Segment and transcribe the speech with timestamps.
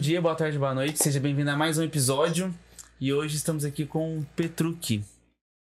[0.00, 1.02] dia, boa tarde, boa noite.
[1.02, 2.54] Seja bem-vindo a mais um episódio.
[3.00, 5.04] E hoje estamos aqui com o Petrucci.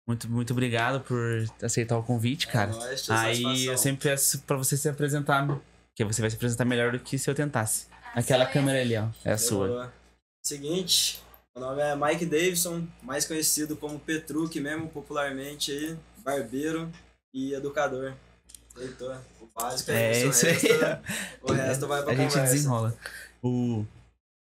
[0.06, 2.70] Muito, muito obrigado por aceitar o convite, cara.
[2.70, 3.72] É nóis, Aí satisfação.
[3.72, 5.46] eu sempre peço pra você se apresentar,
[5.94, 7.86] que você vai se apresentar melhor do que se eu tentasse.
[8.14, 9.92] Aquela câmera ali, ó, é a sua.
[10.44, 11.22] Seguinte,
[11.54, 16.90] meu nome é Mike Davidson, mais conhecido como Petruc mesmo, popularmente aí, barbeiro
[17.32, 18.14] e educador.
[18.76, 20.46] Leitor, o básico é, É isso.
[20.46, 20.52] aí.
[20.52, 21.02] resto,
[21.42, 22.52] o resto vai pra A gente conversa.
[22.54, 22.96] desenrola.
[23.42, 23.84] O...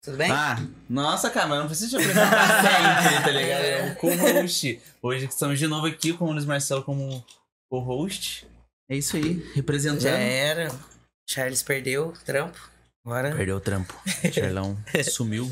[0.02, 0.30] Tudo bem?
[0.30, 0.56] Ah,
[0.88, 3.62] nossa, cara, mas não precisa te apresentar sempre, tá ligado?
[3.64, 4.80] É o co-host.
[5.02, 7.24] Hoje estamos de novo aqui com o Luiz Marcelo como
[7.70, 8.46] co-host.
[8.88, 10.00] É isso aí, representando.
[10.02, 10.70] Já era.
[11.28, 12.58] Charles perdeu o trampo.
[13.04, 13.94] Agora Perdeu o trampo.
[14.32, 14.76] Charlão
[15.10, 15.50] sumiu.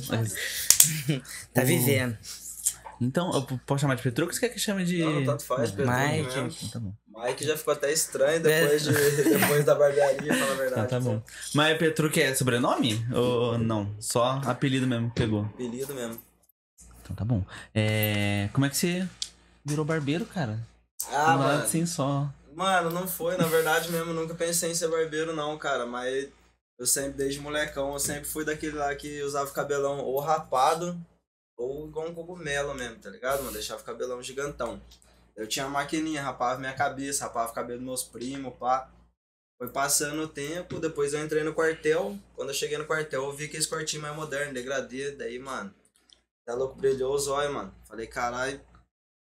[1.55, 2.17] tá O- vivendo.
[3.01, 5.03] Então, eu posso chamar de Petruc ou você quer que chame de.
[5.05, 6.23] Não, tanto faz, Petruc Mike.
[6.25, 6.49] mesmo.
[6.49, 6.95] Então tá bom.
[7.07, 8.93] Mike já ficou até estranho depois, de,
[9.39, 10.87] depois da barbearia, fala a verdade.
[10.87, 11.23] Então tá bom.
[11.55, 13.05] Mas Petruc é sobrenome?
[13.13, 13.95] Ou não?
[14.01, 15.43] Só apelido mesmo pegou.
[15.45, 16.19] Apelido mesmo.
[17.03, 17.45] Então tá bom.
[17.75, 18.49] É...
[18.53, 19.09] Como é que você
[19.65, 20.59] virou barbeiro, cara?
[21.11, 21.63] Ah, Do nada, mano.
[21.65, 22.29] assim só.
[22.55, 23.37] Mano, não foi.
[23.37, 25.87] Na verdade mesmo, nunca pensei em ser barbeiro, não, cara.
[25.87, 26.29] Mas
[26.79, 30.97] eu sempre, desde molecão, eu sempre fui daquele lá que usava o cabelão ou rapado
[31.59, 33.53] ou igual um cogumelo mesmo, tá ligado, mano?
[33.53, 34.81] Deixava o cabelão gigantão.
[35.37, 38.91] Eu tinha uma maquininha, rapava minha cabeça, rapava o cabelo dos meus primos, pá.
[39.59, 42.17] Foi passando o tempo, depois eu entrei no quartel.
[42.37, 45.11] Quando eu cheguei no quartel, eu vi que esse quartinho mais moderno, degradê.
[45.11, 45.75] Daí, mano,
[46.47, 47.75] tá louco, brilhou os olhos, mano.
[47.85, 48.61] Falei, caralho,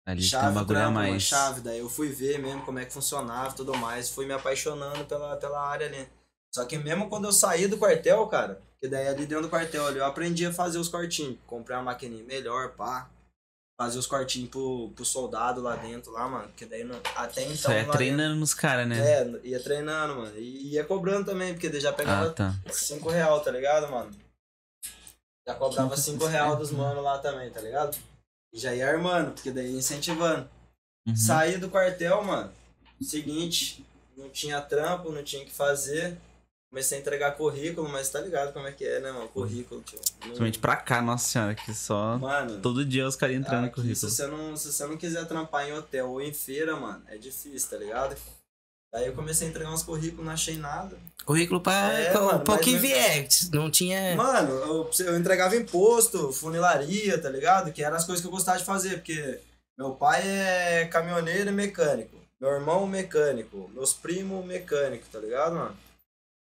[0.06, 1.24] Ali tem um chave, bagulho a trampo, mais.
[1.24, 1.62] chave.
[1.62, 4.10] Daí eu fui ver mesmo como é que funcionava e tudo mais.
[4.10, 6.10] Fui me apaixonando pela, pela área ali.
[6.56, 9.88] Só que mesmo quando eu saí do quartel, cara, que daí ali dentro do quartel
[9.88, 11.38] ali, eu aprendi a fazer os cortinhos.
[11.48, 13.10] Comprei uma maquininha melhor, pá.
[13.80, 16.52] Fazer os cortinhos pro, pro soldado lá dentro, lá, mano.
[16.56, 17.56] Que daí não, até então.
[17.56, 19.24] Só lá treinando nos caras, né?
[19.24, 20.38] dentro- É, ia treinando, mano.
[20.38, 22.56] E ia cobrando também, porque daí já pegava Ah, tá.
[22.72, 24.12] 5 real, tá ligado, mano?
[25.48, 27.98] Já cobrava 5 real dos manos lá também, tá ligado?
[28.54, 30.48] E já ia armando, porque daí ia incentivando.
[31.08, 31.16] Uhum.
[31.16, 32.52] Saí do quartel, mano.
[33.02, 33.84] Seguinte,
[34.16, 36.16] não tinha trampo, não tinha o que fazer.
[36.74, 39.28] Comecei a entregar currículo, mas tá ligado como é que é, né, mano?
[39.28, 40.00] Currículo, tio.
[40.20, 42.18] Principalmente pra cá, nossa senhora, que só.
[42.18, 44.12] Mano, Todo dia os caras entrando no aqui, se currículo.
[44.12, 47.70] você, não, se você não quiser trampar em hotel ou em feira, mano, é difícil,
[47.70, 48.16] tá ligado?
[48.92, 50.98] Daí eu comecei a entregar uns currículos, não achei nada.
[51.24, 53.28] Currículo pra É, pra- mano, pra que vier.
[53.52, 54.16] Não tinha.
[54.16, 57.72] Mano, eu, eu entregava imposto, funilaria, tá ligado?
[57.72, 59.40] Que eram as coisas que eu gostava de fazer, porque
[59.78, 65.83] meu pai é caminhoneiro e mecânico, meu irmão mecânico, meus primos mecânico, tá ligado, mano?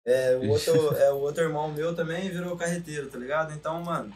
[0.06, 3.54] É, o outro, é, o outro irmão meu também virou carreteiro, tá ligado?
[3.54, 4.16] Então, mano,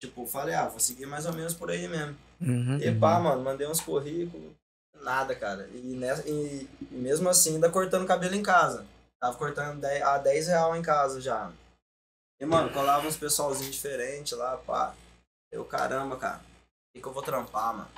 [0.00, 2.16] tipo, eu falei, ah, vou seguir mais ou menos por aí mesmo.
[2.40, 2.78] Uhum.
[2.78, 4.52] E pá, mano, mandei uns currículos,
[5.02, 5.68] nada, cara.
[5.74, 8.86] E, nessa, e, e mesmo assim, ainda cortando cabelo em casa.
[9.20, 11.50] Tava cortando 10, a 10 real em casa já.
[12.40, 14.94] E, mano, colava uns pessoalzinho diferente lá, pá.
[15.52, 17.88] Eu, caramba, cara, o que, que eu vou trampar, mano?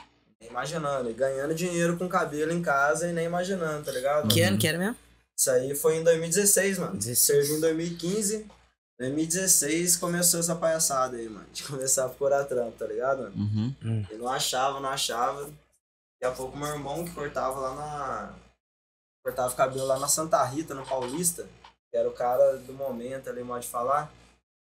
[0.40, 1.10] Nem imaginando.
[1.10, 4.28] E ganhando dinheiro com cabelo em casa e nem imaginando, tá ligado?
[4.28, 4.96] Que ano que era mesmo?
[5.38, 6.96] Isso aí foi em 2016, mano.
[6.96, 7.18] 16.
[7.18, 8.48] Servi em 2015.
[8.98, 11.46] 2016 começou essa palhaçada aí, mano.
[11.52, 13.36] De começar a procurar trampo, tá ligado, mano?
[13.36, 14.06] Uhum.
[14.10, 15.44] Eu não achava, não achava.
[15.44, 18.34] Daqui a pouco meu irmão que cortava lá na.
[19.24, 21.44] Cortava o cabelo lá na Santa Rita, no Paulista,
[21.90, 24.12] que era o cara do momento ali, modo de falar.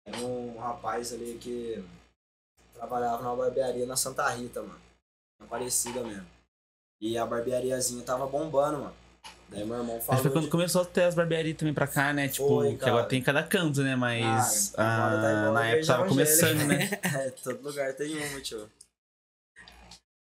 [0.05, 1.83] Era um rapaz ali que
[2.73, 4.79] trabalhava na barbearia na Santa Rita, mano.
[5.41, 6.27] Aparecida mesmo.
[7.01, 9.06] E a barbeariazinha tava bombando, mano.
[9.49, 10.21] Daí meu irmão Acho falou.
[10.21, 12.27] que foi quando de- começou a ter as barbearias também pra cá, né?
[12.27, 13.95] Tipo, Foi, que agora tem em cada canto, né?
[13.95, 16.89] Mas Ah, tá ah, na época tava começando, né?
[17.01, 18.69] é, todo lugar tem uma, tio.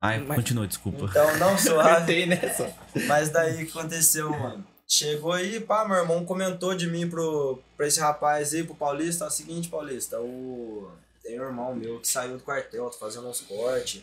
[0.03, 1.05] Ai, Mas- continua, desculpa.
[1.05, 2.05] Então, não suave.
[2.07, 2.73] Tem nessa.
[3.07, 4.65] Mas daí o que aconteceu, mano?
[4.87, 9.23] Chegou aí, pá, meu irmão comentou de mim pro, pra esse rapaz aí, pro Paulista,
[9.23, 10.91] é o seguinte, Paulista, o...
[11.23, 14.01] tem um irmão meu que saiu do quartel, tá fazendo uns cortes,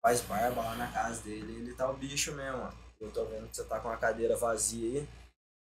[0.00, 2.70] faz barba lá na casa dele, ele tá o bicho mesmo, ó.
[3.00, 5.08] Eu tô vendo que você tá com a cadeira vazia aí,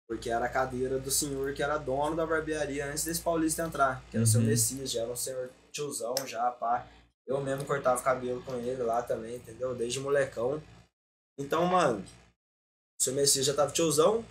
[0.08, 4.02] porque era a cadeira do senhor que era dono da barbearia antes desse Paulista entrar,
[4.10, 4.48] que era o seu Uhum.
[4.48, 6.88] Messias, já era um senhor tiozão já, pá.
[7.28, 9.76] Eu mesmo cortava cabelo com ele lá também, entendeu?
[9.76, 10.62] Desde molecão.
[11.38, 12.00] Então, mano,
[13.00, 14.24] o seu Messias já tava tiozão,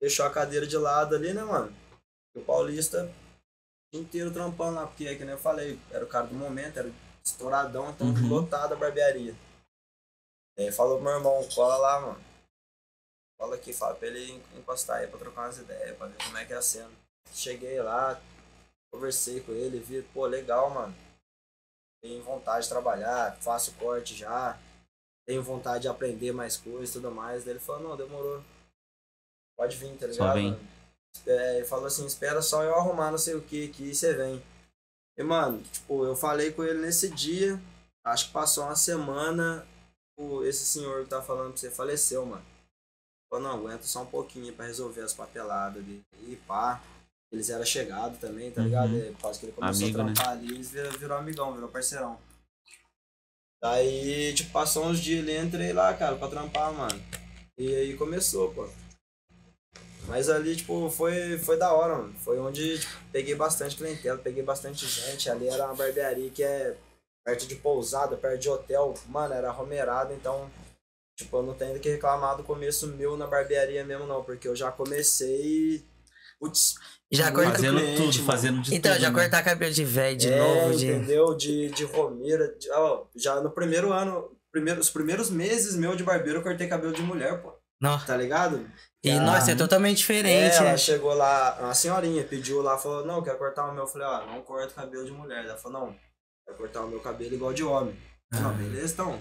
[0.00, 1.72] deixou a cadeira de lado ali, né, mano?
[2.34, 3.12] E o Paulista
[3.92, 6.90] inteiro trampando lá, porque, que nem eu falei, era o cara do momento, era
[7.24, 8.28] estouradão, então Uhum.
[8.28, 9.36] lotado a barbearia.
[10.58, 12.29] Aí falou pro meu irmão, cola lá, mano.
[13.40, 16.44] Cola aqui, fala pra ele encostar aí pra trocar umas ideias, pra ver como é
[16.44, 16.90] que é a cena.
[17.32, 18.20] Cheguei lá,
[18.92, 20.94] conversei com ele, vi, pô, legal, mano.
[22.02, 24.58] Tenho vontade de trabalhar, faço corte já,
[25.26, 27.42] tenho vontade de aprender mais coisas e tudo mais.
[27.42, 28.44] Daí ele falou, não, demorou.
[29.56, 30.16] Pode vir, tá ligado?
[30.16, 30.60] Só vem.
[31.26, 34.12] É, ele falou assim, espera só eu arrumar não sei o que aqui e você
[34.12, 34.42] vem.
[35.16, 37.58] E, mano, tipo, eu falei com ele nesse dia,
[38.04, 39.66] acho que passou uma semana,
[40.18, 42.44] o, esse senhor que tá falando pra você faleceu, mano.
[43.30, 46.02] Falou, não, aguenta só um pouquinho pra resolver as papeladas dele.
[46.26, 46.82] E pá.
[47.32, 48.66] Eles eram chegados também, tá Uhum.
[48.66, 48.96] ligado?
[48.96, 50.12] E, Por causa que ele começou Amigo, a né?
[50.14, 52.18] trampar ali, eles virou, virou amigão, virou parceirão.
[53.62, 57.00] Daí, tipo, passou uns dias ali, entrei lá, cara, pra trampar, mano.
[57.56, 58.68] E aí começou, pô.
[60.08, 62.14] Mas ali, tipo, foi, foi da hora, mano.
[62.18, 65.30] Foi onde tipo, peguei bastante clientela, peguei bastante gente.
[65.30, 66.76] Ali era uma barbearia que é
[67.24, 68.94] perto de pousada, perto de hotel.
[69.06, 70.50] Mano, era romerado, então,
[71.24, 74.22] tipo, eu não tenho que reclamar do começo meu na barbearia mesmo, não.
[74.24, 75.84] Porque eu já comecei.
[76.38, 76.74] Putz,
[77.12, 77.50] Já Muito corta...
[77.58, 78.24] Fazendo cliente, tudo, mano.
[78.26, 79.02] fazendo de Então, tudo.
[79.02, 79.14] já né?
[79.20, 80.86] cortar cabelo de velho de é, novo, de...
[80.86, 81.34] entendeu?
[81.36, 82.48] De, de romeira.
[82.58, 86.66] de- ó, já no primeiro ano, primeiro, os primeiros meses meu de barbeiro, eu cortei
[86.66, 87.52] cabelo de mulher, pô.
[87.80, 87.98] Não.
[87.98, 88.66] Tá ligado?
[89.04, 90.76] E, Ah, nossa, é totalmente É, diferente, ela né?
[90.78, 93.84] chegou lá, uma senhorinha pediu lá, falou, não, quer cortar o meu.
[93.84, 95.44] Eu falei, ó, não corto cabelo de mulher.
[95.44, 95.96] Ela falou, não,
[96.46, 97.94] quer cortar o meu cabelo igual de homem.
[98.32, 98.48] Eu falei, Ah.
[98.48, 99.20] Não, beleza, então.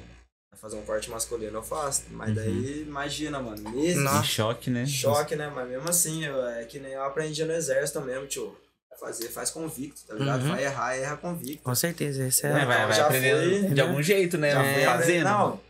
[0.52, 2.04] Vai fazer um corte masculino, eu faço.
[2.10, 2.36] Mas Uhum.
[2.36, 4.22] daí, imagina, mano, Nossa.
[4.22, 4.86] Que choque, né?
[4.86, 5.52] choque, né?
[5.54, 8.56] Mas mesmo assim, eu- é que nem eu aprendi no exército mesmo, tio.
[8.90, 10.42] Vai fazer, faz convicto, tá ligado?
[10.44, 10.50] Uhum.
[10.50, 11.64] Vai errar, erra convicto.
[11.64, 12.50] Com certeza, esse é...
[12.50, 14.52] É, vai, Então, vai aprendendo de algum jeito, né?
[14.52, 15.24] Já fui fazendo.
[15.24, 15.62] Não,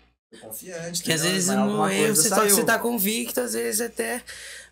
[0.41, 1.03] confiante.
[1.03, 4.23] Que às vezes erro coisa você tá, você tá convicto, às vezes até.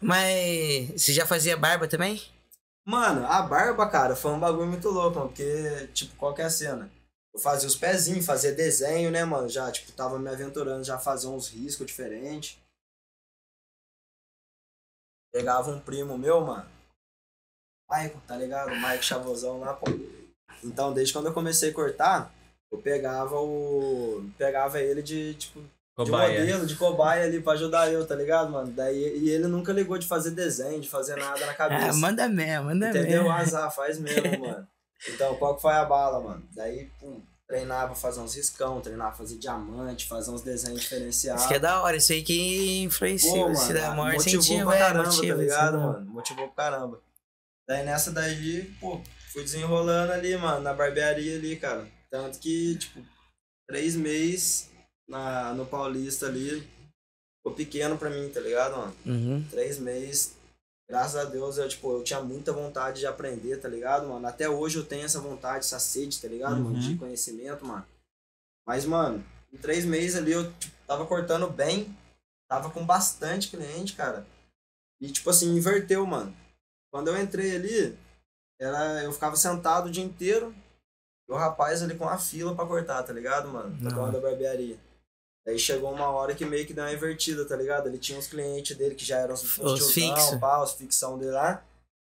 [0.02, 2.22] Mas você já fazia barba também?
[2.86, 6.46] Mano, a barba, cara, foi um bagulho muito louco, mano, porque, tipo, qual que é
[6.46, 6.90] a cena?
[7.38, 9.48] Eu fazia os pezinhos, fazia desenho, né, mano?
[9.48, 12.58] Já, tipo, tava me aventurando, já fazia uns riscos diferentes.
[15.32, 16.68] Pegava um primo meu, mano.
[17.88, 18.72] Maico, tá ligado?
[18.74, 19.86] O Maico Chavosão lá, pô.
[20.64, 22.34] Então, desde quando eu comecei a cortar,
[22.72, 24.28] eu pegava o.
[24.36, 26.40] Pegava ele de, tipo, de Cobaia.
[26.40, 28.72] modelo, de cobaia ali pra ajudar eu, tá ligado, mano?
[28.72, 31.92] Daí, e ele nunca ligou de fazer desenho, de fazer nada na cabeça.
[31.92, 33.22] Ah, manda mesmo, manda Entendeu?
[33.26, 33.32] mesmo.
[33.32, 34.68] Azar, faz mesmo, mano.
[35.10, 36.44] Então, qual que foi a bala, mano?
[36.56, 41.44] Daí, pum, treinava fazer uns riscão, treinava fazer diamante, fazer uns desenhos diferenciados.
[41.44, 44.66] Isso que é da hora, isso aí que influencia, Pô, se mano, maior motivou incentivo,
[44.66, 46.06] pra é, caramba, motiva, tá ligado, mano?
[46.12, 47.02] Motivou pra caramba.
[47.68, 49.02] Daí nessa daí, pô,
[49.32, 51.88] fui desenrolando ali, mano, na barbearia ali, cara.
[52.10, 53.02] Tanto que, tipo,
[53.68, 54.70] três meses
[55.08, 56.62] na, no Paulista ali,
[57.38, 58.96] ficou pequeno pra mim, tá ligado, mano?
[59.06, 59.46] Uhum.
[59.50, 60.37] três meses.
[60.90, 64.26] Graças a Deus, eu, tipo, eu tinha muita vontade de aprender, tá ligado, mano?
[64.26, 66.76] Até hoje eu tenho essa vontade, essa sede, tá ligado, mano?
[66.76, 66.80] Uhum.
[66.80, 67.86] De conhecimento, mano.
[68.66, 71.94] Mas, mano, em três meses ali eu tipo, tava cortando bem,
[72.50, 74.26] tava com bastante cliente, cara.
[75.02, 76.34] E, tipo assim, inverteu, mano.
[76.90, 77.98] Quando eu entrei ali,
[78.60, 80.56] era, eu ficava sentado o dia inteiro,
[81.28, 83.78] e o rapaz ali com a fila pra cortar, tá ligado, mano?
[83.82, 84.80] Na dona da barbearia.
[85.48, 87.88] Daí chegou uma hora que meio que deu uma invertida, tá ligado?
[87.88, 90.40] Ele tinha uns clientes dele que já eram os, Os tiozão, fixo.
[90.42, 91.64] pá, os fixão dele lá.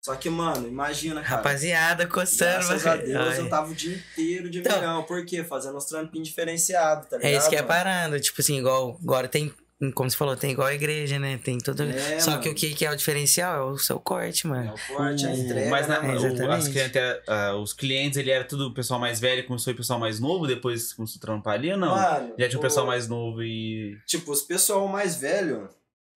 [0.06, 1.38] Só que, mano, imagina, cara.
[1.38, 2.66] Rapaziada, coçando.
[2.68, 3.40] Graças a Deus Ai.
[3.42, 5.04] eu tava o dia inteiro de Então- milhão.
[5.04, 5.44] Por quê?
[5.44, 7.34] Fazendo uns trampinhos diferenciados, tá ligado?
[7.34, 7.68] É isso que é mano?
[7.68, 8.20] parando.
[8.22, 8.98] Tipo assim, igual.
[9.04, 9.54] Agora tem.
[9.94, 11.38] Como você falou, tem igual a igreja, né?
[11.38, 11.83] Tem tudo.
[11.83, 12.44] É, Só mano.
[12.44, 14.74] que o que, que é o diferencial é o seu corte, É mano.
[14.74, 18.45] o corte, a entrega, mas na- né, o- as cliente- ah, os clientes, ele era
[18.45, 21.72] tudo o pessoal mais velho, começou o pessoal mais novo, depois começou a trampar ali
[21.74, 21.89] ou não?
[21.94, 23.98] Mano, Já tinha o o- pessoal mais novo e.
[24.08, 25.67] Tipo, os pessoal mais velho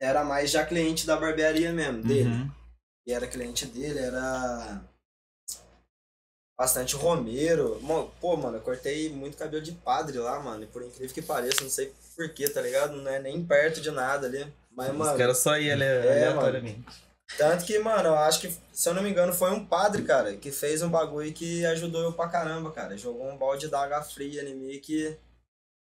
[0.01, 2.29] era mais já cliente da barbearia mesmo, dele.
[2.29, 2.49] Uhum.
[3.05, 4.81] E era cliente dele, era
[6.59, 7.79] bastante Romero.
[8.19, 10.63] Pô, mano, eu cortei muito cabelo de padre lá, mano.
[10.63, 12.97] E por incrível que pareça, não sei porquê, tá ligado?
[12.97, 14.45] Não é nem perto de nada ali.
[14.69, 17.03] Mas, Os mano, caras só iam ale- É, aleatoriamente.
[17.37, 20.35] tanto que, mano, eu acho que, se eu não me engano, foi um padre, cara,
[20.35, 22.97] que fez um bagulho que ajudou eu pra caramba, cara.
[22.97, 25.17] Jogou um balde d'água fria em mim que,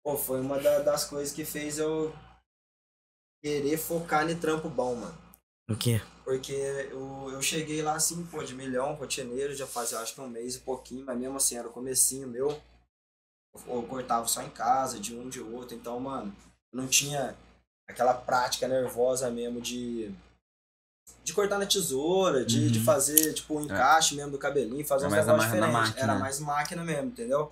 [0.04, 2.14] pô, foi uma da- das coisas que fez eu
[3.42, 5.18] querer focar em trampo bom, mano.
[5.70, 6.02] O quê?
[6.26, 10.28] Porque eu, eu cheguei lá assim, pô, de milhão, rotineiro, já fazia acho que um
[10.28, 12.50] mês e pouquinho, mas mesmo assim era o comecinho meu.
[13.54, 16.36] Eu, eu cortava só em casa, de um, de outro, então, mano,
[16.74, 17.38] não tinha
[17.88, 20.12] aquela prática nervosa mesmo de.
[21.24, 22.72] De cortar na tesoura, de, Uhum.
[22.72, 25.98] de fazer, tipo, o encaixe mesmo do cabelinho, fazer É uns mais negócios diferentes.
[25.98, 27.50] Era mais máquina mesmo, entendeu?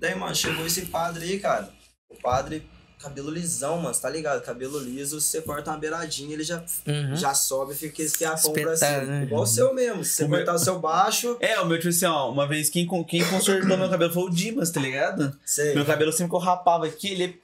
[0.00, 1.70] Daí, mano, chegou esse padre aí, cara.
[2.08, 2.66] O padre,
[3.04, 4.42] cabelo lisão, mano, você tá ligado?
[4.42, 7.14] Cabelo liso, você corta uma beiradinha, ele já Uhum.
[7.16, 9.00] já sobe e fica esse fiapão pra cima.
[9.02, 9.22] né?
[9.24, 10.04] Igual o seu mesmo.
[10.04, 12.46] Se você O meu- cortar o seu baixo, É, o meu, tipo assim, ó, uma
[12.48, 15.36] vez quem, quem consertou meu cabelo foi o Dimas, tá ligado?
[15.44, 15.74] sei.
[15.74, 17.40] Meu cabelo sempre que eu rapava aqui, ele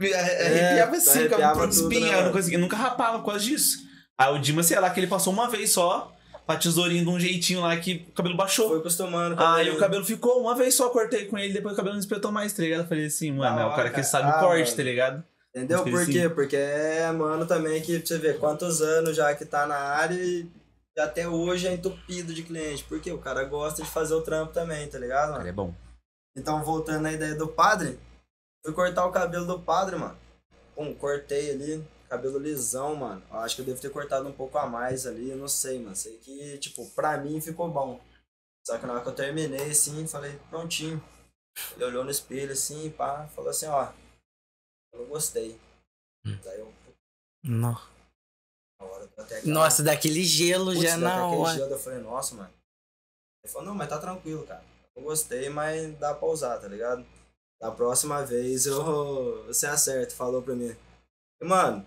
[0.00, 3.78] arrepiava assim, ficava arrepiava tudo, né, espinhado, eu não conseguia, nunca rapava por causa disso.
[4.16, 6.12] Aí o Dimas, sei lá, que ele passou uma vez só,
[6.48, 8.70] pra tesourinho de um jeitinho lá que o cabelo baixou.
[8.70, 9.76] Foi acostumando com Aí ele.
[9.76, 12.54] o cabelo ficou, uma vez só cortei com ele, depois o cabelo não espetou mais,
[12.54, 12.80] tá ligado?
[12.80, 15.24] Eu falei assim, mano, Da é o cara que sabe o corte, Ah, tá ligado?
[15.54, 15.84] Entendeu?
[15.84, 16.12] Por sim.
[16.12, 16.28] quê?
[16.28, 20.48] Porque é mano também que você ver quantos anos já que tá na área e
[20.98, 24.88] até hoje é entupido de cliente, porque o cara gosta de fazer o trampo também,
[24.88, 25.38] tá ligado, mano?
[25.38, 25.74] Cara, é bom.
[26.36, 27.98] Então, voltando à ideia do padre,
[28.64, 30.16] fui cortar o cabelo do padre, mano.
[30.74, 33.22] Pum, cortei ali, cabelo lisão, mano.
[33.30, 35.78] Eu acho que eu devo ter cortado um pouco a mais ali, eu não sei,
[35.78, 35.94] mano.
[35.96, 38.00] Sei que, tipo, pra mim ficou bom.
[38.66, 41.02] Só que na hora que eu terminei, assim, falei, prontinho.
[41.74, 43.92] Ele olhou no espelho, assim, pá, falou assim, ó,
[44.92, 45.58] eu não gostei.
[46.44, 46.72] Daí eu,
[47.44, 47.76] na
[48.80, 51.54] hora, aquela- Nossa, daquele gelo Putz, já na hora.
[51.54, 52.52] gelo, eu falei, nossa, mano.
[53.42, 54.62] Ele falou, não, mas tá tranquilo, cara.
[54.94, 57.04] Eu gostei, mas dá pra usar, tá ligado?
[57.60, 60.76] Da próxima vez eu você acerta, falou pra mim.
[61.40, 61.84] E, mano,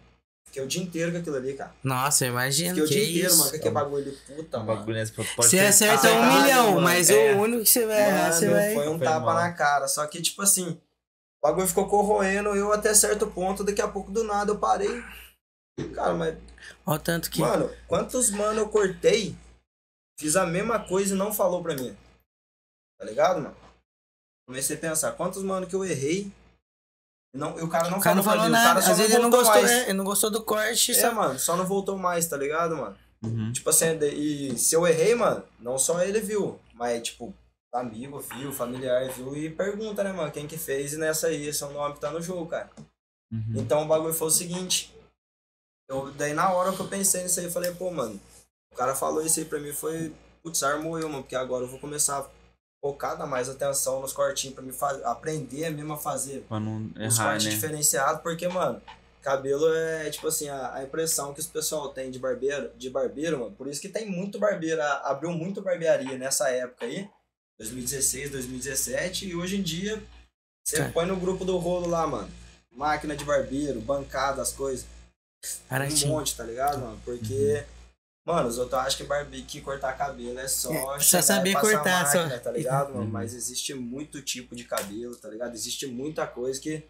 [0.51, 1.73] fiquei o dia inteiro com aquilo ali, cara.
[1.81, 3.37] Nossa, eu imagino Fiquei o que dia é inteiro, isso.
[3.37, 4.75] mano, com aquele bagulho puta, mano.
[4.75, 6.81] bagulho nesse pode Você acerta um milhão, mano.
[6.81, 7.33] mas É.
[7.33, 8.73] o único que você vai errar, você vai.
[8.75, 9.35] foi um Foi tapa mal.
[9.35, 9.87] na cara.
[9.87, 14.11] Só que, tipo assim, o bagulho ficou corroendo, eu até certo ponto, daqui a pouco
[14.11, 15.01] do nada eu parei.
[15.95, 16.37] Cara, mas
[16.85, 17.39] Olha o tanto que.
[17.39, 19.35] Mano, quantos mano eu cortei,
[20.19, 21.95] fiz a mesma coisa e não falou pra mim?
[22.99, 23.55] Tá ligado, mano?
[24.47, 26.29] Comecei a pensar, quantos mano que eu errei,
[27.33, 28.65] não, e o cara não o cara não falou nada.
[28.67, 29.65] cara só Às vezes ele não gostou, mais.
[29.71, 29.83] né?
[29.83, 30.91] Ele não gostou do corte.
[30.91, 32.97] É, só- mano, só não voltou mais, tá ligado, mano?
[33.23, 33.51] Uhum.
[33.53, 37.33] Tipo assim, e se eu errei, mano, não só ele viu, mas, tipo,
[37.73, 41.63] amigo viu, familiar viu e pergunta, né, mano, quem que fez e nessa aí, esse
[41.63, 42.69] é o nome que tá no jogo, cara.
[43.31, 43.53] Uhum.
[43.55, 44.93] Então o bagulho foi o seguinte.
[45.89, 48.19] Eu, daí na hora que eu pensei nisso aí, eu falei, pô, mano,
[48.73, 51.67] o cara falou isso aí pra mim, foi, putz, armou eu, mano, porque agora eu
[51.69, 52.27] vou começar
[52.83, 56.59] a focar, dar mais atenção nos cortinhos pra me fazer, aprender mesmo a fazer Pra
[56.59, 57.51] não os errar, cortes né?
[57.51, 58.81] diferenciados, porque, mano,
[59.21, 63.39] cabelo é, tipo assim, a, a impressão que os pessoal tem de barbeiro, de barbeiro,
[63.39, 67.07] mano, por isso que tem muito barbeiro, abriu muito barbearia nessa época aí,
[67.59, 70.01] 2016, 2017, e hoje em dia,
[70.65, 70.91] você Cara.
[70.91, 72.29] põe no grupo do rolo lá, mano,
[72.71, 74.85] máquina de barbeiro, bancada, as coisas,
[76.05, 76.99] um monte, tá ligado, mano?
[77.05, 77.63] Porque,
[78.25, 82.05] mano, os outros acham que barbeiro, que cortar cabelo é só É, só saber cortar,
[82.05, 82.19] só.
[82.19, 83.05] máquina, tá ligado, mano?
[83.05, 83.09] Uhum.
[83.11, 85.53] Mas existe muito tipo de cabelo, tá ligado?
[85.53, 86.83] Existe muita coisa que...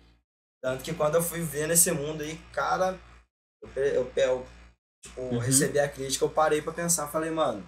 [0.64, 3.00] Tanto que quando eu fui ver nesse mundo aí, cara,
[3.64, 4.46] eu, eu, eu
[5.04, 5.40] tipo, Uhum.
[5.40, 7.66] recebi a crítica, eu parei pra pensar, falei, mano,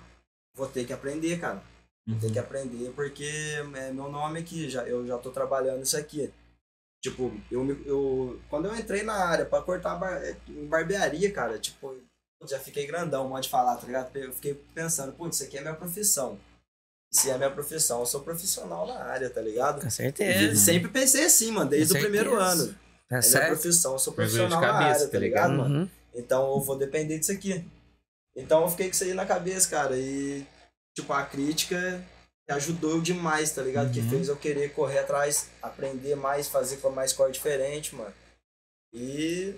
[0.56, 1.64] vou ter que aprender, cara.
[2.08, 2.34] Vou ter Uhum.
[2.34, 3.24] que aprender porque
[3.76, 6.32] é meu nome aqui, já, eu já tô trabalhando isso aqui.
[7.02, 11.58] Tipo, eu, me- eu quando eu entrei na área pra cortar bar, em barbearia, cara,
[11.58, 11.98] tipo,
[12.48, 14.16] já fiquei grandão, pode falar, tá ligado?
[14.16, 16.40] Eu fiquei pensando, putz, isso aqui é minha profissão.
[17.12, 19.82] Se é minha profissão, eu sou profissional na área, tá ligado?
[19.82, 20.56] Com E certeza.
[20.60, 22.76] sempre pensei assim, mano, desde Com o primeiro ano.
[23.10, 25.62] Tá É minha profissão, eu sou de profissional na cabeça, área, tá tá ligado, ligado?
[25.70, 25.80] mano?
[25.82, 25.90] Uhum.
[26.16, 27.64] Então eu vou depender disso aqui.
[28.36, 29.96] Então eu fiquei com isso aí na cabeça, cara.
[29.96, 30.44] E,
[30.96, 32.04] tipo, a crítica
[32.50, 33.92] ajudou demais, tá ligado?
[33.94, 34.10] Que Uhum.
[34.10, 38.14] fez eu querer correr atrás, aprender mais, fazer com mais cor diferente, mano.
[38.92, 39.54] E.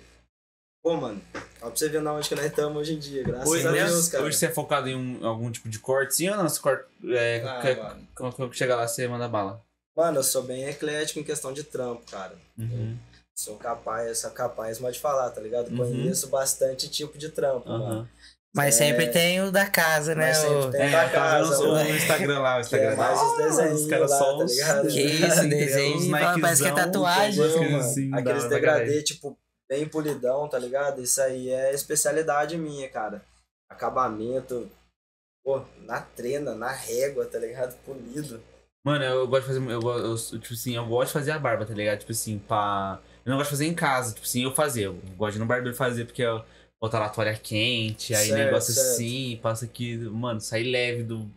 [0.86, 3.50] Pô, mano, ó pra você ver na onde que nós estamos hoje em dia, graças
[3.50, 4.24] Hoje, a né, Deus, cara.
[4.24, 6.48] hoje você é focado em um- algum tipo de corte, sim ou não?
[6.48, 8.08] Você corta, é, Ah, que- mano.
[8.15, 9.60] quando, quando chega lá, você manda bala.
[9.98, 12.36] Mano, eu sou bem eclético em questão de trampo, cara.
[12.56, 12.96] Uhum.
[13.36, 15.70] Sou capaz, sou capaz de falar, tá ligado?
[15.72, 15.77] Uhum.
[15.77, 17.84] Conheço bastante tipo de trampo, mano.
[17.84, 18.10] Aham.
[18.56, 18.86] Mas É.
[18.86, 20.27] sempre tem o da casa, né?
[20.27, 20.82] Mas sempre o- tem.
[20.82, 21.89] É, da vendo casa, o- mano.
[21.89, 22.96] no Instagram lá, o Que é Instagram.
[22.96, 24.88] mais os desenhos os caras lá, só tá ligado?
[24.88, 25.01] Que
[25.42, 26.12] isso, desenho.
[26.42, 27.39] Parece que é tatuagem.
[27.60, 27.77] mano?
[27.80, 29.38] assim, Aqueles degradê, tipo,
[29.69, 31.01] bem polidão, tá ligado?
[31.01, 33.24] Isso aí é especialidade minha, cara.
[33.69, 34.69] Acabamento,
[35.43, 37.75] pô, na trena, na régua, tá ligado?
[37.84, 38.41] Polido.
[38.86, 39.72] Mano, eu gosto de fazer.
[39.72, 42.00] Eu, eu, tipo assim, eu gosto de fazer a barba, tá ligado?
[42.00, 43.00] Tipo assim, pra.
[43.25, 44.84] Eu não gosto de fazer em casa, tipo assim, eu fazer.
[44.84, 46.43] Eu gosto de ir no barbeiro fazer, porque eu
[46.79, 48.88] botar lá a toalha quente, aí Certo, negócio certo.
[48.91, 51.27] assim, passa aqui, mano, sai leve do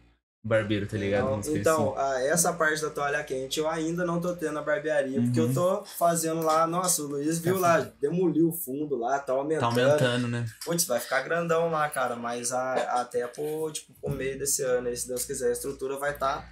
[0.43, 1.41] barbeiro, tá ligado?
[1.41, 2.17] Então, então, assim.
[2.17, 5.49] a- essa parte da toalha quente eu ainda não tô tendo na barbearia, porque Uhum.
[5.49, 9.61] eu tô fazendo lá, nossa, o Luiz viu lá, demoliu o fundo lá, tá aumentando.
[9.75, 10.47] Tá aumentando, né?
[10.65, 14.89] Putz, vai ficar grandão lá, cara, mas a- até pro, tipo, pro meio desse ano,
[14.89, 16.49] aí, se Deus quiser, a estrutura vai tá,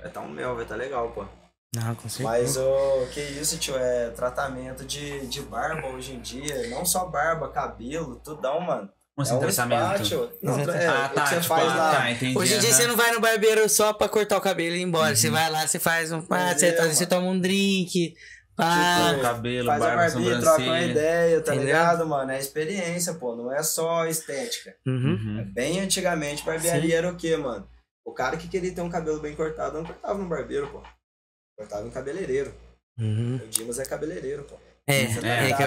[0.00, 1.24] vai tá um mel, vai tá legal, pô.
[1.74, 2.28] Não, com certeza.
[2.28, 7.06] Mas o que isso, tio, é tratamento de, de barba hoje em dia, não só
[7.06, 8.88] barba, cabelo, tudão, mano.
[9.16, 10.04] Como é um tratamento?
[10.04, 10.28] spa.
[10.42, 11.96] Não, é, ah, o que tá, você tipo, faz ah, lá.
[11.96, 12.36] tá, entendi.
[12.36, 12.78] Hoje em dia aham.
[12.78, 15.10] você não vai no barbeiro só pra cortar o cabelo e ir embora.
[15.10, 15.16] Uhum.
[15.16, 16.24] Você vai lá, você faz um.
[16.30, 18.14] Ah, você, tá- você toma um drink.
[18.56, 19.10] Pá.
[19.10, 21.66] Tipo, cabelo, Faz a barba, barbinha, troca uma ideia, tá Entendeu?
[21.66, 22.30] ligado, mano?
[22.30, 24.74] É experiência, pô, não é só estética.
[24.86, 25.12] Uhum.
[25.14, 25.52] Uhum.
[25.52, 27.68] Bem antigamente, barbearia era o quê, mano?
[28.06, 30.82] O cara que queria ter um cabelo bem cortado não cortava no barbeiro, pô.
[31.58, 32.54] Cortava em cabeleireiro.
[32.98, 33.40] Uhum.
[33.42, 34.56] O Dimas é cabeleireiro, pô.
[34.86, 35.62] É, É, é, é, que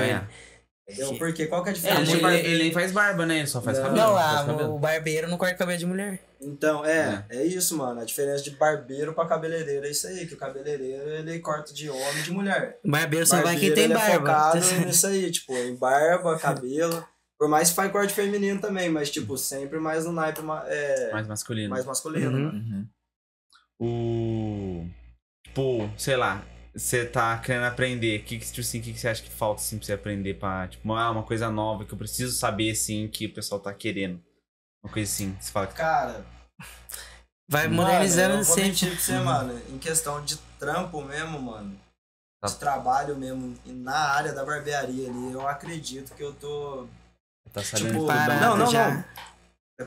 [0.88, 0.94] eu- é.
[0.94, 1.18] Entendeu?
[1.18, 2.12] Porque qual que é a É, diferença?
[2.12, 3.40] ele, de ele- ele nem faz barba, né?
[3.40, 3.86] Ele só faz Não.
[3.86, 4.06] cabelo.
[4.08, 4.76] Não, faz ah, cabelo.
[4.76, 6.20] o barbeiro não corta cabelo de mulher.
[6.40, 8.00] Então, é, é, isso, mano.
[8.00, 11.90] A diferença de barbeiro pra cabeleireiro é isso aí, que o cabeleireiro ele corta de
[11.90, 12.80] homem e de mulher.
[12.84, 14.20] O barbeiro só vai quem tem ele é barba.
[14.20, 17.06] focado nisso aí, tipo, em barba, cabelo.
[17.40, 21.28] Por mais que faz corte feminino também, mas, tipo, sempre mais no naipe é, Mais
[21.28, 21.70] masculino.
[21.70, 22.32] mais masculino.
[22.32, 22.44] Uhum.
[22.46, 22.58] mano.
[22.60, 22.88] Uhum.
[23.80, 24.88] O.
[25.46, 26.44] Tipo, sei lá,
[26.78, 28.20] você tá querendo aprender.
[28.20, 30.36] O que, que, tipo assim, que, que você acha que falta assim, pra você aprender
[30.36, 30.68] pra.
[30.68, 34.22] Tipo, ah, uma coisa nova que eu preciso saber, assim, que o pessoal tá querendo.
[34.84, 35.36] Uma coisa assim.
[35.40, 35.74] Você fala que.
[35.74, 36.26] Cara,
[37.50, 38.70] Vai Mano, modernizando eu vou sempre.
[38.70, 39.62] mentir pra você, mano.
[39.70, 41.80] Em questão de trampo mesmo, mano.
[42.42, 42.50] Tá.
[42.50, 46.88] De trabalho mesmo, e na área da barbearia ali, eu acredito que eu tô
[47.52, 48.92] Tá sabendo Tipo, tudo Parado não, não, já.
[48.92, 49.04] não.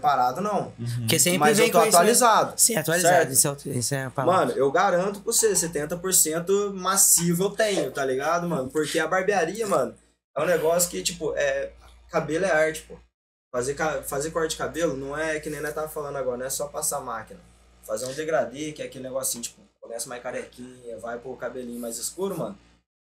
[0.01, 0.73] Preparado, não.
[0.79, 0.87] Uhum.
[1.01, 2.55] Porque sempre Mas vem eu tô conhecimento- atualizado.
[2.57, 3.15] Sim, atualizado.
[3.17, 3.33] Certo.
[3.33, 4.47] Isso é, isso é a palavra.
[4.47, 8.71] Mano, eu garanto pra você, 70% massivo eu tenho, tá ligado, mano?
[8.71, 9.95] Porque a barbearia, mano,
[10.37, 11.73] é um negócio que, tipo, é.
[12.09, 12.97] Cabelo é arte, pô.
[13.53, 16.51] Fazer, fazer corte de cabelo não é que nem nós tava falando agora, não é
[16.51, 17.39] só passar máquina.
[17.85, 21.99] Fazer um degradê, que é aquele negocinho, tipo, começa mais carequinha, vai pro cabelinho mais
[21.99, 22.57] escuro, mano.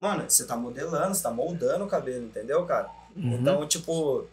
[0.02, 2.90] Mano, você tá modelando, você tá moldando o cabelo, entendeu, cara?
[3.16, 3.34] Uhum.
[3.36, 4.26] Então, tipo,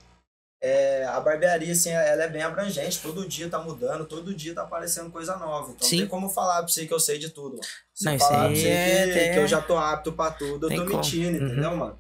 [0.63, 3.01] é, a barbearia, assim, ela é bem abrangente.
[3.01, 5.71] Todo dia tá mudando, todo dia tá aparecendo coisa nova.
[5.73, 5.97] Então, Sim.
[5.97, 7.63] não tem como falar pra você que eu sei de tudo, mano.
[7.95, 10.31] Se Não, eu falar pra você é que, até- que eu já tô apto pra
[10.31, 10.97] tudo, eu Tem tô como.
[10.97, 11.47] mentindo, Uhum.
[11.53, 11.99] entendeu, mano?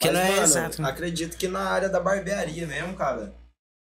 [0.00, 0.88] Que Mas, não é mano, exato, né?
[0.88, 3.32] acredito que na área da barbearia mesmo, cara,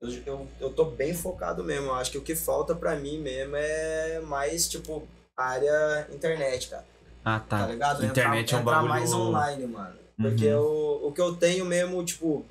[0.00, 1.86] eu, eu, eu tô bem focado mesmo.
[1.88, 6.84] Eu acho que o que falta pra mim mesmo é mais, tipo, área internet, cara
[7.24, 7.58] Ah, tá.
[7.58, 8.04] tá ligado?
[8.04, 8.88] Internet entrar, é um entrar bagulho.
[8.88, 9.96] mais online, mano.
[10.16, 10.60] Porque Uhum.
[10.62, 12.46] o, o que eu tenho mesmo, tipo,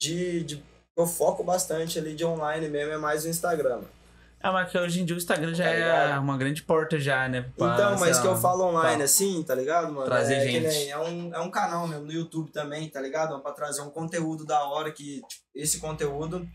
[0.00, 0.62] de, de.
[0.96, 3.82] Eu foco bastante ali de online mesmo, é mais o Instagram.
[4.40, 7.28] Ah, mas que hoje em dia o Instagram já Tá é uma grande porta já,
[7.28, 7.50] né?
[7.56, 9.04] pra, então, mas sei que eu lá, falo online tá.
[9.04, 10.04] assim, tá ligado, mano?
[10.06, 10.66] Trazer é, gente.
[10.68, 13.38] nem- é, um, é um canal mesmo no YouTube também, tá ligado?
[13.40, 16.46] Pra trazer um conteúdo da hora que tipo, esse conteúdo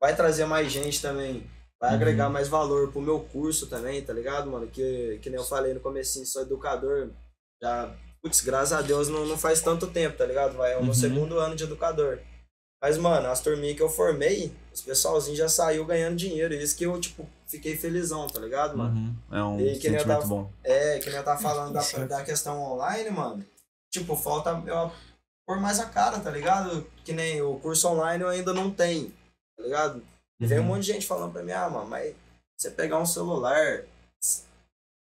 [0.00, 1.48] vai trazer mais gente também.
[1.80, 1.96] Vai Uhum.
[1.96, 4.66] agregar mais valor pro meu curso também, tá ligado, mano?
[4.66, 7.10] Que, que nem eu falei no comecinho, sou educador.
[7.62, 10.56] Já, putz, graças a Deus não, não faz tanto tempo, tá ligado?
[10.56, 10.94] Vai, é o meu Uhum.
[10.94, 12.18] segundo ano de educador.
[12.86, 16.54] Mas, mano, as turminhas que eu formei, os pessoalzinhos já saiu ganhando dinheiro.
[16.54, 18.94] Isso que eu, tipo, fiquei felizão, tá ligado, mano?
[18.94, 19.16] Uhum.
[19.36, 20.48] É um E que sentimento tava- bom.
[20.62, 23.44] É, que nem eu tava falando da, da questão online, mano.
[23.92, 24.92] Tipo, falta eu
[25.44, 26.86] pôr mais a cara, tá ligado?
[27.04, 29.12] Que nem o curso online eu ainda não tenho,
[29.56, 30.00] tá ligado?
[30.40, 30.68] E vem um Uhum.
[30.68, 32.14] monte de gente falando pra mim, ah, mano, mas
[32.56, 33.82] você pegar um celular,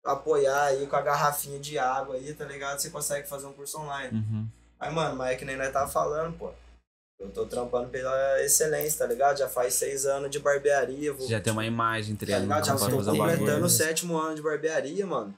[0.06, 2.80] apoiar aí com a garrafinha de água aí, tá ligado?
[2.80, 4.16] Você consegue fazer um curso online.
[4.18, 4.48] Uhum.
[4.80, 6.52] Mas, mano, mas é que nem nós tava falando, pô.
[7.20, 9.38] Eu tô trampando pela excelência, tá ligado?
[9.38, 11.14] Já faz seis anos de barbearia.
[11.14, 12.66] Vou, Já tem uma imagem Tá entregando ligado?
[12.66, 15.38] Já pra estou fazer o completando o sétimo ano de barbearia, mano.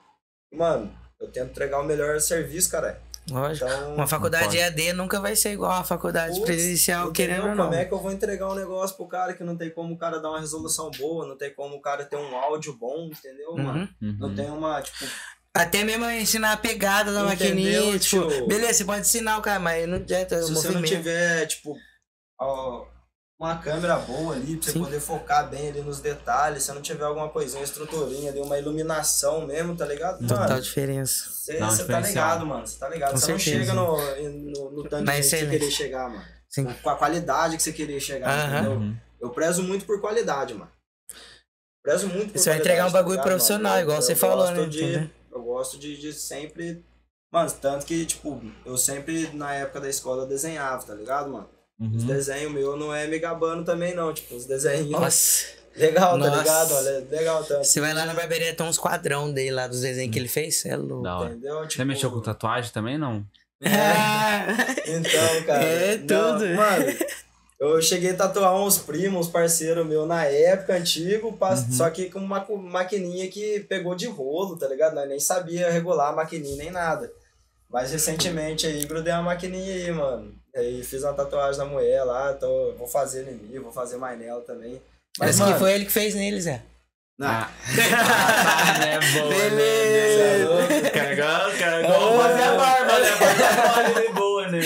[0.52, 3.00] Mano, eu tento entregar o melhor serviço, cara.
[3.30, 3.66] Lógico.
[3.70, 4.58] Então, Uma faculdade.
[4.58, 7.66] EAD nunca vai ser igual a faculdade putz, presencial, querendo ou não.
[7.66, 9.98] Como é que eu vou entregar um negócio pro cara que não tem como o
[9.98, 13.54] cara dar uma resolução boa, não tem como o cara ter um áudio bom, entendeu,
[13.58, 13.88] mano?
[14.02, 14.18] Uhum.
[14.18, 14.36] Não Uhum.
[14.36, 15.06] tem uma, tipo,
[15.62, 17.48] Até mesmo ensinar a pegada da Entendeu,
[17.84, 18.48] maquininha, tipo, tio?
[18.48, 21.76] beleza, você pode ensinar o cara, mas não adianta se você não tiver, tipo,
[22.40, 22.86] ó,
[23.40, 24.84] uma câmera boa ali, pra você Sim.
[24.84, 28.58] poder focar bem ali nos detalhes, se não tiver alguma coisinha, uma estruturinha ali, uma
[28.58, 30.20] iluminação mesmo, tá ligado?
[30.28, 31.26] Total Mano, diferença.
[31.30, 32.04] Você tá diferencial.
[32.08, 32.66] ligado, mano.
[32.68, 33.12] Você tá ligado.
[33.20, 36.26] Você não chega no, no, no tanto que você querer chegar, mano.
[36.50, 36.66] Sim.
[36.82, 38.56] Com a qualidade que você queria chegar, Aham.
[38.60, 38.72] entendeu?
[38.80, 38.98] Uhum.
[39.22, 40.72] Eu prezo muito por qualidade, mano.
[41.84, 43.82] Prezo muito por Você vai entregar um tá bagulho ligado, profissional, mano?
[43.84, 44.66] igual Eu você falou, né?
[44.66, 45.10] de- Entendeu?
[45.38, 46.84] Eu gosto de, de sempre.
[47.32, 51.50] Mano, tanto que, tipo, eu sempre, na época da escola, desenhava, tá ligado, mano?
[51.80, 52.08] Os Uhum.
[52.08, 54.14] desenhos meus não é me gabando também, não.
[54.14, 54.90] Tipo, os desenhos.
[54.90, 55.46] Nossa,
[55.78, 56.38] Legal, tá Nossa.
[56.40, 56.72] ligado?
[56.74, 57.64] Olha, legal tanto.
[57.64, 60.66] você vai lá na barbearia, tem uns quadrão dele lá dos desenhos que ele fez,
[60.66, 61.04] é louco.
[61.04, 61.30] Da hora.
[61.32, 61.60] Entendeu?
[61.60, 63.24] Você Tipo, mexeu com tatuagem também, não?
[64.88, 65.64] Então, cara.
[65.64, 66.48] É não, tudo.
[66.56, 66.86] Mano,
[67.60, 71.72] eu cheguei a tatuar uns primos, parceiro meu na época, antigo, Uhum.
[71.72, 74.94] só que com uma maquininha que pegou de rolo, tá ligado?
[74.96, 77.12] Nós nem sabia regular a maquininha nem nada.
[77.70, 80.34] Mas recentemente aí, grudei uma maquininha aí, mano.
[80.56, 84.18] Aí fiz uma tatuagem na mulher lá, tô, vou fazer em mim, vou fazer mais
[84.18, 84.82] nela também.
[85.20, 86.62] Mas, Mas mano, que foi ele que fez nele, Zé.
[87.18, 87.50] não, Ah,
[88.88, 90.68] é boa, Beleza.
[90.84, 90.90] né?
[90.92, 91.92] Carregou, carregou.
[92.00, 93.12] Vamos fazer a barba, né?
[93.12, 94.60] Fazer a barba é boa, né?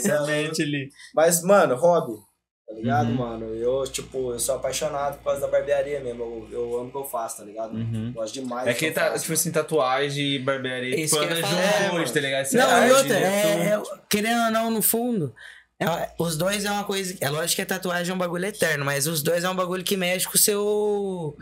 [0.00, 0.90] Semente ali.
[1.14, 2.18] Mas, mano, hobby,
[2.74, 3.14] tá ligado, Uhum.
[3.14, 3.54] mano?
[3.54, 6.22] Eu, tipo, eu sou apaixonado por causa da barbearia mesmo.
[6.22, 7.74] Eu, eu amo o que eu faço, tá ligado?
[7.74, 8.12] Uhum.
[8.14, 10.98] Gosto demais É que eu tá, faço, tipo assim, tatuagem e barbearia.
[10.98, 12.44] Isso Tipo, que anda junto hoje, tá ligado?
[12.46, 13.68] Você Não, arte, e outra, né?
[13.70, 15.34] é, é- querendo ou não, no fundo,
[15.80, 17.14] é- os dois é uma coisa.
[17.20, 19.84] É lógico que a tatuagem é um bagulho eterno, mas os dois é um bagulho
[19.84, 21.36] que mexe com o seu.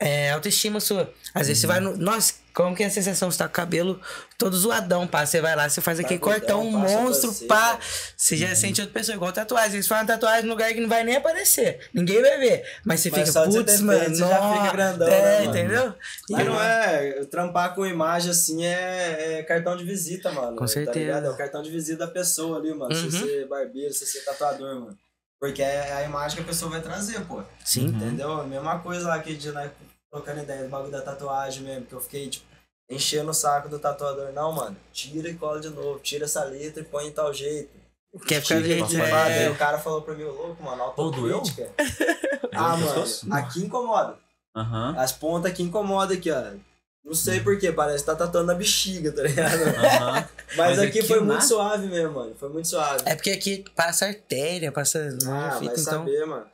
[0.00, 1.12] É, autoestima sua.
[1.34, 1.94] Às vezes você vai no.
[1.96, 3.30] Nossa, como que é a sensação?
[3.30, 4.00] Você tá com o cabelo
[4.38, 5.26] todo zoadão, pá.
[5.26, 7.78] Você vai lá, você faz aquele Tá cortão, um monstro, você, pá.
[8.16, 9.82] Você já sente outra pessoa, igual tatuagem.
[9.82, 11.80] Você faz uma tatuagem num lugar que não vai nem aparecer.
[11.92, 12.64] Ninguém vai ver.
[12.84, 14.08] Mas você Mas fica, putz, mano.
[14.08, 15.94] você já fica nossa." grandão, É, né, entendeu?
[16.30, 20.56] Mas E- não é, trampar com imagem assim é, é cartão de visita, mano.
[20.56, 20.92] Com certeza.
[20.94, 21.26] Tá ligado?
[21.26, 22.94] É o cartão de visita da pessoa ali, mano.
[22.94, 23.10] Se Uhum.
[23.10, 24.98] você é barbeiro, se você é tatuador, mano.
[25.44, 27.42] Porque é a imagem que a pessoa vai trazer, pô.
[27.62, 27.84] Sim.
[27.88, 28.40] Entendeu?
[28.40, 29.70] A mesma coisa lá que de, né,
[30.10, 32.46] trocando ideia do bagulho da tatuagem mesmo, que eu fiquei, tipo,
[32.90, 34.32] enchendo o saco do tatuador.
[34.32, 37.68] Não, mano, tira e cola de novo, tira essa letra e põe em tal jeito.
[38.26, 39.02] Quer ficar do Tira e jeito.
[39.04, 39.50] é.
[39.50, 41.70] o cara falou pra mim, "Ô, louco, mano, autocrítica.
[42.54, 44.16] ah, mano, aqui incomoda.
[44.56, 44.94] Aham.
[44.96, 46.42] As pontas aqui incomodam aqui, ó.
[47.04, 49.62] Não sei porquê, parece que tá tatuando a bexiga, tá ligado?
[49.62, 50.28] Aham.
[50.56, 52.34] Mas, Mas aqui, aqui foi na- muito suave mesmo, mano.
[52.34, 53.02] Foi muito suave.
[53.04, 55.00] É porque aqui passa artéria, passa.
[55.26, 55.82] Ah, fita, vai então.
[55.82, 56.46] saber, mano.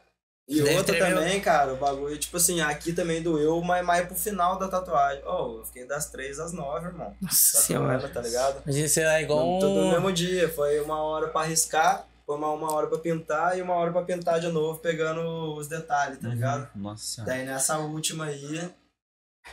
[0.48, 4.16] E Deve outra também, cara, o bagulho, tipo assim, aqui também doeu, mas mais pro
[4.16, 5.22] final da tatuagem.
[5.24, 7.14] Oh, eu fiquei das três às nove, irmão.
[7.20, 8.08] Nossa Tatuando, senhora.
[8.08, 8.62] tá ligado?
[8.64, 9.60] Imagina você lá igual.
[9.60, 10.48] Tudo no mesmo dia.
[10.48, 14.02] Foi uma hora pra riscar, foi uma, uma hora pra pintar e uma hora pra
[14.02, 16.68] pintar de novo, pegando os detalhes, tá ligado?
[16.74, 17.32] Nossa senhora.
[17.32, 18.68] Daí nessa última aí.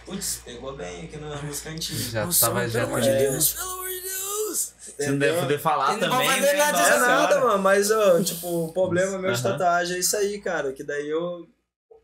[0.05, 2.12] Putz, pegou bem aqui no- nos cantinhos.
[2.12, 2.79] Já Nossa, tava já.
[2.81, 3.10] pelo amor de.
[3.17, 4.73] Deus, pelo amor de Deus.
[4.79, 6.57] Você não deve poder falar Ele não vai também, fazer né?
[6.60, 9.51] nada Nossa Não nada, mano, mas, ó, tipo, o problema meu de Aham.
[9.57, 10.71] tatuagem é isso aí, cara.
[10.73, 11.47] Que daí eu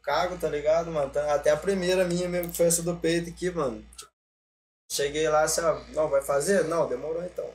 [0.04, 1.10] cago, tá ligado, mano?
[1.10, 3.84] Tá- Até a primeira minha mesmo, que foi essa do peito aqui, mano.
[4.92, 6.66] Cheguei lá, assim, ó, não, vai fazer?
[6.66, 7.50] Não, demorou então.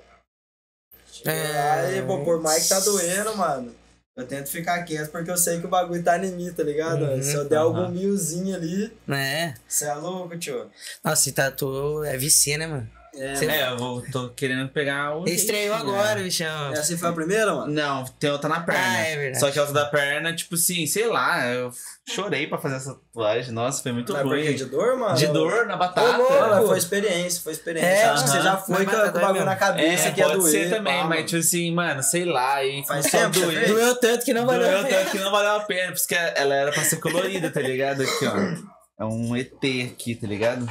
[1.12, 1.52] Cheguei É.
[1.52, 3.74] lá e, pô, por mais que tá doendo, mano.
[4.18, 7.02] Eu tento ficar quieto porque eu sei que o bagulho tá em mim, tá ligado?
[7.04, 7.64] Uhum, Se eu der aham.
[7.66, 9.54] algum milzinho ali, Né?
[9.66, 10.68] você é louco, tio.
[11.04, 12.90] Nossa, e tatu é vicia, né, mano?
[13.18, 15.24] É, É, eu vou, tô querendo pegar o.
[15.28, 16.22] Estreou agora, né?
[16.22, 16.72] bichão.
[16.72, 17.72] essa foi a primeira, mano?
[17.72, 18.80] Não, tem outra na perna.
[18.84, 19.40] Ah, é verdade.
[19.40, 21.70] Só que a outra da perna, tipo assim, sei lá, eu
[22.08, 23.52] chorei pra fazer essa tatuagem.
[23.52, 24.44] Nossa, foi muito Mas por quê?
[24.44, 24.54] ruim.
[24.54, 25.16] De dor, mano?
[25.16, 26.16] De dor na batata.
[26.18, 27.88] mas foi experiência, foi experiência.
[27.88, 30.26] É, Acho que você já foi com, com o bagulho na cabeça É, que ia
[30.26, 30.50] pode doer.
[30.52, 33.66] ser também, pá, mas tipo assim, mano, sei lá, aí Faz a tempo doer.
[33.68, 34.98] Doeu tanto que não valeu a Doeu pena.
[34.98, 37.60] tanto que não valeu a pena, por isso que ela era pra ser colorida, tá
[37.60, 38.02] ligado?
[38.02, 38.78] Aqui, ó.
[39.00, 39.52] É um ET
[39.92, 40.68] aqui, tá ligado?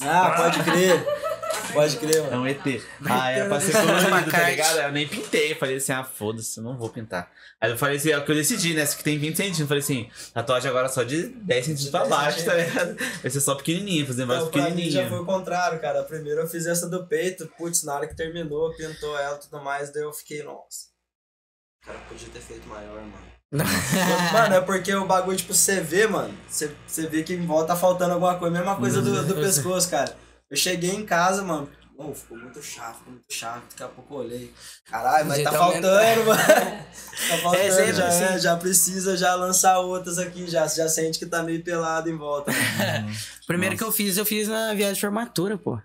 [0.00, 1.06] Ah, pode crer.
[1.72, 2.42] Pode crer, É mano.
[2.42, 2.82] um ET.
[3.04, 4.78] Ah, é pra ser Uma colorido, tá ligado?
[4.78, 5.52] Eu nem pintei.
[5.52, 7.30] Eu falei assim, ah, foda-se, eu não vou pintar.
[7.60, 8.82] Aí eu falei assim, é o que eu decidi, né?
[8.82, 9.60] Essa aqui tem 20 centímetros.
[9.60, 12.96] Eu falei assim, tatuagem agora só de 10 centímetros pra 10 baixo, tá ligado?
[13.22, 15.20] Vai ser só pequenininho, fazer vários pra mim já foi pequenininhos.
[15.20, 16.02] o contrário, cara.
[16.02, 19.62] Primeiro eu fiz essa do peito, putz, na hora que terminou, pintou ela e tudo
[19.62, 20.90] mais, daí eu fiquei, nossa.
[21.84, 23.32] Cara, podia ter feito maior, mano.
[24.32, 27.66] Mano, é porque o bagulho, tipo, você vê, mano, você, você vê que em volta
[27.68, 28.56] tá faltando alguma coisa.
[28.56, 30.16] Mesma coisa do, do pescoço, cara.
[30.52, 31.68] Eu cheguei em casa, mano.
[31.96, 33.62] Oh, ficou muito chato, ficou muito chato.
[33.70, 34.52] Daqui a pouco eu olhei.
[34.90, 36.42] Caralho, mas tá Jeito faltando, mano.
[37.28, 38.24] Tá faltando, É, já, assim.
[38.24, 42.16] é, já precisa já lançar outras aqui, já, já sente que tá meio pelado em
[42.16, 42.50] volta.
[42.52, 43.10] mano.
[43.46, 43.84] Primeiro Nossa.
[43.84, 45.80] que eu fiz, eu fiz na viagem de formatura, pô.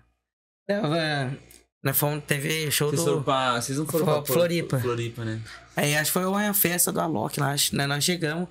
[0.66, 1.36] Tava.
[1.82, 3.06] Nós fomos, teve show Vocês, do.
[3.10, 4.78] foram pra, vocês não foram pra pra Floripa.
[4.80, 5.40] Floripa, né?
[5.76, 7.52] Aí acho que foi uma festa do Alok lá.
[7.52, 7.86] acho, né?
[7.86, 8.48] Nós chegamos,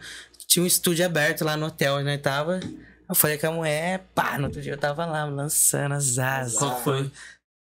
[0.47, 2.59] tinha um estúdio aberto lá no hotel onde nós tava.
[3.09, 6.57] Eu falei com a mulher, pá, no outro dia eu tava lá lançando as asas.
[6.57, 7.11] Qual que foi?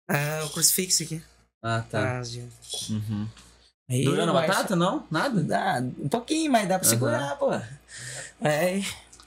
[0.09, 1.21] Ah, o crucifixo aqui.
[1.63, 2.19] Ah, tá.
[2.19, 2.91] Ah.
[2.91, 3.27] Uhum.
[3.89, 5.05] Aí, na mas- batata, não?
[5.11, 5.43] Nada?
[5.43, 7.53] Dá, um pouquinho, mas dá pra segurar, pô.
[8.41, 8.81] É,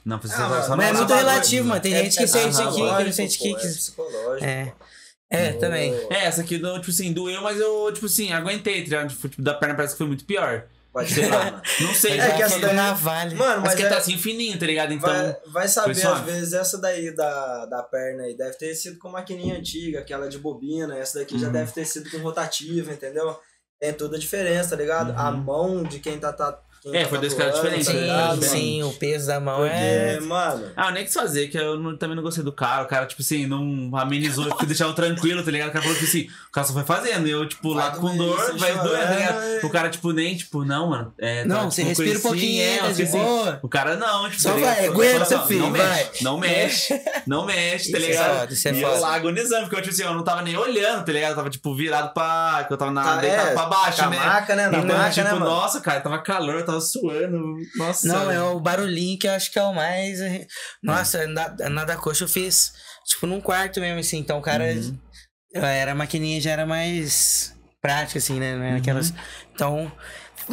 [0.05, 1.81] Não, precisa Ah, só mas é muito relativo, mano.
[1.81, 3.55] Tem gente que sente aqui, que não sente aqui.
[3.55, 4.45] É psicológico.
[4.45, 4.73] É.
[5.31, 5.93] É, também.
[6.09, 9.09] É, essa aqui, do, tipo assim, doeu, mas eu, tipo assim, aguentei, tá ligado?
[9.09, 10.63] Tipo, tipo, da perna parece que foi muito pior.
[10.91, 11.45] Pode ser, lá.
[11.45, 11.61] mano.
[11.81, 13.35] Não sei, É já que essa daí- navalha.
[13.37, 14.91] Mano, Mas mas que é- tá assim fininho, tá ligado?
[14.93, 15.09] Então.
[15.09, 16.31] vai, vai saber, às suave.
[16.31, 20.39] vezes, essa daí da, da perna aí deve ter sido com maquininha antiga, aquela de
[20.39, 21.53] bobina, essa daqui já Uhum.
[21.53, 23.39] deve ter sido com rotativa, entendeu?
[23.79, 25.13] Tem toda a diferença, tá ligado?
[25.15, 27.99] A mão de quem tá, tá, É, tá foi dois caras diferentes, tá né?
[28.01, 28.41] Sim, mano?
[28.43, 30.19] sim, o peso da mão Porque, é.
[30.21, 32.83] mano, Ah, nem quis fazer, que eu não- também não gostei do cara.
[32.83, 35.69] O cara, tipo assim, não amenizou, tipo, deixava tranquilo, tá ligado?
[35.69, 37.27] O cara falou que assim, o cara só foi fazendo.
[37.27, 39.65] E eu, tipo, Vai lá com dor, vai doer, tá chorando, ligado?
[39.65, 41.13] O cara, tipo, nem, tipo, não, mano.
[41.19, 43.11] É, Não, tá, você tipo, respira um assim, pouquinho, é, tá de assim.
[43.17, 43.59] boa.
[43.61, 45.87] O cara não, tipo, Só tá vai, aguenta, só- filho, não vai.
[46.03, 48.51] mexe, não mexe, não mexe, tá é ligado?
[48.51, 48.95] é e foda.
[48.95, 51.31] eu lá agonizando, porque eu, tipo assim, eu não tava nem olhando, tá ligado?
[51.31, 52.63] Eu tava, tipo, virado pra.
[52.67, 54.17] que eu tava na, Tá, deitado é, pra baixo, né?
[54.17, 54.69] maca, né?
[54.69, 55.45] Na Então, maca, tipo, né, mano?
[55.45, 57.57] nossa, cara, tava calor, tava suando.
[57.75, 58.07] Nossa.
[58.07, 60.19] Não, é o barulhinho que eu acho que é o mais.
[60.83, 62.73] Nossa, na, na da coxa eu fiz,
[63.05, 64.17] tipo, num quarto mesmo, assim.
[64.17, 64.65] Então o cara.
[64.65, 64.97] Uhum.
[65.53, 68.53] Era a maquininha já era mais prática, assim, né?
[68.53, 68.59] Uhum.
[68.59, 69.13] Não era Aquelas.
[69.53, 69.91] Então.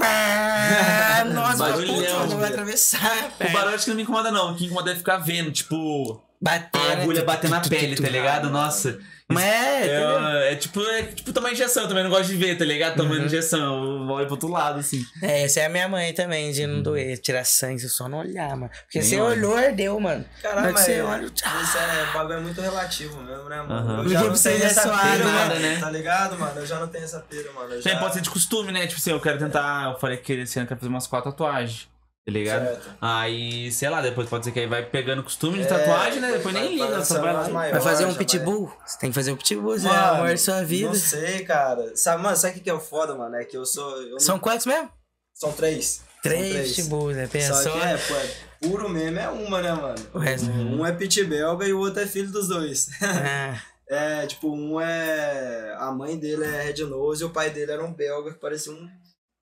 [0.00, 3.30] Ah, nossa, Barulhão, puta, não vai atravessar.
[3.40, 4.52] O barulho acho que não me incomoda, não.
[4.52, 6.80] O que incomoda é ficar vendo, tipo, Bater.
[6.80, 7.02] a né?
[7.02, 8.50] agulha bater na pele, tá ligado?
[8.50, 8.98] Nossa.
[9.28, 9.66] Mas é?
[10.46, 12.96] É, é tipo, é tipo tomar injeção, eu também não gosto de ver, tá ligado?
[12.96, 13.26] Tomando Uhum.
[13.26, 15.04] injeção, eu olho pro outro lado, assim.
[15.22, 18.50] É, essa é a minha mãe também, de não doer, tirar sangue, só não olhar,
[18.56, 18.70] mano.
[18.84, 19.04] Porque Uhum.
[19.04, 19.36] Nem você olha.
[19.36, 20.24] olhou, ardeu, mano.
[20.42, 21.62] Caralho, mas você olha, tchau.
[21.62, 23.74] isso é, o bagulho é muito relativo mesmo, né, mano?
[23.74, 24.02] Aham.
[24.04, 25.74] Eu já não tenho é essa pira, nada, né?
[25.74, 25.80] né?
[25.80, 26.60] Tá ligado, mano?
[26.60, 27.80] Eu já não tenho essa pira, mano.
[27.82, 27.98] Já...
[27.98, 28.86] pode ser de costume, né?
[28.86, 29.92] Tipo assim, eu quero tentar.
[29.92, 31.88] Eu falei que esse ano eu quero fazer umas quatro tatuagens.
[32.26, 32.64] Tá ligado?
[32.66, 32.90] Certo.
[33.00, 36.32] Aí, sei lá, depois pode ser que aí vai pegando costume de É, tatuagem, né?
[36.32, 37.42] Depois vai- nem liga, só vai lá.
[37.44, 38.72] Vai fazer um já vai- pitbull?
[38.84, 39.86] Você tem que fazer um pitbull, Zé.
[39.88, 40.88] Mano, Amor de sua vida.
[40.88, 41.96] Não sei, cara.
[41.96, 43.36] Sabe, mano, sabe o que que é o foda, mano?
[43.36, 44.02] É que eu sou.
[44.02, 44.42] Eu São não...
[44.42, 44.90] quantos mesmo?
[45.34, 46.00] São três.
[46.20, 46.74] Três, três.
[46.74, 47.28] pitbulls, né?
[47.30, 47.78] Pensa Só só.
[47.78, 50.06] que é, pô, é puro mesmo é uma, né, mano?
[50.12, 52.88] O resto- Um é pit belga e o outro é filho dos dois.
[53.02, 53.56] Ah,
[53.88, 55.76] É, tipo, um é.
[55.78, 58.72] A mãe dele é Red Nose e o pai dele era um belga que parecia
[58.72, 58.88] um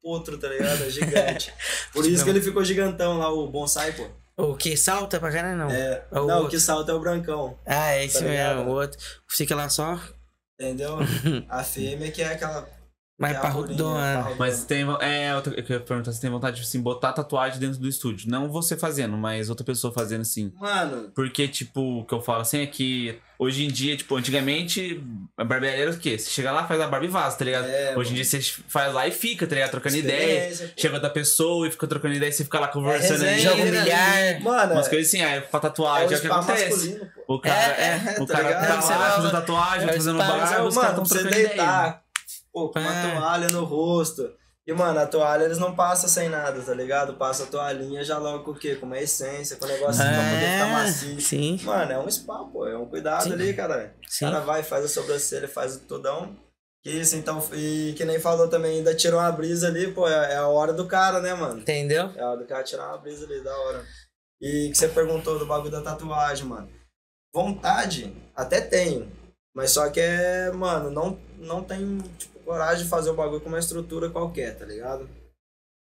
[0.04, 0.84] potro, tá ligado?
[0.84, 1.52] É Gigante.
[1.94, 4.06] Por isso que ele ficou gigantão lá, o bonsai, pô.
[4.36, 5.70] o que salta pra caralho, não.
[5.70, 6.50] É, É o não, o outro.
[6.50, 8.70] que salta é o brancão, Ah, é esse Tá mesmo.
[8.70, 9.98] O outro fica lá só,
[10.60, 10.98] entendeu?
[11.48, 12.68] A fêmea que é aquela.
[13.18, 14.14] Que é parrudona.
[14.14, 14.36] parrudona.
[14.38, 14.84] Mas tem.
[15.00, 18.30] É, outra, eu queria perguntar se tem vontade de assim, botar tatuagem dentro do estúdio.
[18.30, 20.52] Não você fazendo, mas outra pessoa fazendo assim.
[20.60, 25.02] Mano, Porque, tipo, o que eu falo assim é que hoje em dia, tipo, antigamente,
[25.36, 26.18] a barbearia era o quê?
[26.18, 27.66] Você chega lá, faz a barba e vaza, tá ligado?
[27.66, 29.70] É, hoje em dia você faz lá e fica, tá ligado?
[29.70, 30.72] Trocando ideia.
[30.76, 33.42] Chega outra pessoa e fica trocando ideia, você fica lá conversando resenha, ali.
[33.42, 33.80] Joga um né?
[33.82, 34.42] milhar.
[34.42, 37.00] Mano, Umas é, coisas assim, aí pra é tatuagem o é o que spa acontece.
[37.28, 40.54] O cara, É, é, é, o tá cara tá lá fazendo tatuagem, fazendo Mas, barba,
[40.54, 42.03] é, os caras mano, tão pra você trocando ideia.
[42.54, 43.14] Pô, com uma É.
[43.16, 44.32] toalha no rosto.
[44.66, 47.14] E, mano, a toalha eles não passam sem nada, tá ligado?
[47.18, 48.76] Passa a toalhinha já logo com o quê?
[48.76, 51.20] Com uma essência, com um negocinho pra poder ficar É, macio.
[51.20, 52.66] sim, Mano, é um spa, pô.
[52.66, 53.32] É um cuidado Sim.
[53.34, 53.94] ali, cara.
[54.02, 54.24] O sim.
[54.24, 56.34] cara vai, faz a sobrancelha, faz o tudão.
[56.82, 60.36] Isso, então, e que nem falou também, ainda tirou uma brisa ali, pô, é, é
[60.36, 61.60] a hora do cara, né, mano?
[61.60, 62.10] Entendeu?
[62.16, 63.84] É a hora do cara tirar uma brisa ali, da hora.
[64.40, 66.68] E que você perguntou do bagulho da tatuagem, mano.
[67.34, 69.10] Vontade, até tenho.
[69.54, 73.48] Mas só que é, mano, não, não tem, tipo, coragem de fazer o bagulho com
[73.48, 75.08] uma estrutura qualquer, tá ligado?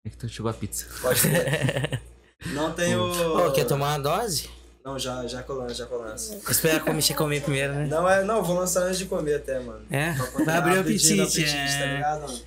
[0.04, 0.86] É que tu chegou a pizza.
[1.00, 2.02] Pode ser.
[2.54, 3.02] Não tenho.
[3.02, 4.48] Ô, quer tomar uma dose?
[4.84, 6.14] Não, já, já colando, já colando.
[6.14, 7.86] Espera comer, você comer primeiro, né?
[7.86, 9.84] Não, é, não, vou lançar antes de comer até, mano.
[9.90, 11.20] É, vai abrir o apetite.
[11.20, 11.96] apetite, tá é.
[11.96, 12.40] ligado, mano?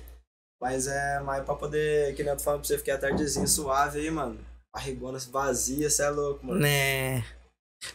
[0.60, 3.46] Mas é mais pra poder, que nem eu tô falando pra você ficar a tardezinha
[3.46, 4.38] suave aí, mano.
[4.74, 6.58] Barrigona vazia, cê é louco, mano.
[6.58, 7.24] Né.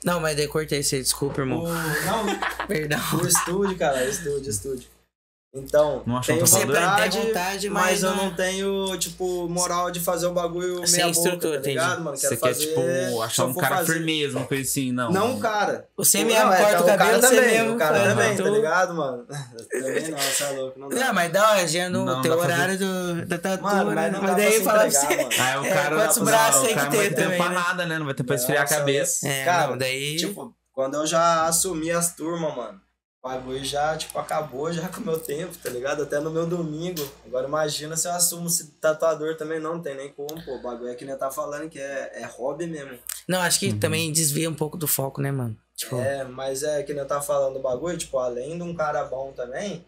[0.06, 1.64] Não, mas daí cortei você, desculpa, irmão.
[1.64, 3.00] O, não, Perdão.
[3.22, 4.88] o estúdio, cara, estúdio, estúdio.
[5.52, 10.00] Então, Não tenho um vontade, Tem vontade, mas, mas eu não- tenho, tipo, moral de
[10.00, 11.70] fazer o bagulho Sem meia boca, estrutura, tá entendi.
[11.76, 12.18] ligado, mano?
[12.18, 13.94] Quero Você quer, fazer, tipo, achar um cara fazer.
[13.94, 15.12] firmeza, uma coisa assim, não.
[15.12, 15.88] Não o cara.
[15.98, 18.44] Você mesmo é, corta o o cara cabelo, você também, mesmo o cara também, tá
[18.44, 19.26] ligado, mano?
[19.72, 20.96] também não, você é louco, não dá.
[20.96, 23.96] Não, mas dá Não no teu horário do, da tatu, Mano, né?
[23.96, 25.16] mas não dá pra daí fala pra você.
[25.16, 25.30] mano.
[25.40, 27.38] Aí o É, cara, quantos não, braços tem que não ter vai ter tempo também,
[27.40, 27.56] pra né?
[27.56, 27.98] nada, né?
[27.98, 29.28] Não vai ter pra esfriar a é cabeça.
[29.28, 30.16] É, Cara, daí.
[30.18, 32.80] Tipo, quando eu já assumi as turmas, mano,
[33.22, 36.04] o bagulho já, tipo, acabou já com o meu tempo, tá ligado?
[36.04, 37.02] Até no meu domingo.
[37.26, 40.56] Agora imagina se eu assumo se tatuador também não, não tem nem como, pô.
[40.56, 42.98] O bagulho é que nem tá falando que é, é hobby mesmo.
[43.28, 43.80] Não, acho que Uhum.
[43.80, 45.58] também desvia um pouco do foco, né, mano?
[45.76, 49.04] Tipo, É, mas é que nem tá falando do bagulho, tipo, além de um cara
[49.04, 49.86] bom também,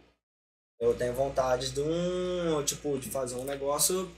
[0.79, 4.11] eu tenho vontade de um, tipo, de fazer um negócio.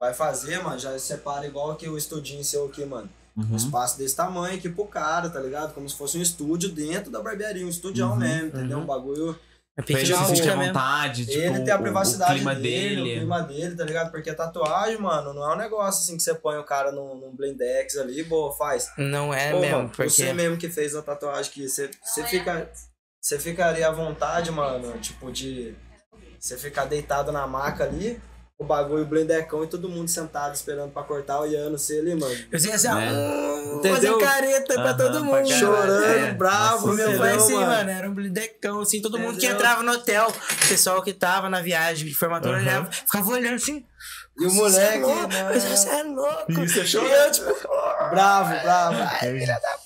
[0.00, 3.10] Vai fazer, mano, já separa igual que o estudinho seu aqui, mano.
[3.36, 3.56] Um Uhum.
[3.56, 5.72] espaço desse tamanho aqui pro cara, tá ligado?
[5.72, 8.78] Como se fosse um estúdio dentro da barbearia, um estúdio Uhum, mesmo, entendeu?
[8.78, 8.82] uhum.
[8.84, 9.38] Um bagulho.
[9.76, 10.74] é pequeno se sentir à mesmo.
[10.74, 13.00] vontade, tipo, ele tem a o- privacidade o clima dele, dele.
[13.14, 14.10] o clima dele, tá ligado?
[14.10, 17.34] Porque tatuagem, mano, não é um negócio assim que você põe o cara num, num
[17.34, 18.90] blindex ali, boa, faz.
[18.98, 20.10] Não é Pô, mesmo, mano, porque.
[20.10, 22.70] você mesmo que fez a tatuagem que você, você fica.
[23.22, 25.74] Você ficaria à vontade, mano, tipo, de.
[26.38, 28.20] Você ficar deitado na maca ali,
[28.60, 32.36] o bagulho blindecão e todo mundo sentado esperando pra cortar, olhando você ali, mano.
[32.52, 33.10] Eu sei assim, ó, Né?
[33.76, 33.94] Entendeu?
[33.94, 35.48] fazendo careta pra Aham, todo pra mundo.
[35.48, 35.58] caralho.
[35.58, 36.32] Chorando, É.
[36.34, 37.66] bravo, O meu entendeu, foi assim, mano?
[37.68, 39.54] mano, era um blindecão, assim, todo mundo que Entendeu?
[39.56, 42.60] entrava no hotel, o pessoal que tava na viagem de formatura Aham.
[42.62, 43.82] olhava, ficava olhando assim.
[44.38, 45.42] E o "Você é moleque, louco, né?
[45.44, 46.52] mas Você é louco.
[46.60, 47.12] Isso, é E chorando.
[47.12, 47.68] eu, tipo,
[48.10, 48.96] Bravo, bravo.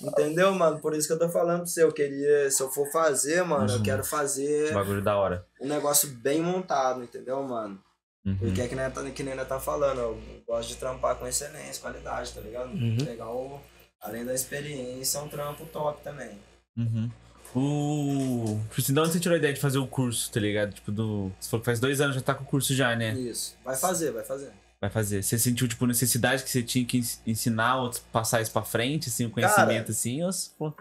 [0.01, 0.79] Entendeu, mano?
[0.79, 1.83] Por isso que eu tô falando pra você.
[1.83, 3.83] Eu queria, se eu for fazer, mano, eu Uhum.
[3.83, 5.45] quero fazer Bagulho da hora.
[5.61, 7.79] um negócio bem montado, entendeu, mano?
[8.25, 8.35] Uhum.
[8.37, 12.33] Porque é que nem, que nem tá falando, eu gosto de trampar com excelência, qualidade,
[12.33, 12.69] tá ligado?
[12.71, 12.97] Uhum.
[13.05, 13.61] Legal,
[14.01, 16.31] além da experiência, é um trampo top também.
[16.75, 17.09] Uhum.
[17.53, 18.59] O.
[18.69, 20.73] Tipo assim, de onde você tirou a ideia de fazer o curso, tá ligado?
[20.73, 21.31] Tipo, do.
[21.39, 23.13] Você falou que faz dois anos já tá com o curso já, né?
[23.13, 23.55] Isso.
[23.63, 24.51] Vai fazer, vai fazer.
[24.81, 25.23] Vai fazer.
[25.23, 29.07] Você sentiu, tipo, necessidade que você tinha que ens- ensinar outros, passar isso pra frente,
[29.09, 30.21] assim, o conhecimento, assim?
[30.23, 30.73] Ou, pô, o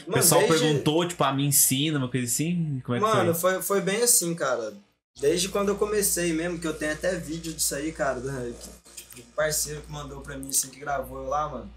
[0.00, 2.80] Mano, pessoal desde- perguntou, tipo, ah, me ensina, uma coisa assim?
[2.84, 3.52] Como é que Mano, foi?
[3.54, 4.74] foi, foi bem assim, cara.
[5.18, 9.22] Desde quando eu comecei mesmo, que eu tenho até vídeo disso aí, cara, que- de
[9.32, 11.72] parceiro que mandou pra mim, assim, que gravou eu lá, mano.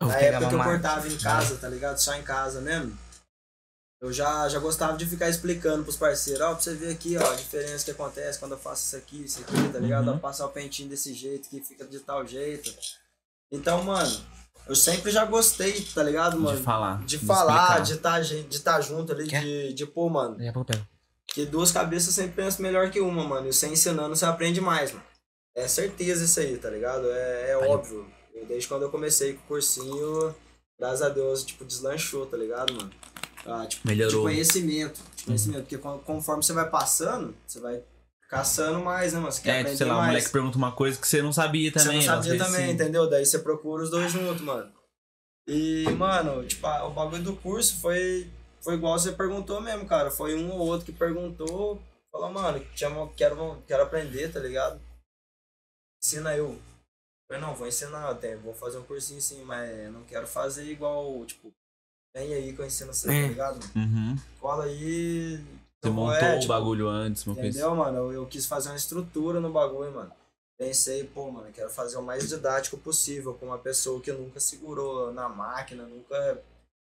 [0.00, 1.98] Eu Na época que eu cortava em casa, tá ligado?
[1.98, 2.96] Só em casa mesmo.
[4.00, 7.30] Eu já, já gostava de ficar explicando pros parceiros, ó, pra você ver aqui, ó,
[7.32, 10.10] a diferença que acontece quando eu faço isso aqui, isso aqui, tá ligado?
[10.10, 10.18] Uhum.
[10.18, 12.74] Passar o pentinho desse jeito que fica de tal jeito.
[13.50, 14.22] Então, mano,
[14.66, 16.58] eu sempre já gostei, tá ligado, mano?
[16.58, 17.02] de falar.
[17.06, 17.80] De falar, explicar.
[17.82, 19.40] de estar de tá junto ali, Quer?
[19.40, 20.72] de, de, pô, mano, Daqui a pouco
[21.26, 21.34] pego.
[21.34, 23.48] que duas cabeças sempre pensam melhor que uma, mano.
[23.48, 25.04] E você ensinando, você aprende mais, mano.
[25.54, 27.10] É certeza isso aí, tá ligado?
[27.10, 28.06] É, é óbvio.
[28.34, 30.34] Eu, desde quando eu comecei com o cursinho,
[30.78, 32.90] graças a Deus, tipo, deslanchou, tá ligado, mano?
[33.46, 34.26] Ah, tipo, Melhorou.
[34.28, 35.00] De conhecimento.
[35.16, 35.62] De conhecimento.
[35.62, 37.82] Porque con- conforme você vai passando, você vai
[38.28, 39.32] caçando mais, né, mano?
[39.32, 40.08] Você quer É, tipo, sei lá, o mais.
[40.08, 42.02] moleque pergunta uma coisa que você não sabia também.
[42.02, 42.72] Você não sabia também, sim.
[42.72, 43.08] entendeu?
[43.08, 44.70] Daí você procura os dois juntos, mano.
[45.48, 48.28] E, mano, tipo, o bagulho do curso foi,
[48.66, 50.10] foi igual você perguntou mesmo, cara.
[50.10, 54.80] Foi um ou outro que perguntou, falou, mano, tinha, quero, quero aprender, tá ligado?
[56.02, 56.48] Ensina eu.
[56.48, 56.60] Eu
[57.28, 61.24] falei, não, vou ensinar, tenho, vou fazer um cursinho sim, mas não quero fazer igual,
[61.26, 61.52] tipo,
[62.12, 63.22] vem aí que eu ensino você, É.
[63.22, 63.60] tá ligado?
[63.76, 64.16] Uhum.
[64.40, 65.36] Cola aí.
[65.36, 67.98] Você vou, montou é, o tipo, bagulho antes, coisa Entendeu, mano?
[67.98, 70.12] Eu, eu quis fazer uma estrutura no bagulho, mano.
[70.58, 75.12] Pensei, pô, mano, quero fazer o mais didático possível com uma pessoa que nunca segurou
[75.12, 76.42] na máquina, nunca.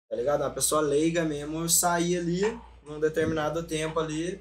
[0.09, 0.41] Tá ligado?
[0.43, 4.41] Uma pessoa leiga mesmo, sair ali num determinado tempo ali,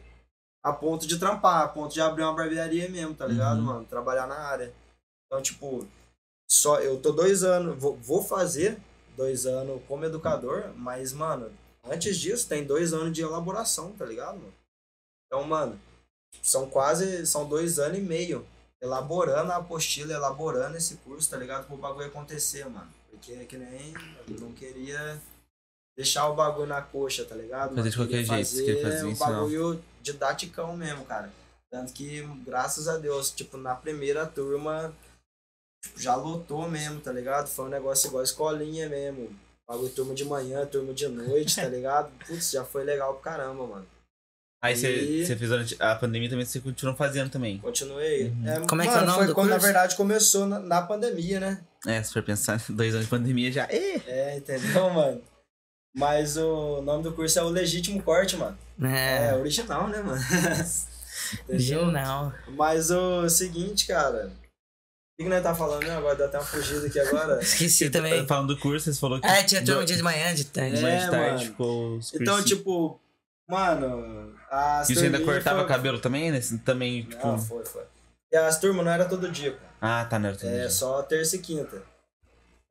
[0.63, 3.65] a ponto de trampar, a ponto de abrir uma barbearia mesmo, tá ligado, Uhum.
[3.65, 3.85] mano?
[3.85, 4.73] Trabalhar na área.
[5.25, 5.87] Então, tipo,
[6.49, 8.77] só eu tô dois anos, vou, vou fazer
[9.15, 11.51] dois anos como educador, mas, mano,
[11.83, 14.53] antes disso tem dois anos de elaboração, tá ligado, mano?
[15.27, 15.79] Então, mano,
[16.41, 18.45] são quase, são dois anos e meio
[18.81, 21.65] elaborando a apostila, elaborando esse curso, tá ligado?
[21.67, 22.91] Pro bagulho acontecer, mano.
[23.09, 23.93] Porque é que nem
[24.27, 25.19] eu não queria
[25.95, 27.75] deixar o bagulho na coxa, tá ligado?
[27.75, 28.09] Fazer de mano?
[28.09, 31.31] qualquer jeito, você queria fazer um bagulho didaticão mesmo, cara.
[31.71, 34.93] Tanto que, graças a Deus, tipo, na primeira turma
[35.83, 37.47] tipo, já lotou mesmo, tá ligado?
[37.47, 39.29] Foi um negócio igual escolinha mesmo.
[39.67, 42.11] Bagulho turma de manhã, turma de noite, tá ligado?
[42.27, 43.87] Putz, já foi legal pra caramba, mano.
[44.63, 47.57] Aí você, você fez durante a pandemia também, você continuou fazendo também.
[47.57, 48.27] Continuei.
[48.27, 48.65] Uhum.
[48.65, 49.65] Como é que é o nome foi do quando, na curso?
[49.65, 51.63] verdade, começou na, na pandemia, né?
[51.85, 53.65] É, se for pensar, dois anos de pandemia já.
[53.65, 55.21] É, entendeu, mano?
[55.95, 58.57] Mas o nome do curso é o Legítimo Corte, mano.
[58.81, 60.19] É, É, original, né, mano?
[61.47, 62.33] original.
[62.49, 64.27] Mas o seguinte, cara.
[64.27, 65.95] O que, que nós tá falando, né?
[65.95, 67.37] Agora deu até uma fugida aqui agora.
[67.43, 68.25] Esqueci também.
[68.25, 69.27] Falando do curso, você falou que.
[69.27, 70.75] É, tinha turma do- dia de manhã, de tarde.
[70.77, 72.99] de manhã de É, tarde ficou os Então, tipo,
[73.47, 76.31] mano, as E você ainda cortava foi- cabelo também?
[76.31, 77.27] Nesse, também, tipo.
[77.27, 77.83] Não, foi, foi.
[78.31, 79.59] E as turmas não era todo dia, pô.
[79.79, 80.69] Ah, tá, não era todo É dia.
[80.71, 81.83] só terça e quinta.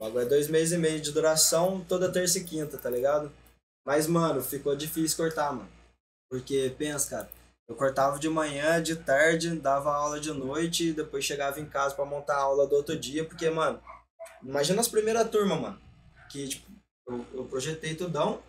[0.03, 3.31] Bagulho é dois meses e meio de duração, toda terça e quinta, tá ligado?
[3.87, 5.69] Mas, mano, ficou difícil cortar, mano.
[6.29, 7.31] Porque, pensa, cara,
[7.69, 11.95] eu cortava de manhã, de tarde, dava aula de noite e depois chegava em casa
[11.95, 13.81] pra montar a aula do outro dia, porque, mano,
[14.43, 15.81] imagina as primeiras turmas, mano.
[16.29, 16.69] Que, tipo,
[17.07, 18.43] eu, eu projetei tudão,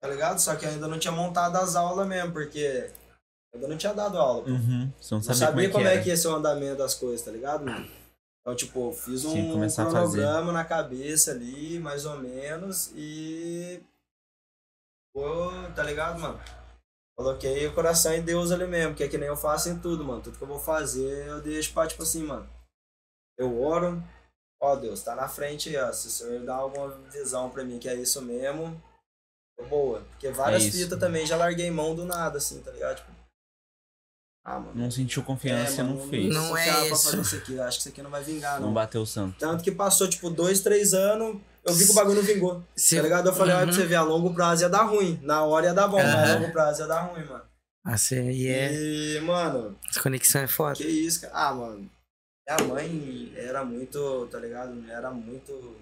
[0.00, 0.38] tá ligado?
[0.38, 2.90] Só que eu ainda não tinha montado as aulas mesmo, porque
[3.52, 4.48] eu ainda não tinha dado aula.
[4.48, 4.90] Uhum.
[4.98, 6.08] Você não Não sabia, como é que era.
[6.08, 7.97] ia ser o andamento das coisas, tá ligado, mano?
[8.48, 13.78] Então, tipo, fiz Tinha que um cronograma na cabeça ali, mais ou menos, e.
[15.14, 16.40] Pô, tá ligado, mano?
[17.14, 20.02] Coloquei o coração em Deus ali mesmo, que é que nem eu faço em tudo,
[20.02, 20.22] mano.
[20.22, 22.48] Tudo que eu vou fazer, eu deixo pra, tipo assim, mano.
[23.36, 24.02] Eu oro,
[24.62, 25.92] ó Deus, tá na frente aí, ó.
[25.92, 28.82] Se o senhor dá alguma visão pra mim que é isso mesmo,
[29.58, 30.00] é boa.
[30.12, 30.78] Porque várias isso.
[30.78, 32.96] fitas também já larguei mão do nada, assim, tá ligado?
[32.96, 33.17] Tipo,
[34.56, 34.72] ah, mano.
[34.74, 36.32] Não sentiu confiança, mano, não fez.
[36.34, 37.04] Não Não, é é pra isso.
[37.10, 37.54] fazer isso aqui.
[37.54, 38.74] Eu acho que isso aqui não vai vingar, Não não.
[38.74, 39.36] bateu o santo.
[39.38, 42.62] Tanto que passou, tipo, dois, três anos, eu vi que o bagulho não vingou.
[42.76, 43.28] Se- Tá ligado?
[43.28, 43.80] Eu falei, olha pra Uhum.
[43.80, 45.18] você ver, a longo prazo ia dar ruim.
[45.22, 47.44] Na hora ia dar bom, mas a longo prazo ia dar ruim, mano.
[47.84, 48.72] Nossa, e é.
[48.74, 50.74] E, mano, Essa conexão é foda.
[50.76, 51.32] que isso, cara.
[51.34, 51.90] Ah, mano.
[52.48, 54.72] Minha mãe era muito, tá ligado?
[54.90, 55.76] Era muito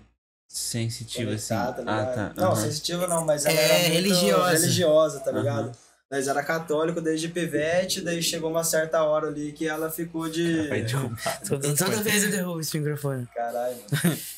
[0.48, 1.48] Sensitivo, assim.
[1.54, 2.32] tá ah, tá.
[2.36, 2.56] Não, aham.
[2.62, 4.52] sensitiva não, mas ela É, era muito religiosa.
[4.52, 5.72] religiosa, tá ligado?
[6.10, 10.68] Nós era católico desde pivete, daí chegou uma certa hora ali que ela ficou de...
[10.68, 11.40] Vai derrubar.
[11.46, 13.26] Toda, toda vez eu derrubo esse microfone.
[13.34, 14.18] Caralho, mano.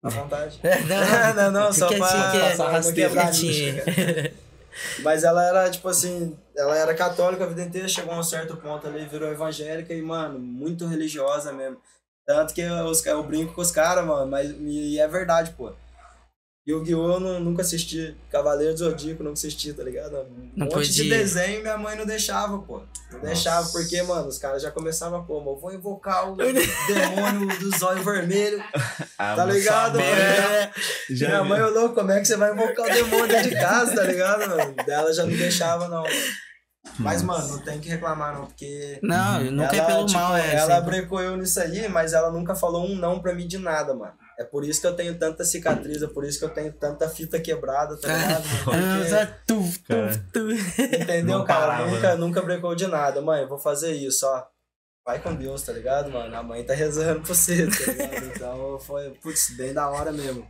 [0.00, 0.60] À vontade.
[0.62, 1.96] É, Não, não, não, só pra,
[2.30, 3.32] quietinho, pra não quebrar.
[5.02, 8.56] Mas ela era, tipo assim, ela era católica a vida inteira, chegou a um certo
[8.56, 11.78] ponto ali, virou evangélica e, mano, muito religiosa mesmo.
[12.24, 15.72] Tanto que os, eu brinco com os caras, mano, mas e é verdade, pô.
[16.68, 17.12] Yu-Gi-Oh!
[17.14, 20.16] eu nu- nunca assisti, Cavaleiro do Zodíaco nunca assisti, tá ligado?
[20.18, 21.18] Um Não monte de podia.
[21.18, 22.82] desenho minha mãe não deixava, pô.
[23.10, 25.50] Não deixava, porque, mano, os caras já começavam como?
[25.50, 28.62] Eu vou invocar o demônio do zóio vermelho,
[29.18, 29.96] Ah, tá ligado?
[29.98, 30.70] mãe É.
[31.10, 31.48] já Minha viu.
[31.48, 34.46] mãe olhou, como é que você vai invocar o demônio dentro de casa, tá ligado,
[34.48, 34.74] mano?
[34.84, 36.04] Dela já não deixava, não.
[36.98, 38.98] Mas, mano, não tem que reclamar, não, porque.
[39.02, 40.54] Não, nunca é ela, pelo tipo, mal, é.
[40.54, 40.90] Ela sempre.
[40.90, 44.12] brecou eu nisso aí, mas ela nunca falou um não pra mim de nada, mano.
[44.38, 47.08] É por isso que eu tenho tanta cicatriz, é por isso que eu tenho tanta
[47.08, 48.44] fita quebrada, tá ligado?
[48.46, 50.24] Ah, Porque- tu, Cara.
[50.32, 50.52] tu, tu.
[51.02, 51.86] Entendeu, cara?
[51.86, 53.20] Nunca, nunca brecou de nada.
[53.20, 54.46] Mãe, eu vou fazer isso, ó.
[55.04, 56.36] Vai com Deus, tá ligado, mano?
[56.36, 58.26] A mãe tá rezando por você, tá ligado?
[58.26, 60.46] Então foi, putz, bem da hora mesmo.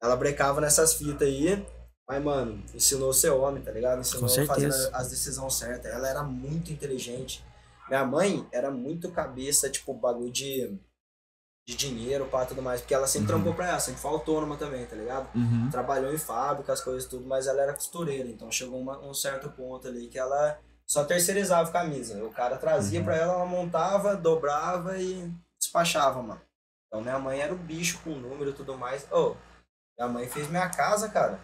[0.00, 1.66] Ela brecava nessas fitas aí,
[2.08, 4.00] mas, mano, ensinou a ser homem, tá ligado?
[4.00, 5.90] Ensinou a fazer as decisões certas.
[5.92, 7.42] Ela era muito inteligente.
[7.88, 10.78] Minha mãe era muito cabeça, tipo, bagulho de,
[11.66, 12.80] de dinheiro, pá, tudo mais.
[12.80, 13.38] Porque ela sempre Uhum.
[13.42, 15.28] trampou pra ela, sempre foi autônoma também, tá ligado?
[15.34, 15.68] Uhum.
[15.70, 19.48] trabalhou em fábrica, as coisas tudo, mas ela era costureira, então chegou uma- um certo
[19.50, 22.22] ponto ali que ela só terceirizava camisa.
[22.24, 23.04] O cara trazia Uhum.
[23.04, 26.40] pra ela, ela montava, dobrava e despachava, mano.
[26.88, 29.06] Então minha mãe era o bicho com número e tudo mais.
[29.10, 29.34] Ô,
[29.98, 31.38] minha mãe fez minha casa, cara.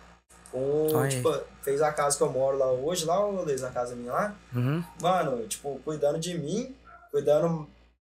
[0.51, 1.31] Com, tipo,
[1.63, 4.35] fez a casa que eu moro lá hoje, lá, ô, Luiz, na casa minha lá.
[4.55, 4.83] Uhum.
[5.01, 6.75] Mano, tipo, cuidando de mim,
[7.11, 7.69] cuidando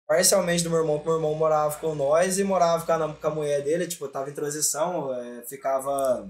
[0.07, 3.27] parcialmente do meu irmão, porque meu irmão morava com nós e morava com a, com
[3.27, 6.29] a mulher dele, tipo, tava em transição, é, ficava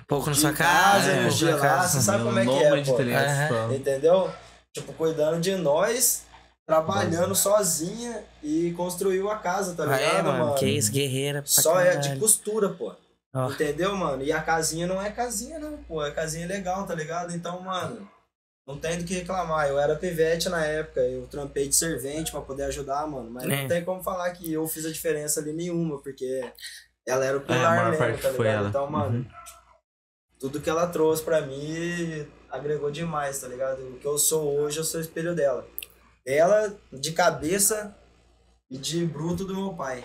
[0.00, 1.88] Um pouco na sua casa, casa, lá, casa.
[1.98, 2.82] você sabe como é que é, pô.
[2.82, 4.30] Tipo, entendeu?
[4.72, 6.24] Tipo, cuidando de nós,
[6.66, 10.38] trabalhando sozinha e construiu a casa, tá Ah, ligado, é, mano?
[10.46, 10.54] mano?
[10.54, 11.42] Que isso, guerreira.
[11.42, 12.20] pra Só é de caralho.
[12.20, 12.94] costura, pô.
[13.34, 13.50] Ó.
[13.50, 14.22] Entendeu, mano?
[14.22, 16.04] E a casinha não é casinha, não, pô.
[16.04, 17.34] É casinha legal, tá ligado?
[17.34, 18.08] Então, mano,
[18.66, 19.68] não tem do que reclamar.
[19.68, 23.30] Eu era pivete na época, eu trampei de servente pra poder ajudar, mano.
[23.30, 23.62] Mas É.
[23.62, 26.42] não tem como falar que eu fiz a diferença ali nenhuma, porque
[27.06, 28.58] ela era o É, a pilar maior mesmo, parte tá foi ligado?
[28.60, 28.68] ela.
[28.68, 29.26] Então, mano, Uhum.
[30.38, 33.80] tudo que ela trouxe pra mim agregou demais, tá ligado?
[33.82, 35.66] O que eu sou hoje, eu sou espelho dela.
[36.26, 37.96] Ela de cabeça
[38.70, 40.04] e de bruto do meu pai.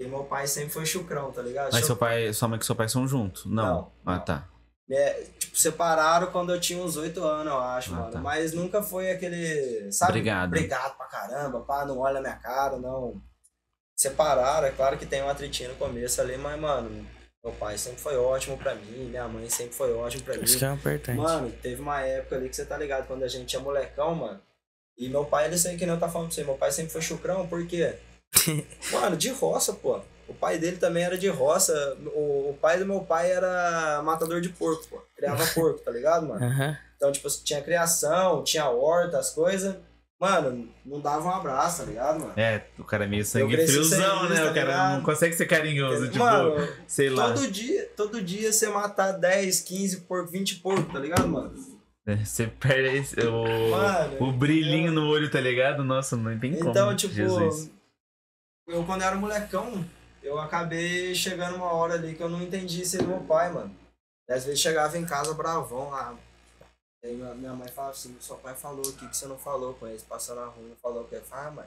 [0.00, 1.66] E meu pai sempre foi chucrão, tá ligado?
[1.66, 3.44] Mas Chuc- seu pai, sua mãe e seu pai são juntos?
[3.44, 3.64] Não.
[3.64, 4.24] Não, Ah, não.
[4.24, 4.48] tá.
[4.90, 8.12] É, tipo, separaram quando eu tinha uns 8 anos, eu acho, Ah, mano.
[8.12, 8.20] tá.
[8.20, 10.10] Mas nunca foi aquele, sabe?
[10.12, 10.48] Obrigado.
[10.48, 13.20] Obrigado pra caramba, pá, não olha a minha cara, não.
[13.96, 17.06] Separaram, é claro que tem um atritinho no começo ali, mas, mano,
[17.42, 20.42] meu pai sempre foi ótimo pra mim, minha mãe sempre foi ótimo pra mim.
[20.44, 21.16] Isso que é importante.
[21.18, 24.40] Mano, teve uma época ali que você tá ligado, quando a gente tinha molecão, mano.
[24.98, 26.92] E meu pai, ele sempre que nem eu tá falando pra você, meu pai sempre
[26.92, 27.96] foi chucrão, por quê?
[28.92, 30.00] mano, de roça, pô.
[30.28, 31.96] O pai dele também era de roça.
[32.14, 35.02] O, o pai do meu pai era matador de porco, pô.
[35.16, 36.44] Criava porco, tá ligado, mano?
[36.44, 36.76] Aham.
[36.96, 39.76] Então, tipo, tinha criação, tinha horta, as coisas.
[40.18, 42.32] Mano, não dava um abraço, tá ligado, mano?
[42.36, 44.34] É, o cara é meio sangue friozão, né?
[44.36, 44.96] isso, o tá cara ligado?
[44.96, 47.26] não consegue ser carinhoso, tipo, mano, sei lá.
[47.32, 51.52] todo dia, todo dia você matar 10, 15 porco, 20 porco, tá ligado, mano?
[52.06, 55.82] É, Você perde esse- o, Mano, o brilhinho no olho, tá ligado?
[55.84, 56.70] Nossa, não tem como.
[56.70, 57.70] Então, tipo, Jesus.
[58.68, 59.84] eu quando era molecão,
[60.24, 63.74] eu acabei chegando uma hora ali que eu não entendi ser meu pai, mano.
[64.28, 66.16] E às vezes chegava em casa bravão lá.
[67.02, 69.86] E aí minha- mãe falava assim, seu pai falou o que, você não falou com
[69.86, 71.20] eles, passando na rua, não falou o que.
[71.30, 71.66] Ah, mãe,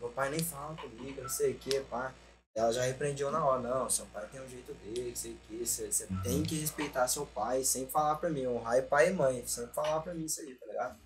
[0.00, 2.12] meu pai nem fala comigo, não sei o que, pá.
[2.54, 5.36] Ela já repreendeu na hora, não, seu pai tem um jeito dele, não sei o
[5.46, 6.22] que, você, você Uhum.
[6.22, 10.00] tem que respeitar seu pai, sempre falar pra mim, honrar pai e mãe, sempre falar
[10.00, 10.98] pra mim isso aí, tá ligado?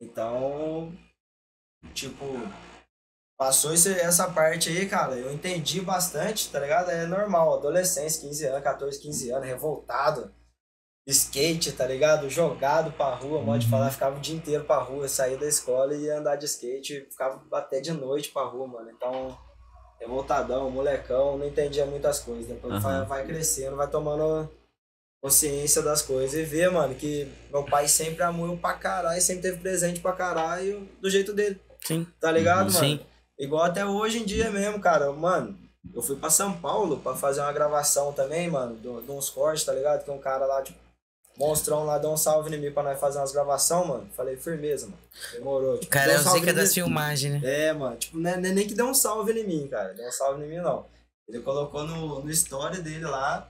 [0.00, 0.92] Então,
[1.94, 2.24] tipo,
[3.40, 6.90] passou esse- essa parte aí, cara, eu entendi bastante, tá ligado?
[6.90, 10.30] É normal, adolescência, 15 anos, 14, 15 anos, revoltado,
[11.08, 12.28] skate, tá ligado?
[12.28, 13.70] Jogado pra rua, modo de Uhum.
[13.70, 17.06] falar, ficava o dia inteiro pra rua, saía da escola e ia andar de skate,
[17.10, 18.90] ficava até de noite pra rua, mano.
[18.90, 19.34] Então,
[19.98, 22.46] revoltadão, molecão, não entendia muitas coisas.
[22.46, 22.98] Depois Aham.
[23.06, 24.50] vai, vai crescendo, vai tomando
[25.22, 29.42] consciência das coisas e ver, mano, que meu pai sempre amou eu pra caralho, sempre
[29.44, 32.06] teve presente pra caralho do jeito dele, Sim.
[32.20, 32.74] tá ligado, Uhum.
[32.74, 32.86] mano?
[32.98, 33.06] Sim.
[33.40, 35.10] Igual até hoje em dia mesmo, cara.
[35.12, 35.58] Mano,
[35.94, 39.72] eu fui pra São Paulo pra fazer uma gravação também, mano, de uns cortes, tá
[39.72, 40.04] ligado?
[40.04, 40.78] Que um cara lá, tipo,
[41.38, 44.06] monstrão lá, deu um salve em mim pra nós fazer umas gravações, mano.
[44.14, 44.98] Falei, firmeza, mano.
[45.32, 45.78] Demorou.
[45.78, 47.68] Tipo, cara é um o salve zica em das filmagens, né?
[47.68, 49.94] É, mano, tipo, não é nem que deu um salve em mim, cara.
[49.94, 50.84] Deu um salve em mim, não.
[51.26, 53.48] Ele colocou no, no story dele lá.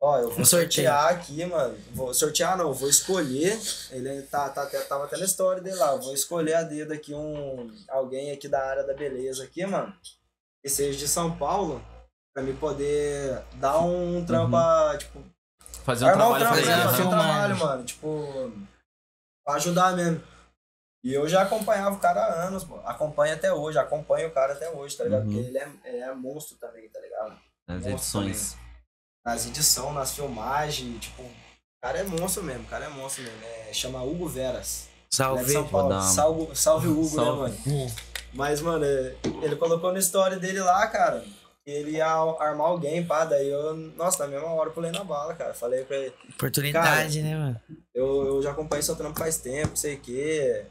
[0.00, 0.70] Ó, eu vou Um sorteio.
[0.72, 1.78] sortear aqui, mano.
[1.92, 3.58] Vou sortear não, vou escolher.
[3.90, 5.92] Ele tá, tá, até- tava até na story dele lá.
[5.92, 7.74] Eu Vou escolher a dedo aqui um.
[7.88, 9.94] Alguém aqui da área da beleza aqui, mano.
[10.62, 11.82] Que seja de São Paulo.
[12.34, 15.22] Pra me poder dar um trampo, a, tipo,
[15.84, 16.82] Fazer um um trabalho trampo, pra fazer né?
[16.84, 17.84] Fazer um trabalho, mano.
[17.84, 18.52] Tipo,
[19.44, 20.20] pra ajudar mesmo.
[21.04, 22.76] E eu já acompanhava o cara há anos, pô.
[22.84, 25.26] Acompanho até hoje, acompanho o cara até hoje, tá ligado?
[25.26, 25.32] Uhum.
[25.32, 27.38] Porque ele é, ele é monstro também, tá ligado?
[27.68, 28.56] Nas Monstro edições.
[29.24, 31.30] Nas edições, nas filmagens, tipo, o
[31.82, 33.38] cara é monstro mesmo, o cara é monstro mesmo.
[33.42, 34.86] É, chama Hugo Veras.
[35.12, 35.52] É Salve.
[35.52, 36.02] São Paulo.
[36.02, 37.52] Salve, salve Hugo, Salve.
[37.52, 37.92] né, mano?
[38.34, 41.24] Mas, mano, é, ele colocou na história dele lá, cara,
[41.64, 43.24] ele ia armar alguém, pá.
[43.24, 45.54] Daí eu, nossa, na mesma hora eu pulei na bala, cara.
[45.54, 47.60] Falei pra ele, Oportunidade, né, mano?
[47.94, 50.66] eu, eu já acompanho seu trampo faz tempo, sei o quê.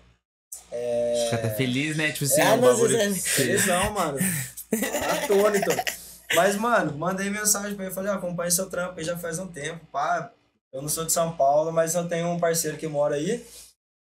[0.71, 1.23] É...
[1.31, 2.11] Fica até feliz, né?
[2.11, 2.97] Tipo assim, É, é, um bagulho.
[2.97, 4.17] é- mano.
[5.23, 6.02] Atônito.
[6.35, 9.47] Mas, mano, mandei mensagem pra ele, falei, ó, acompanho seu trampo aí já faz um
[9.47, 10.31] tempo, pá.
[10.71, 13.45] Eu não sou de São Paulo, mas eu tenho um parceiro que mora aí.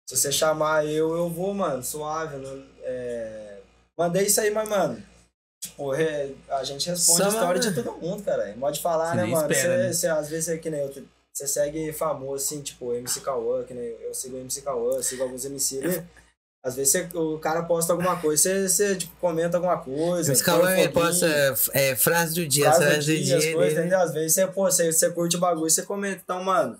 [0.08, 2.36] Se você chamar eu, eu vou, mano, suave.
[2.36, 3.58] não- é...
[3.98, 5.02] Mandei isso aí, mas, mano,
[5.62, 8.54] tipo, a gente responde a história de todo mundo, cara.
[8.58, 9.50] Pode falar, Você né, mano?
[9.52, 9.92] espera, Você, né?
[9.92, 10.92] você- às vezes é que nem eu,
[11.32, 15.22] você segue famoso, assim, tipo, MC Cauã, que nem eu sigo o MC Cauã, sigo
[15.22, 16.04] alguns MC ali.
[16.66, 20.32] Às vezes você- o cara posta alguma coisa, você, você tipo, comenta alguma coisa.
[20.32, 21.26] Os foguinho, posta
[21.72, 23.52] é, frase do dia, frase do frase do dia, dia.
[23.54, 23.92] coisas?
[23.92, 26.20] Às vezes você, pô, você, você curte o bagulho, você comenta.
[26.24, 26.76] Então, mano,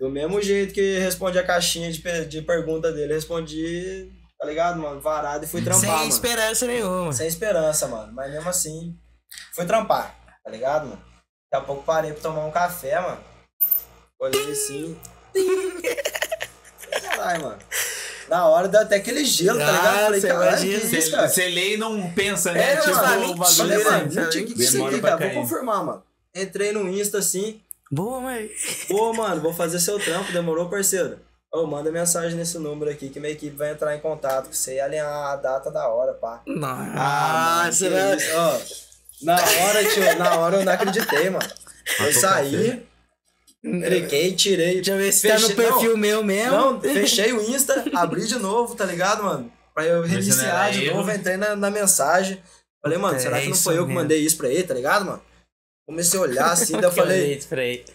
[0.00, 4.98] do mesmo jeito que respondi a caixinha de, de pergunta dele, respondi, tá ligado, mano?
[4.98, 6.08] Varado e fui trampar, Sem mano.
[6.08, 7.12] esperança nenhuma.
[7.12, 8.12] Sem esperança, mano.
[8.14, 8.96] Mas mesmo assim,
[9.54, 11.02] fui trampar, tá ligado, mano?
[11.52, 13.20] Daqui a pouco parei pra tomar um café, mano.
[14.18, 14.96] Olhei assim.
[17.02, 17.58] Caralho, mano.
[18.32, 19.86] Na hora deu até aquele gelo, tá ligado?
[19.86, 20.80] Ah, Falei, você caralho, imagina.
[20.80, 21.28] que isso, cara?
[21.28, 22.72] você lê e não pensa, né?
[22.72, 25.16] É, tipo, mano, o falei, bagulho falei, mano, não tinha que que isso aqui, cara.
[25.18, 25.34] Vou cair.
[25.34, 26.02] confirmar, mano.
[26.34, 27.60] Entrei no Insta assim.
[27.90, 28.48] Boa, mãe.
[28.88, 31.18] Pô, mano, vou fazer seu trampo, demorou, parceiro?
[31.52, 34.76] Ô, manda mensagem nesse número aqui que minha equipe vai entrar em contato com você
[34.76, 36.40] e alinhar a data da hora, pá.
[36.96, 38.16] Ah, Nossa, mano, né?
[38.16, 38.58] que isso, ó.
[39.26, 41.46] Na hora, tio, na hora eu não acreditei, mano.
[42.00, 42.82] Eu saí,
[43.62, 44.74] cliquei, tirei.
[44.76, 46.52] Deixa eu ver se tá no fechei- perfil meu mesmo.
[46.52, 49.52] Não, não, fechei o Insta, abri de novo, tá ligado, mano?
[49.74, 52.42] Pra eu não reiniciar de novo, entrei na, na mensagem.
[52.82, 55.04] Falei, mano, será É que não foi eu que mandei isso pra ele, tá ligado,
[55.04, 55.22] mano?
[55.86, 57.40] Comecei a olhar assim, daí eu eu falei.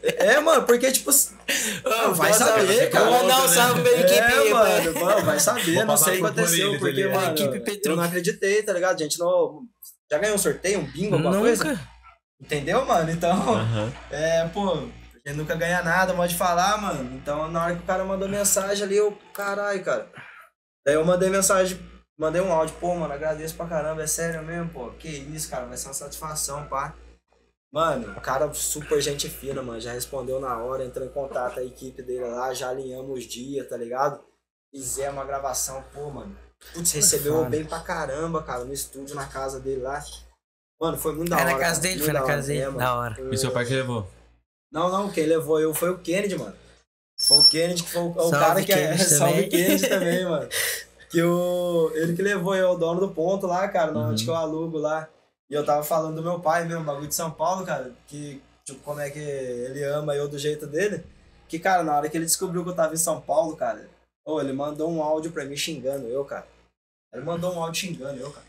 [0.04, 3.06] É, mano, porque, tipo, Ô, vai saber, cara.
[3.06, 3.54] Vou mandar um Né?
[3.54, 4.14] salve pra equipe.
[4.20, 7.16] é, mano, mano, vai saber, não sei o que aconteceu, ele, tá porque, ligado?
[7.22, 9.00] mano, eu não acreditei, tá ligado?
[9.00, 9.62] Gente, não...
[10.10, 11.64] Já ganhou um sorteio, um bingo, alguma coisa?
[11.66, 11.88] Nunca.
[12.42, 13.12] Entendeu, mano?
[13.12, 13.94] Então, Aham.
[14.12, 14.84] é, pô,
[15.28, 17.16] gente nunca ganha nada, pode falar, mano.
[17.16, 20.10] Então, na hora que o cara mandou mensagem ali, eu, caralho, cara.
[20.86, 21.78] Daí eu mandei mensagem,
[22.18, 24.92] mandei um áudio, pô, mano, agradeço pra caramba, é sério mesmo, pô.
[24.92, 26.96] Que isso, cara, vai ser uma satisfação, pá.
[27.74, 31.60] Mano, o cara super gente fina, mano, já respondeu na hora, entrou em contato com
[31.60, 34.24] a equipe dele lá, já alinhamos os dias, tá ligado?
[34.74, 36.36] Fizemos uma gravação, pô, mano.
[36.74, 40.02] Putz, recebeu bem pra caramba, cara, no estúdio, na casa dele lá.
[40.80, 41.52] Mano, foi muito da hora.
[41.52, 42.72] na casa dele, foi na casa dele.
[42.78, 43.16] Da hora.
[43.32, 44.08] E seu pai que levou?
[44.72, 46.56] Não, não, quem levou eu foi o Kennedy, mano.
[47.20, 48.76] Foi o Kennedy que foi o, o Salve, cara que é.
[48.76, 49.50] Kennedy Salve também.
[49.50, 50.50] Kennedy também, mano.
[51.10, 51.92] Que o.
[51.96, 54.10] Ele que levou eu, o dono do ponto lá, cara, Uhum.
[54.10, 55.08] onde que eu alugo lá.
[55.50, 57.94] E eu tava falando do meu pai mesmo, bagulho de São Paulo, cara.
[58.08, 61.04] Que, tipo, como é que ele ama eu do jeito dele.
[61.48, 63.90] Que, cara, na hora que ele descobriu que eu tava em São Paulo, cara,
[64.26, 66.46] ô, ele mandou um áudio pra mim xingando eu, cara.
[67.14, 68.46] Ele mandou um áudio xingando eu, cara.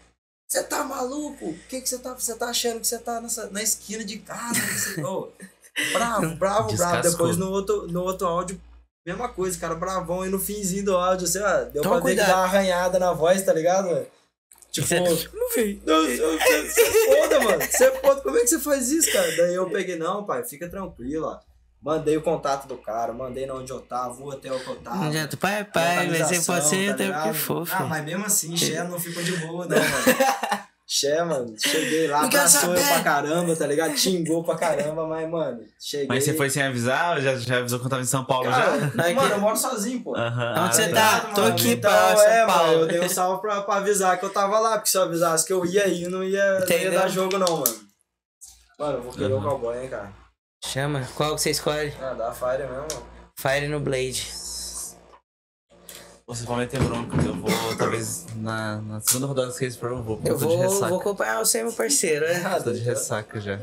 [0.51, 1.51] Você tá maluco?
[1.51, 4.19] O que que você tá, você tá achando que você tá nessa, na esquina de
[4.19, 4.59] casa?
[4.61, 5.31] Você, ô,
[5.93, 7.03] bravo, bravo, bravo.
[7.03, 8.61] Depois no outro, no outro áudio,
[9.07, 10.25] mesma coisa, cara, bravão.
[10.27, 12.29] E no finzinho do áudio, assim, ó, deu Toma pra ver que cuidado.
[12.29, 14.07] dá uma arranhada na voz, tá ligado?
[14.71, 15.83] Tipo, Você- Não vi.
[15.85, 17.63] você é foda, mano.
[17.63, 19.35] Você é foda, como é que você faz isso, cara?
[19.37, 21.39] Daí eu peguei, não, pai, fica tranquilo, ó.
[21.81, 24.97] Mandei o contato do cara, mandei na onde eu tava, o hotel que eu tava.
[24.97, 25.37] Não adianta.
[25.37, 27.23] Pai, pai, mas você pode ser tá até ligado?
[27.29, 29.89] porque for, Ah, mas mesmo assim, Xé não ficou de boa, não, mano.
[30.91, 33.95] Xé, mano, cheguei lá, abraçou eu pra caramba, tá ligado?
[33.95, 36.07] Xingou pra caramba, mas, mano, cheguei.
[36.09, 38.49] Mas você foi sem avisar ou já, já avisou que eu tava em São Paulo
[38.49, 39.05] Cara, já?
[39.07, 40.17] É mano, que- eu moro sozinho, pô.
[40.17, 40.65] Aham.
[40.65, 40.91] Onde você ah, tá?
[41.19, 41.55] Ligado, Tô mano?
[41.55, 42.67] aqui então, pra São é, Paulo.
[42.69, 45.03] mano, eu dei um salve pra, pra avisar que eu tava lá, porque se eu
[45.03, 47.77] avisasse que eu ia aí, não ia, não ia dar jogo, não, mano.
[48.79, 49.43] Mano, eu vou querer o Uhum.
[49.43, 50.11] cowboy, hein, cara.
[50.65, 51.07] Chama.
[51.15, 51.93] Qual que você escolhe?
[52.01, 53.07] Ah, dá fire mesmo, mano.
[53.39, 54.27] Fire no Blade.
[56.29, 57.17] Você vai meter bronca.
[57.27, 60.21] Eu vou, talvez, na, na segunda rodada que eles for, eu vou.
[60.25, 60.89] Eu tô de vou, ressaca.
[60.89, 62.43] vou acompanhar você, meu parceiro, né?
[62.45, 63.59] Ah, Tô de ressaca já.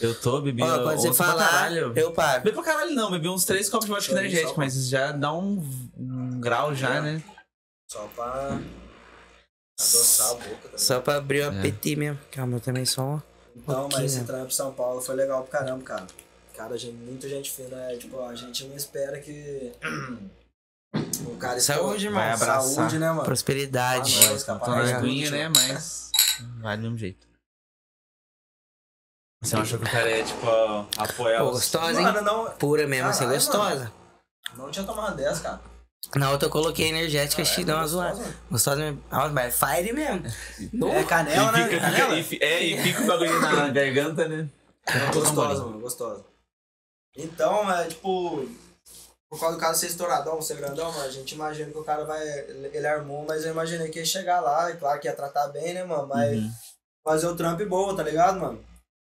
[0.00, 1.92] Eu tô, bebi Ó, quando você pra falar, caralho.
[1.96, 2.44] eu pago.
[2.44, 4.88] Bebi pra caralho não, bebi uns três copos de vodka Só energético, só- mas isso
[4.90, 5.60] já dá um,
[5.96, 7.00] um grau já, É.
[7.00, 7.22] né?
[7.90, 8.60] Só pra
[9.80, 10.78] adoçar a boca, ligado?
[10.78, 11.58] Só pra abrir o É.
[11.58, 12.18] apetite mesmo.
[12.30, 13.20] Calma, eu também um.
[13.56, 14.02] Então, pouquinho.
[14.02, 16.06] mas esse trampo em São Paulo foi legal pra caramba, cara.
[16.56, 19.72] Cara, gente, muita gente fina, é, tipo, a gente não espera que
[20.94, 22.62] o cara Saúde, abraçar.
[22.62, 23.24] Saúde, né, mano?
[23.24, 24.18] Prosperidade.
[24.24, 25.30] Ah, nós, capaz, na né?
[25.30, 25.48] né?
[25.48, 26.10] Mas
[26.60, 27.26] vai do mesmo jeito.
[29.42, 30.46] Você não achou que o cara é, tipo,
[30.96, 31.50] apoiar Pô, os...
[31.52, 32.02] gostosa, hein?
[32.06, 33.92] Mano, não, Pura mesmo, assim, Caralho, gostosa.
[34.56, 35.60] não tinha tomado 10, cara.
[36.16, 38.24] Na outra eu coloquei energética, achei dá uma zoada.
[38.50, 38.80] gostosa.
[38.80, 39.04] Mesmo.
[39.10, 40.26] Ah, mas Fire mesmo.
[40.90, 41.64] É canela, E né?
[41.68, 42.22] fica, Canela?
[42.22, 44.48] fica, e, é, e fica o bagulho na garganta, né?
[45.12, 46.24] Gostosa, mano, gostosa.
[47.16, 48.48] Então, é tipo.
[49.30, 52.04] Por causa do cara ser estouradão, ser grandão, mano, a gente imagina que o cara
[52.04, 52.26] vai.
[52.72, 55.74] Ele armou, mas eu imaginei que ia chegar lá, e claro que ia tratar bem,
[55.74, 56.06] né, mano?
[56.06, 56.50] Mas Uhum.
[57.04, 58.64] fazer o trampo boa, tá ligado, mano?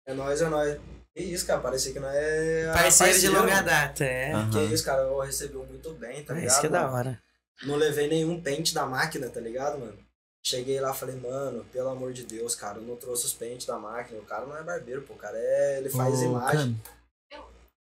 [0.07, 0.80] É nóis, é nóis.
[1.15, 2.72] Que isso, cara, parecia que não é.
[2.74, 4.34] Parceiro de longa data, é.
[4.34, 4.49] Aham.
[4.49, 6.51] Que isso, cara, eu recebeu muito bem, tá É ligado?
[6.51, 7.22] isso que é da hora.
[7.63, 9.97] Não levei nenhum pente da máquina, tá ligado, mano?
[10.45, 13.78] Cheguei lá falei, mano, pelo amor de Deus, cara, eu não trouxe os pentes da
[13.78, 14.20] máquina.
[14.20, 15.78] O cara não é barbeiro, pô, o cara é.
[15.80, 16.82] Ele faz Ô, imagem.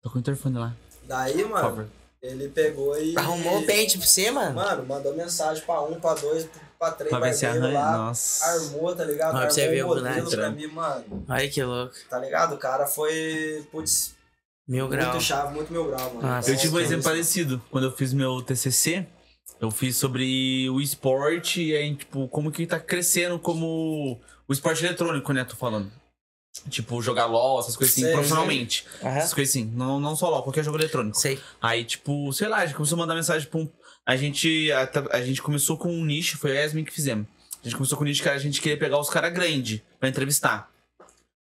[0.03, 0.74] Tô com o interfone lá,
[1.05, 1.89] Daí, por mano, favor.
[2.23, 3.17] Ele pegou e.
[3.17, 4.55] Arrumou o pente pra você, mano?
[4.55, 6.49] Mano, mandou mensagem pra um, pra dois,
[6.79, 7.73] pra três Pra ver arranha.
[7.79, 7.97] lá.
[7.99, 8.45] Nossa.
[8.47, 9.31] Armou, tá ligado?
[9.31, 10.57] Pra Armou você ver o modelo pra né?
[10.57, 11.25] mim, mano.
[11.29, 11.95] Olha que louco.
[12.09, 12.55] Tá ligado?
[12.55, 14.14] O cara foi, putz,
[14.69, 15.11] Mil graus.
[15.12, 16.23] muito chave, muito mil grau, mano.
[16.29, 16.51] Nossa.
[16.51, 17.62] Eu tive um exemplo parecido.
[17.71, 19.07] Quando eu fiz meu TCC,
[19.61, 24.85] Eu fiz sobre o esporte e aí, tipo, como que tá crescendo como o esporte
[24.85, 25.45] eletrônico, né?
[25.45, 25.91] Tô falando.
[26.69, 28.85] Tipo, jogar LOL, essas coisas assim, Sei, profissionalmente.
[29.03, 29.17] Aham.
[29.17, 29.71] Essas coisas assim.
[29.75, 31.19] Não, não só LOL, qualquer jogo eletrônico.
[31.19, 31.39] Sei.
[31.61, 33.69] Aí, tipo, sei lá, a gente começou a mandar mensagem pra um.
[34.05, 37.27] A gente, a, a gente começou com um nicho, foi a Yasmin que fizemos.
[37.61, 40.09] A gente começou com um nicho que a gente queria pegar os caras grandes pra
[40.09, 40.71] entrevistar.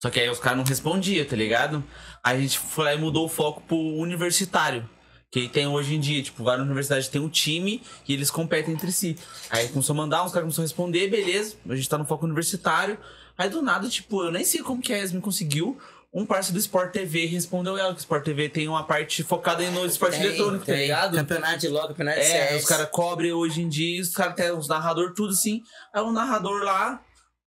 [0.02, 1.84] Só que aí os caras não respondiam, tá ligado?
[2.24, 4.88] Aí a gente foi lá e mudou o foco pro universitário.
[5.32, 8.92] Que tem hoje em dia, tipo, várias universidades têm um time e eles competem entre
[8.92, 9.16] si.
[9.50, 12.26] Aí começou a mandar, uns caras começaram a responder, beleza, a gente tá no foco
[12.26, 12.98] universitário.
[13.40, 15.78] Aí do nada, tipo, eu nem sei como que a Yasmin conseguiu.
[16.14, 19.64] Um parceiro do Sport TV respondeu ela, que o Sport TV tem uma parte focada
[19.72, 20.82] no esporte Tem, eletrônico, tá tem.
[20.82, 21.16] ligado?
[21.16, 22.64] Campeonato de LOL, campeonato de É, CS.
[22.64, 25.62] os caras cobrem hoje em dia, os caras têm uns narrador tudo assim.
[25.94, 27.00] Aí o narrador lá,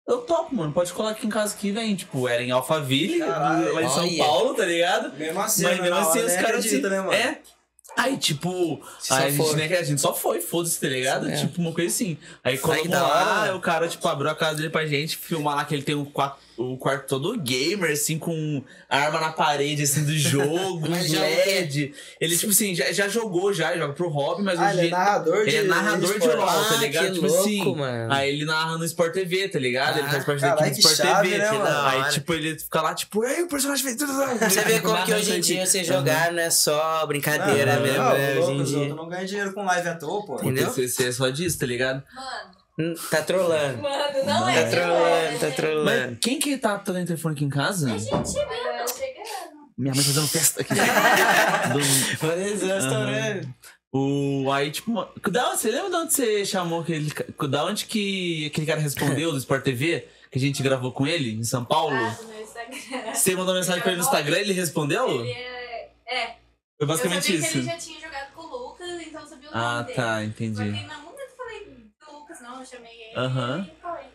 [0.08, 0.72] eu topo, mano.
[0.72, 1.94] Pode colar aqui em casa que vem.
[1.96, 4.16] Tipo, era em Alphaville, Caralho, lá em São.
[4.16, 5.12] Paulo, tá ligado?
[5.18, 7.12] Mesmo assim, Mas mesmo assim, os caras acredita, assim, né, mano?
[7.12, 7.38] É.
[7.96, 11.28] Aí, tipo, aí a, gente, né, a gente só foi, foda-se, tá ligado?
[11.28, 11.36] É.
[11.36, 12.16] Tipo, uma coisa assim.
[12.42, 15.74] Aí da lá, o cara, tipo, abriu a casa dele pra gente, filmar lá que
[15.74, 20.16] ele tem um quarto, o quarto todo gamer, assim, com arma na parede, assim, do
[20.16, 21.18] jogo, uns o?
[21.20, 21.94] LED.
[22.20, 24.90] Ele, tipo assim, já, já jogou, já, joga pro hobby, mas Ah, hoje ele é
[24.90, 26.26] narrador de ele é narrador de.
[26.28, 27.06] LOL, tá Ah, ligado?
[27.06, 27.74] que tipo louco, assim.
[27.76, 28.12] mano.
[28.12, 29.98] Aí ele narra no Sport TV, tá ligado?
[29.98, 31.38] ele Ah, faz parte da caralho, equipe do Sport chave, TV.
[31.42, 31.86] né, mano?
[31.88, 33.96] Aí, Da tipo, ele fica lá, tipo, ei, o personagem fez.
[34.00, 37.98] Você vê como que hoje em dia você jogar não é só brincadeira Não, mesmo,
[38.02, 38.34] não, né?
[38.34, 38.94] louco, Hoje em dia.
[38.94, 40.36] não ganham dinheiro com live à toa, pô.
[40.36, 40.70] Entendeu?
[40.70, 42.02] Você é só disso, tá ligado?
[42.14, 42.61] Mano,
[43.10, 43.82] Tá trolando.
[43.82, 46.16] mano, não Tá é trolando, tá Mas trolando.
[46.22, 47.88] quem que tá tocando telefone aqui em casa?
[47.98, 48.26] Gente, mesmo,
[48.88, 49.22] chegando.
[49.76, 50.74] Minha mãe tá fazendo festa aqui.
[51.72, 53.54] Do- Vanessa, estourando.
[53.92, 54.92] o, aí, tipo,
[55.30, 57.12] da onde- você lembra de onde você chamou aquele.
[57.50, 60.08] Da onde que aquele cara respondeu do Sport TV?
[60.30, 61.94] Que a gente gravou com ele em São Paulo?
[61.94, 63.12] Ah, no Instagram.
[63.14, 65.10] Você mandou mensagem pra ele no Instagram e ele respondeu?
[65.20, 65.90] Ele é.
[66.06, 66.26] É.
[66.26, 66.36] Foi
[66.80, 67.50] Eu basicamente sabia isso.
[67.50, 69.94] que ele já tinha jogado com o Lucas, então eu sabia o nome Ah, dele.
[69.96, 70.62] tá, Só que entendi.
[70.62, 72.64] em nenhum momento eu falei do Lucas, não.
[72.64, 73.68] Eu chamei ele Aham.
[73.70, 74.06] e falei.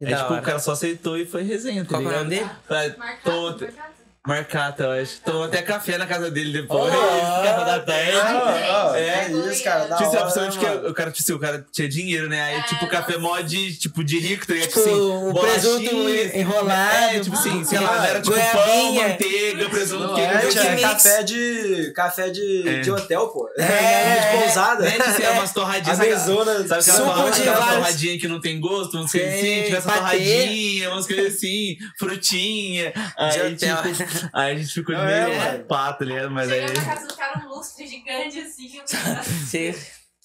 [0.00, 2.50] É tipo, o cara só aceitou e foi resenha, tá Qual é o nome dele?
[2.66, 3.22] Pra- Marcado,
[3.58, 3.95] Tô, marcado.
[4.26, 5.20] Marcata, eu acho.
[5.24, 6.92] Tomou até café na casa dele depois.
[6.92, 6.96] Oh,
[7.44, 8.10] café da tarde.
[8.16, 9.86] Ah, ah, É, é isso, cara.
[9.86, 12.28] Da assim, a hora, opção né, de que o cara, tipo o cara tinha dinheiro,
[12.28, 12.42] né?
[12.42, 14.68] Aí, É, tipo, o café mó de, tipo, de rico, tá ligado?
[14.68, 16.96] Tipo, Tipo assim, o presunto enrolado.
[17.16, 20.30] É, tipo assim, sei lá, Ah, era tipo pão, manteiga, presunto, queijo.
[20.30, 21.92] é, tinha café de.
[21.94, 22.80] café de, É.
[22.80, 23.48] de hotel, pô.
[23.58, 24.84] É, de pousada.
[24.84, 26.00] Né, assim, é umas torradinhas.
[26.00, 26.66] A mesona.
[26.66, 29.40] Sabe aquela, Suco torradinha, de aquela vários- torradinha que não tem gosto, umas coisas assim?
[29.40, 29.98] Sei, Tivesse patê.
[29.98, 32.92] torradinha, umas coisas assim, frutinha.
[33.16, 33.76] Aí, De hotel.
[33.92, 36.30] tipo, aí a gente ficou de é, meio pá, tá ligado?
[36.30, 36.60] Mas aí...
[36.68, 38.82] Chegando na casa do cara, um lustre gigante assim.
[39.46, 39.74] Sim.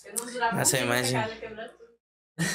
[0.05, 1.19] eu não durava Nossa, eu dia imagino.
[1.19, 1.81] na casa quebrando tudo.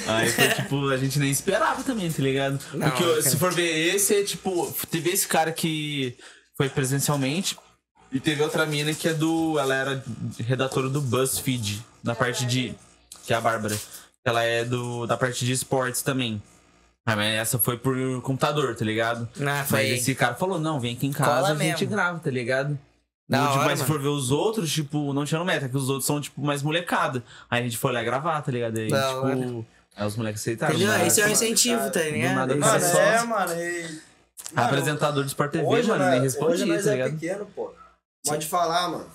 [0.08, 2.58] Aí foi tipo, a gente nem esperava também, tá ligado?
[2.72, 3.22] Não, Porque cara.
[3.22, 6.16] se for ver esse, é tipo, teve esse cara que
[6.56, 7.56] foi presencialmente
[8.10, 9.58] e teve outra mina que é do.
[9.58, 10.04] Ela era
[10.38, 12.74] redatora do BuzzFeed, na parte de.
[13.24, 13.76] Que é a Bárbara.
[14.24, 16.42] Ela é do, da parte de esportes também.
[17.08, 19.28] Ah, Mas essa foi por computador, tá ligado?
[19.40, 19.90] Ah, foi.
[19.90, 21.86] Mas esse cara falou, não, vem aqui em casa, Cola a gente mesmo.
[21.96, 22.76] grava, tá ligado?
[23.28, 25.76] Da Tipo, hora, mas se for ver os outros, tipo, não tinha no meta, que
[25.76, 27.22] os outros são, tipo, mais molecada.
[27.50, 28.76] Aí a gente foi lá gravar, tá ligado?
[28.78, 29.64] Aí, Da tipo,
[29.96, 30.74] aí os moleques aceitaram.
[30.74, 31.06] Entendeu?
[31.06, 32.34] Esse é o mano, incentivo, tá do ligado?
[32.34, 33.52] nada, Mano, é só- é, mano.
[33.52, 34.00] E, mano,
[34.68, 37.12] Apresentador de Sport TV, hoje, mano, nem Hoje respondia, nós tá é ligado?
[37.18, 37.72] pequeno, pô.
[38.26, 39.06] Pode falar, mano.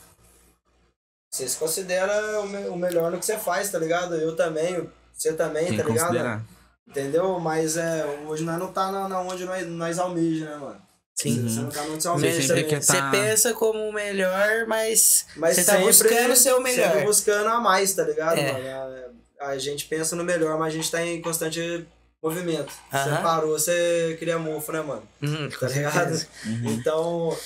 [1.34, 4.16] Você se considera o, me- o melhor no que você faz, tá ligado?
[4.16, 6.08] Eu também, você também, Tem tá ligado?
[6.08, 6.42] considerar.
[6.88, 7.40] Entendeu?
[7.40, 10.82] Mas é, hoje nós não tá na, na onde nós, nós almejamos, né, mano?
[11.16, 11.48] Sim.
[11.48, 15.28] Você não tá onde você Você almeja quer Você tá- pensa como o melhor, mas,
[15.36, 16.88] Mas você tá sempre- buscando ser o melhor.
[16.92, 18.52] Sempre buscando a mais, tá ligado, É.
[18.54, 19.16] mano?
[19.40, 21.86] A, a gente pensa no melhor, mas a gente tá em constante
[22.24, 22.72] movimento.
[22.92, 23.22] Você Aham.
[23.24, 25.04] parou, você cria mofo, né, mano?
[25.22, 26.14] Hum, Tá ligado?
[26.46, 26.72] Uhum.
[26.72, 27.38] Então,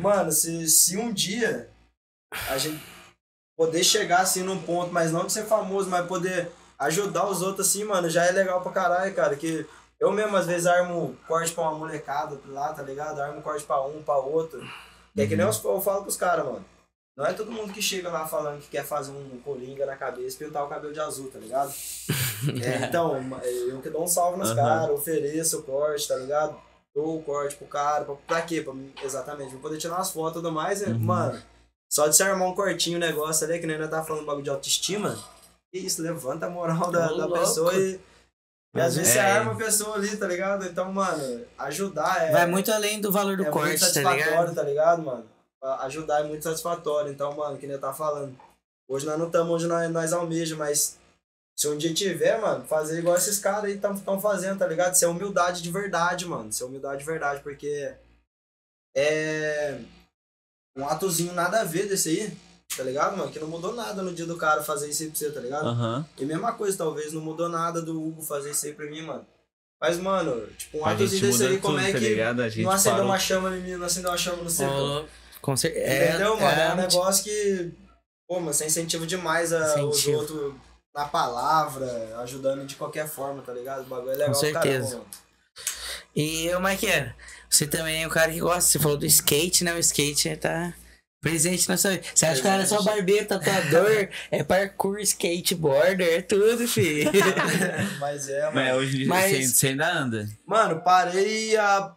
[0.00, 1.68] mano, se, se um dia
[2.50, 2.82] a gente
[3.56, 7.68] poder chegar assim num ponto, mas não de ser famoso, mas poder ajudar os outros
[7.68, 9.36] assim, mano, já é legal pra caralho, cara.
[9.36, 9.66] Que
[9.98, 13.20] eu mesmo às vezes armo corte pra uma molecada lá, tá ligado?
[13.20, 14.60] Armo corte pra um, pra outro.
[15.16, 16.64] E é que nem eu, eu falo pros caras, mano.
[17.16, 20.36] Não é todo mundo que chega lá falando que quer fazer um coringa na cabeça
[20.36, 21.72] e pintar o cabelo de azul, tá ligado?
[22.62, 24.56] É, então, eu que dou um salve nos Aham.
[24.56, 26.56] caras, ofereço o corte, tá ligado?
[26.94, 28.62] Dou o corte pro cara, pra, pra quê?
[28.62, 28.72] Pra,
[29.02, 30.80] exatamente, pra poder tirar umas fotos e tudo mais.
[30.82, 31.00] Uhum.
[31.00, 31.42] Mano,
[31.90, 34.44] só de se armar um cortinho, o negócio ali, que nem nós tá falando bagulho
[34.44, 35.18] de autoestima,
[35.72, 38.00] isso, levanta a moral da, da pessoa e.
[38.74, 39.22] E às vezes você É.
[39.22, 40.66] arma a pessoa ali, tá ligado?
[40.66, 42.30] Então, mano, ajudar é.
[42.30, 44.54] Vai muito além do valor do é muito corte, tá satisfatório, ligado?
[44.54, 45.26] tá ligado, mano?
[45.80, 47.10] Ajudar é muito satisfatório.
[47.10, 48.38] Então, mano, que nem eu tá falando.
[48.86, 50.98] Hoje nós não estamos onde nós, nós almejamos, mas
[51.58, 54.94] se um dia tiver, mano, fazer igual esses caras aí estão fazendo, tá ligado?
[54.94, 56.50] Isso é humildade de verdade, mano.
[56.50, 57.94] Isso é humildade de verdade, porque
[58.96, 59.78] é
[60.76, 62.38] um atozinho nada a ver desse aí.
[62.76, 63.30] Tá ligado, mano?
[63.30, 65.68] Que não mudou nada no dia do cara fazer isso aí pra você, tá ligado?
[65.68, 66.06] Aham.
[66.16, 69.26] E mesma coisa, talvez não mudou nada do Hugo fazer isso aí pra mim, mano.
[69.80, 72.96] Mas, mano, tipo, um atozinho desse aí, como tudo, é tá que gente não acendeu
[72.96, 73.10] parou.
[73.10, 75.08] uma chama em mim, não acendeu uma chama no seu?
[75.40, 76.08] Com certeza.
[76.08, 76.60] Entendeu, mano?
[76.60, 77.72] É, um é, negócio que,
[78.26, 80.18] pô, mano, você incentiva demais a, os Incentivo.
[80.18, 80.54] outros
[80.92, 81.86] na palavra,
[82.22, 83.82] ajudando de qualquer forma, tá ligado?
[83.82, 84.80] O bagulho é legal Com pra certeza.
[84.80, 85.28] caramba, mano.
[86.16, 87.14] E o Mike, é,
[87.48, 89.74] você também é um cara que gosta, você falou do skate, né?
[89.74, 90.74] O skate tá
[91.20, 92.04] presente na sua vida.
[92.14, 97.10] Você acha que cara é só barbeiro, tatuador, é parkour, skateboarder, é tudo, filho.
[98.00, 98.54] Mas é, mano.
[98.54, 100.26] Mas hoje em dia Mas- você, você ainda anda.
[100.46, 101.94] Mano, parei a.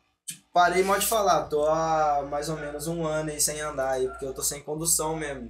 [0.54, 4.26] Parei, pode falar, tô há mais ou menos um ano aí sem andar aí, porque
[4.26, 5.50] eu tô sem condução mesmo.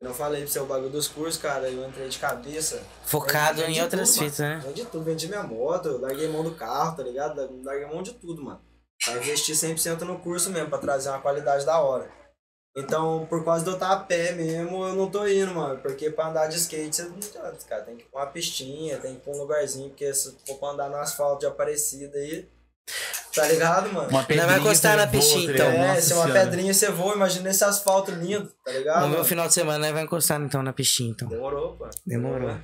[0.00, 2.80] Eu não falei pra você o bagulho dos cursos, cara, eu entrei de cabeça.
[3.04, 4.62] Focado em outras tudo, fitas, né?
[4.64, 7.36] Vendi tudo, vendi minha moto, larguei mão do carro, tá ligado?
[7.62, 8.60] Larguei mão de tudo, mano.
[9.04, 12.08] Pra investir 100% no curso mesmo, pra trazer uma qualidade da hora.
[12.78, 15.78] Então, por causa de eu estar a pé mesmo, eu não tô indo, mano.
[15.80, 17.82] Porque pra andar de skate, você não adianta, cara.
[17.82, 20.56] Tem que ir pra uma pistinha, tem que ir pra um lugarzinho, porque se for
[20.58, 22.48] pra andar no asfalto de Aparecida aí,
[23.34, 24.08] tá ligado, mano?
[24.08, 25.66] Uma Ainda vai encostar na piscina, então.
[25.66, 26.40] É, Nossa se é uma Senhora.
[26.44, 29.00] pedrinha você voa, imagina esse asfalto lindo, tá ligado?
[29.02, 29.24] No meu mano?
[29.24, 31.28] final de semana, nós vai encostar então na piscina, então.
[31.28, 31.88] Demorou, pô.
[32.06, 32.56] Demorou.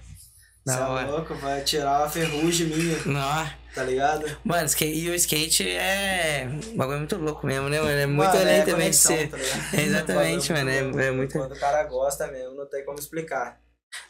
[0.66, 4.24] Você Da é louco, vai tirar a ferrugem minha, Não, tá ligado?
[4.42, 7.90] mano, e o skate é um bagulho muito louco mesmo, né, mano?
[7.90, 9.28] É muito Mano, além é também de ser.
[9.30, 9.74] tá ligado?
[9.78, 11.00] Exatamente, mano, é- louco.
[11.00, 13.60] é muito- Quando o cara gosta mesmo, não tem como explicar.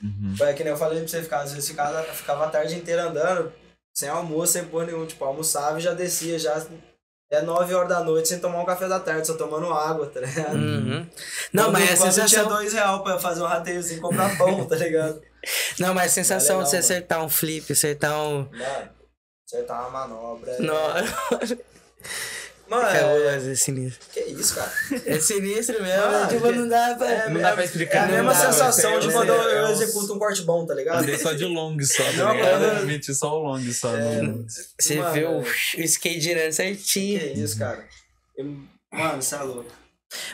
[0.02, 0.34] Uhum.
[0.38, 3.04] Foi que nem eu falei pra você ficar, às vezes ficava, ficava a tarde inteira
[3.04, 3.52] andando,
[3.92, 5.06] sem almoço, sem porra nenhuma.
[5.06, 6.64] Tipo, almoçava e já descia, já
[7.30, 10.20] é 9 horas da noite sem tomar um café da tarde, só tomando água, tá
[10.20, 10.54] ligado?
[10.54, 11.06] Uhum.
[11.52, 12.48] Não, mas a quando tinha sensação.
[12.48, 15.20] dois reais pra fazer um rateiozinho e comprar pão, tá ligado?
[15.78, 16.84] Não, mas a sensação legal, de você mano.
[16.84, 18.44] acertar um flip, acertar um.
[18.50, 18.90] Mano,
[19.46, 20.52] acertar uma manobra.
[20.52, 20.76] é- Não,
[22.68, 23.50] Mano, é, é...
[23.52, 24.06] é sinistro.
[24.12, 24.72] que isso, cara?
[25.06, 27.10] É sinistro mesmo, Mano, tipo, não dá pra.
[27.10, 30.18] É, Não dá pra explicar, É a mesma sensação de quando eu, é executo um
[30.18, 31.02] corte bom, tá ligado?
[31.02, 32.60] Andei só de long só, Não, tá ligado?
[32.60, 32.80] mano.
[32.80, 33.94] Eu meti só o long só.
[33.96, 34.22] É.
[34.22, 34.46] no-
[34.80, 35.38] Você Mano, vê o,
[35.78, 37.20] o skate girando certinho.
[37.20, 37.86] Que isso, cara?
[38.36, 38.56] Eu-
[38.92, 39.70] mano, você é louco.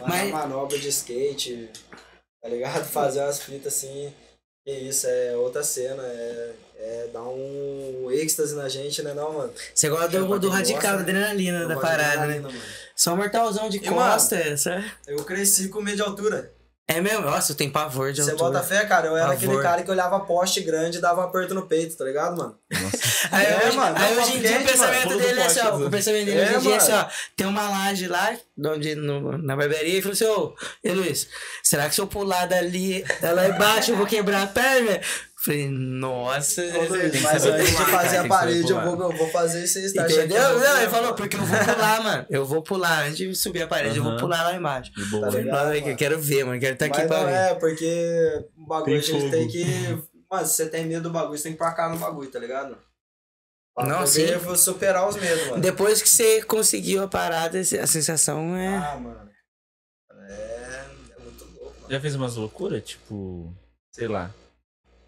[0.00, 0.08] Mas...
[0.08, 1.68] Mas- manobra de skate,
[2.42, 2.84] tá ligado?
[2.84, 4.12] Fazer umas fitas assim.
[4.64, 6.02] Que isso, é outra cena.
[6.02, 6.52] É,
[6.82, 9.52] é dar um êxtase na gente, né, não, mano?
[9.74, 12.12] Você gosta do, do quem radical, gosta, da adrenalina Eu da parada, né?
[12.38, 12.60] adrenalina, mano.
[12.96, 14.84] Só um mortalzão de E, costa, essa.
[15.06, 16.52] Eu cresci com medo de altura.
[16.86, 17.20] É mesmo?
[17.20, 18.50] Nossa, eu tenho pavor de Você altura.
[18.50, 19.06] bota fé, cara?
[19.06, 19.36] Eu era Pavor.
[19.44, 22.58] aquele cara que olhava poste grande e dava um aperto no peito, tá ligado, mano?
[23.30, 25.60] Aí, É, hoje, mano, aí dá hoje em dia o pensamento mano, dele é assim,
[25.60, 25.70] ó.
[25.78, 27.04] do O pensamento dele É, hoje em dia é assim, ó.
[27.36, 31.28] Tem uma laje lá, onde, no, na barbearia, e falou assim, ô, e Luiz,
[31.62, 35.00] será que se eu pular dali, lá embaixo, eu vou quebrar a perna?
[35.42, 39.64] Falei, nossa, Ô, Luiz, mas antes de fazer a parede, eu vou, eu vou fazer
[39.64, 40.36] isso aí, tá Entendeu?
[40.36, 42.26] eu vou- Não, ele falou, porque eu vou pular, mano.
[42.28, 43.04] Eu vou pular.
[43.06, 44.92] Antes de subir a parede, eu vou pular lá embaixo.
[44.92, 45.32] Tá ligado?
[45.50, 45.88] Mano, mano.
[45.88, 46.60] eu quero ver, mano.
[46.60, 47.32] Quero estar aqui Mas pra não ver.
[47.32, 49.30] é, porque o bagulho Tem a gente fogo.
[49.30, 49.64] tem que.
[50.30, 52.30] Mano, se você tem medo do bagulho, você tem que ir pra cá no bagulho,
[52.30, 52.76] tá ligado?
[53.74, 54.26] Pra Não, sim.
[54.56, 55.62] superar os medos, mano.
[55.62, 58.76] Depois que você conseguiu a parada, a sensação é.
[58.76, 59.30] Ah, mano.
[60.28, 60.84] É.
[61.16, 61.90] É muito louco, mano.
[61.90, 62.82] Já fez umas loucuras?
[62.84, 63.56] Tipo,
[63.90, 64.30] sei lá.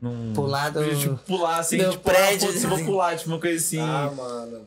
[0.03, 0.33] Num...
[0.35, 2.85] Pular do- Tipo, pular assim, do tipo, prédio, ah, putz, vou assim.
[2.85, 3.79] pular, tipo, uma coisa assim.
[3.81, 4.67] Ah, mano.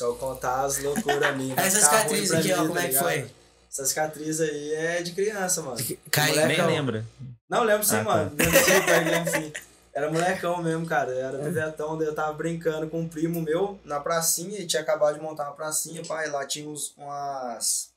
[0.00, 1.58] Eu contar as loucuras minhas.
[1.62, 3.02] Essa cicatriz aqui, ó, tá como é que ligado?
[3.04, 3.30] foi?
[3.70, 5.76] Essa cicatriz aí é de criança, mano.
[6.10, 6.66] Cai, Moleque, Nem não.
[6.66, 7.04] lembra.
[7.48, 8.04] Não, lembro sim, Ah, tá.
[8.04, 8.32] mano.
[8.38, 9.52] Lembro sim, pai, lembro sim.
[9.92, 11.10] Era molecão mesmo, cara.
[11.10, 14.80] Eu era pivetão, daí eu tava brincando com um primo meu na pracinha e tinha
[14.80, 16.30] acabado de montar uma pracinha, pai.
[16.30, 17.90] Lá tinha uns, umas.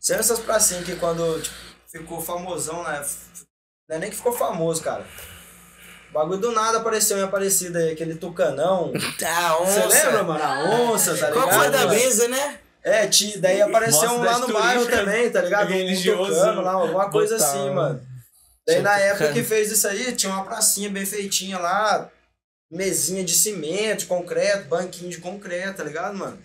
[0.00, 1.54] Sabe essas pracinhas que quando tipo,
[1.86, 3.04] ficou famosão, né?
[3.88, 5.06] Não é nem que ficou famoso, cara.
[6.14, 8.92] O bagulho do nada apareceu em Aparecida aí, aquele tucanão.
[9.26, 9.86] Ah, Você onça.
[9.88, 10.44] lembra, mano?
[10.44, 11.32] A onça, tá ligado?
[11.32, 12.58] Qual foi da brisa, né?
[12.84, 15.68] É, ti- daí apareceu um lá no bairro também, tá ligado?
[15.68, 18.00] Um religioso, tucano lá, alguma coisa botar assim, um- mano.
[18.66, 19.34] Daí na época tucano.
[19.34, 22.08] que fez isso aí, tinha uma pracinha bem feitinha lá,
[22.70, 26.38] mesinha de cimento, de concreto, banquinho de concreto, tá ligado, mano?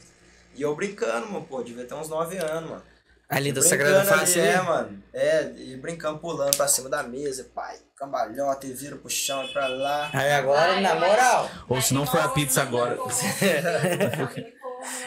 [0.56, 2.84] E eu brincando, mano, pô, devia ter uns 9 anos, mano.
[3.30, 4.40] Ali do brincando Sagrada Face.
[4.40, 4.68] É, ali.
[4.68, 5.04] mano.
[5.14, 9.54] É, e brincando, pulando pra cima da mesa, pai, cambalhota e vira pro chão e
[9.54, 10.10] pra lá.
[10.12, 11.50] Aí agora, na moral.
[11.68, 12.98] Ou se não for a pizza agora.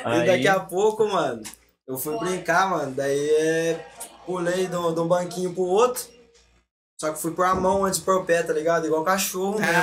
[0.04, 1.42] E daqui a pouco, mano,
[1.88, 2.92] eu fui brincar, mano.
[2.94, 3.86] Daí é,
[4.26, 6.04] pulei de um de um banquinho pro outro.
[7.00, 8.86] Só que fui pôr a mão antes de pôr o pé, tá ligado?
[8.86, 9.74] Igual cachorro mesmo.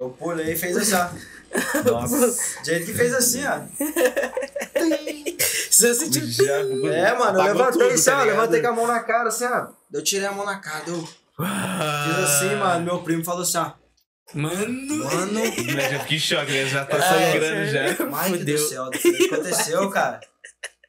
[0.00, 1.90] Ah, Eu pulei e fez assim, ó.
[1.90, 2.26] Nossa.
[2.60, 3.60] Do jeito que fez assim, ó.
[5.70, 6.26] você sentiu.
[6.26, 6.58] Já-
[6.92, 8.24] É, mano, eu levantei tudo, assim, tá ó.
[8.24, 9.66] Levantei com a mão na cara, assim, ó.
[9.92, 12.84] Eu tirei a mão na cara, eu fiz assim, mano.
[12.84, 13.72] Meu primo falou assim, ó.
[14.34, 15.04] Mano.
[15.04, 17.82] Mano, Né, Já fiquei em choque, ele já tá Ah, sangrando já.
[18.04, 18.56] Mike Fudeu.
[18.56, 20.20] do céu, o que aconteceu, cara?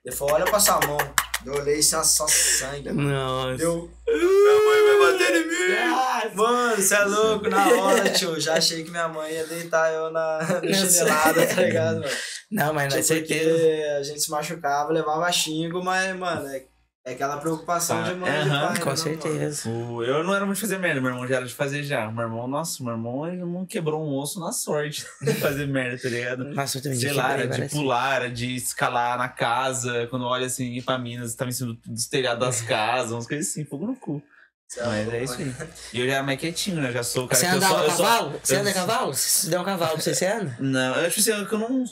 [0.04, 0.98] Ele falou, olha pra sua mão.
[1.46, 3.10] Eu olhei só, só sangue, mano.
[3.10, 3.58] Nossa.
[3.58, 3.92] Deu.
[4.08, 6.36] Minha mãe vai bater em mim!
[6.36, 8.40] Mano, você é louco, na hora, tio.
[8.40, 10.40] Já achei que minha mãe ia deitar eu na,
[10.74, 12.10] chinelada, tá ligado, mano?
[12.52, 13.50] Não, mas não é Tipo, certeza.
[13.52, 16.64] porque a gente se machucava, levava xingo, mas, mano, é,
[17.06, 18.74] é aquela preocupação Ah, de mãe e de aham, pai.
[18.74, 19.70] né, Com não, certeza.
[19.70, 22.10] O- eu não era muito de fazer merda, meu irmão já era de fazer já.
[22.12, 26.02] Meu irmão, nossa, meu irmão, ele não quebrou um osso na sorte de fazer merda,
[26.02, 26.44] tá ligado?
[26.56, 30.08] Nossa, eu também Sei lá, era de pular, era de escalar na casa.
[30.08, 33.48] Quando olha assim pra Minas, tava em cima do- dos telhados das casas, umas coisas
[33.52, 34.22] assim, fogo no cu.
[34.68, 35.56] Você Mas é isso aí.
[35.94, 36.90] E eu já era mais quietinho, né?
[36.90, 37.86] Eu já sou o cara Você que eu andava só.
[37.86, 38.40] a só cavalo?
[38.44, 39.14] Você eu- anda a cavalo?
[39.14, 40.56] Se der um cavalo pra você, você anda?
[40.60, 41.84] Não, eu tipo assim, que eu não,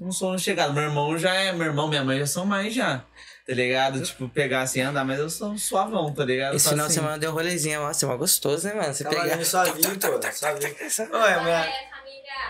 [0.00, 0.72] não sou um chegado.
[0.72, 3.04] Meu irmão já é, meu irmão, minha mãe já são mais já.
[3.46, 4.02] Tá ligado?
[4.02, 6.56] Tipo, pegar assim, andar, mas eu sou um suavão, tá ligado?
[6.56, 7.00] Esse final de assim.
[7.00, 7.80] semana deu um rolezinho.
[7.80, 8.92] Nossa, é mó gostoso, né, mano?
[8.92, 9.44] Você Cavalinho pegar.
[9.44, 10.32] suavinho, pô.
[10.32, 10.74] Suavinho.
[10.98, 11.66] Oi, Olha, minha.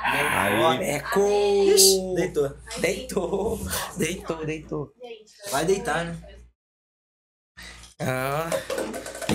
[0.02, 1.74] Aí!
[1.74, 2.56] Ixi, deitou.
[2.78, 3.60] Deitou,
[3.98, 4.92] deitou, deitou.
[5.50, 6.16] Vai deitar, né?
[7.98, 8.48] Ah,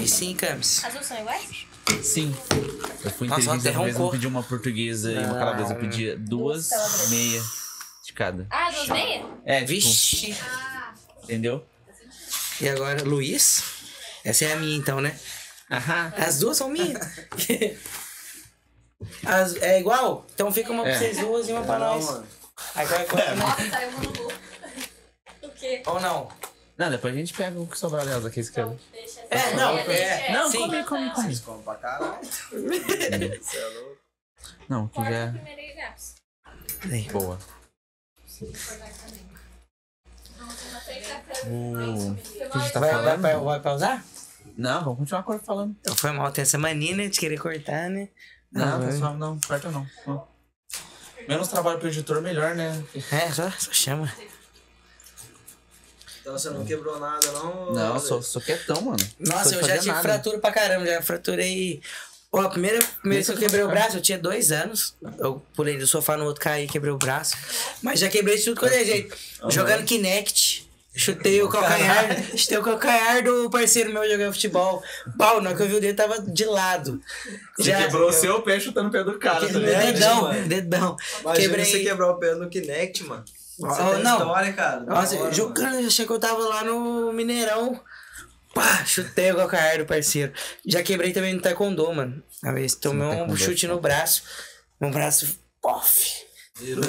[0.02, 0.84] e sim, Camis.
[0.84, 1.66] As duas são iguais?
[2.02, 2.36] Sim.
[3.04, 5.74] Eu fui Nossa, inteligente vez, não pedi uma portuguesa e uma calabresa.
[5.74, 7.10] Eu pedi duas calabresas.
[7.10, 7.42] meia
[8.06, 8.48] de cada.
[8.50, 9.26] Ah, duas meias?
[9.46, 10.38] É, tipo, Vixe.
[10.42, 10.91] Ah,
[11.32, 11.66] entendeu?
[12.60, 13.64] E agora, Luiz?
[14.24, 15.18] Essa é a minha, então, né?
[15.72, 16.14] Aham.
[16.18, 17.00] As duas são minhas.
[19.26, 20.26] As- é igual?
[20.34, 20.98] Então fica uma pra É.
[20.98, 22.24] vocês duas e uma pra Não, nós.
[22.74, 23.36] qualquer coisa, né?
[23.36, 24.28] nossa, saiu uma no.
[25.48, 25.82] O quê?
[25.88, 26.30] Ou não?
[26.78, 28.68] Não, depois a gente pega o que sobrar delas aqui, se quer.
[28.92, 30.18] Deixa É, essa não, meia, é.
[30.18, 31.26] deixa Não, come, come, come.
[31.28, 32.20] Vocês comem pra caralho.
[32.22, 33.98] Você é louco.
[34.70, 36.16] Não, que Corta já primeira e gaps.
[36.92, 37.08] Aí.
[37.08, 37.40] é boa.
[38.42, 38.52] O...
[41.46, 43.22] O que a gente tá Vai, vai, falando?
[43.22, 44.04] vai, vai pausar?
[44.58, 45.76] Não, vamos continuar cor- falando.
[45.82, 48.10] Então foi mal, tem essa mania, né, de querer cortar, né?
[48.52, 48.88] Não, vai.
[48.92, 49.88] pessoal, não, corta não.
[50.06, 50.28] Não.
[51.28, 52.84] Menos trabalho pro editor, melhor, né?
[53.12, 54.12] É, só, só chama.
[56.20, 57.74] Então você não quebrou nada, não?
[57.74, 59.04] Não, sou, sou quietão, mano.
[59.20, 60.02] Nossa, eu já tive nada.
[60.02, 61.82] fratura pra caramba, já fraturei.
[62.32, 64.96] Ó, a primeira, primeira vez que eu quebrei o braço, eu tinha dois anos.
[65.18, 67.36] Eu pulei do sofá no outro, caí, quebrei o braço.
[67.82, 69.18] Mas já quebrei de tudo quanto é jeito.
[69.50, 70.70] Jogando Kinect.
[70.94, 74.84] Chutei o calcanhar, chutei o calcanhar do parceiro meu jogando futebol.
[75.18, 77.00] Pau, na hora que eu vi o dedo tava de lado.
[77.58, 79.94] Você quebrou o seu pé chutando o pé do cara Que- também.
[79.94, 80.48] dedão, mano.
[80.50, 80.98] dedão.
[81.22, 81.66] Imagina Quebrei.
[81.66, 83.24] você quebrar o pé no Kinect, mano.
[83.58, 84.18] Você Oh, tem não.
[84.18, 84.80] história, cara.
[84.82, 87.80] Nossa, hora, jogando, eu achei que eu tava lá no Mineirão.
[88.54, 90.34] Pá, chutei o calcanhar do parceiro.
[90.66, 92.22] Já quebrei também no taekwondo, mano.
[92.44, 94.24] Uma vez tomei um taekwondo é chute no braço.
[94.80, 96.21] Meu braço, pof.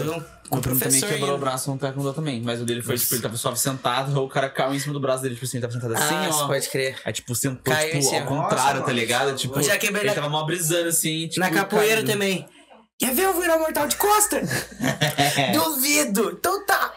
[0.05, 1.39] Não- O Com o Bruno também quebrou o ainda.
[1.39, 2.43] braço no taekwondo também.
[2.43, 5.01] Mas o dele foi, tipo, ele tava suave sentado, o cara caiu em cima do
[5.01, 6.33] braço dele, tipo assim, ele tava sentado assim, Ah, ó.
[6.33, 7.01] você pode crer.
[7.07, 9.25] Aí, tipo, sentou, Caiu tipo, ao contrário, Nossa, tá ligado?
[9.27, 9.39] mano.
[9.39, 11.41] Tipo, Eu já quebrei ele na- tava mó brisando, assim, tipo...
[11.41, 12.11] Na capoeira caindo.
[12.13, 12.47] também.
[12.99, 14.43] Quer ver eu virar mortal de costa?
[15.55, 16.37] Duvido.
[16.39, 16.93] Então tá.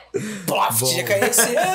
[0.45, 1.55] Pof, já caiu assim.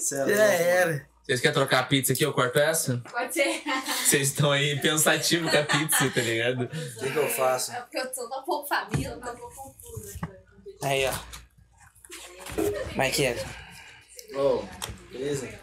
[0.00, 1.06] Ah, Já era.
[1.28, 2.24] Vocês querem trocar a pizza aqui?
[2.24, 3.02] Eu corto essa?
[3.12, 3.62] Pode ser.
[4.02, 6.64] Vocês estão aí pensativos com a pizza, tá ligado?
[6.96, 7.70] O que, que eu faço?
[7.70, 10.18] É porque eu tô um pouco família, eu tô um pouco confusa.
[10.82, 11.12] Aí, ó.
[12.96, 13.36] Mike,
[14.34, 14.64] Ô,
[15.12, 15.60] beleza?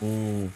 [0.00, 0.50] O...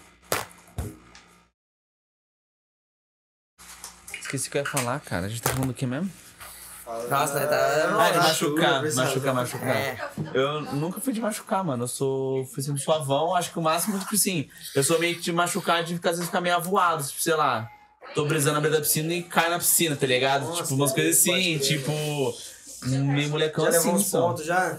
[4.18, 5.26] Esqueci o que eu ia falar, cara.
[5.26, 6.10] A gente tá falando do que mesmo?
[6.86, 9.76] Fala- Nossa, né, tá- Ah, de machuca, machucar, precisa- machucar, machucar.
[9.76, 9.98] É.
[10.32, 11.82] Eu nunca fui de machucar, mano.
[11.84, 12.44] Eu sou.
[12.46, 13.34] Fui sempre suavão.
[13.34, 14.48] Acho que o máximo, tipo assim.
[14.74, 17.02] Eu sou meio que de machucar, de às vezes ficar meio avoado.
[17.04, 17.68] Tipo, sei lá.
[18.14, 20.46] Tô brisando na beira da piscina e cai na piscina, tá ligado?
[20.46, 21.58] Nossa, tipo, umas coisas assim.
[21.58, 21.92] Tipo.
[22.84, 23.92] Meio molecão Já assim.
[23.92, 24.78] levou pontos já?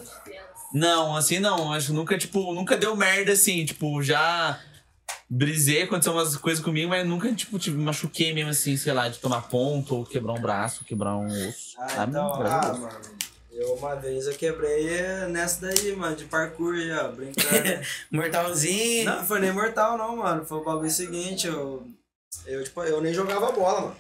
[0.74, 1.74] Não, assim não.
[1.74, 3.66] Acho que nunca, tipo, nunca deu merda assim.
[3.66, 4.58] Tipo, já.
[5.30, 9.20] Brisei, aconteceu umas coisas comigo, mas nunca, tipo, tipo, machuquei mesmo assim, sei lá, de
[9.20, 11.76] tomar ponto, ou quebrar um braço, quebrar um osso.
[11.78, 12.12] Ah, sabe?
[12.12, 13.18] então, Graças a ah, mano.
[13.52, 14.88] Eu uma vez eu quebrei
[15.30, 17.82] nessa daí, mano, de parkour aí, ó, brincando.
[18.12, 19.06] Mortalzinho.
[19.06, 20.46] não, foi nem mortal não, mano.
[20.46, 21.86] Foi o bagulho seguinte, eu.
[22.46, 23.96] Eu, tipo, eu nem jogava bola, mano.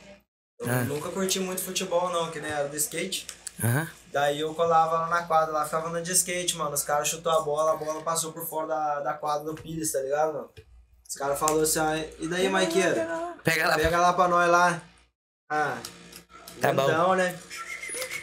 [0.59, 0.83] Eu Ah.
[0.83, 3.25] nunca curti muito futebol, não, que nem era do skate.
[3.63, 3.87] Aham.
[4.13, 6.71] Daí eu colava lá na quadra, lá ficava andando de skate, mano.
[6.73, 9.91] Os caras chutou a bola, a bola passou por fora da, da quadra do Pires,
[9.91, 10.49] tá ligado, mano?
[11.07, 13.07] Os caras falaram assim, ah, e daí, Maiqueira?
[13.43, 13.75] Pega lá.
[13.75, 14.81] Pega lá pra nós lá.
[15.49, 15.77] Ah,
[16.59, 16.83] Tá bom.
[16.83, 17.37] então, né?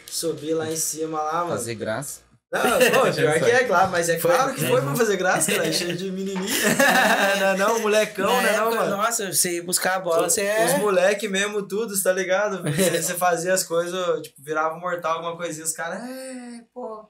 [0.07, 1.51] Subi lá em cima lá, mano.
[1.51, 2.21] Fazer graça.
[2.53, 5.71] Não, pô, pior que é claro, mas é claro que foi pra fazer graça, cara.
[5.73, 6.45] Cheio de menininho.
[7.41, 8.97] não, é não, molecão, Na né, não, mano?
[8.97, 10.79] Nossa, você ia buscar a bola, você Os é.
[10.79, 12.63] moleque mesmo, tudo, tá ligado?
[12.63, 17.09] Você, você fazia as coisas, tipo, virava mortal, alguma coisinha, os caras, é, pô.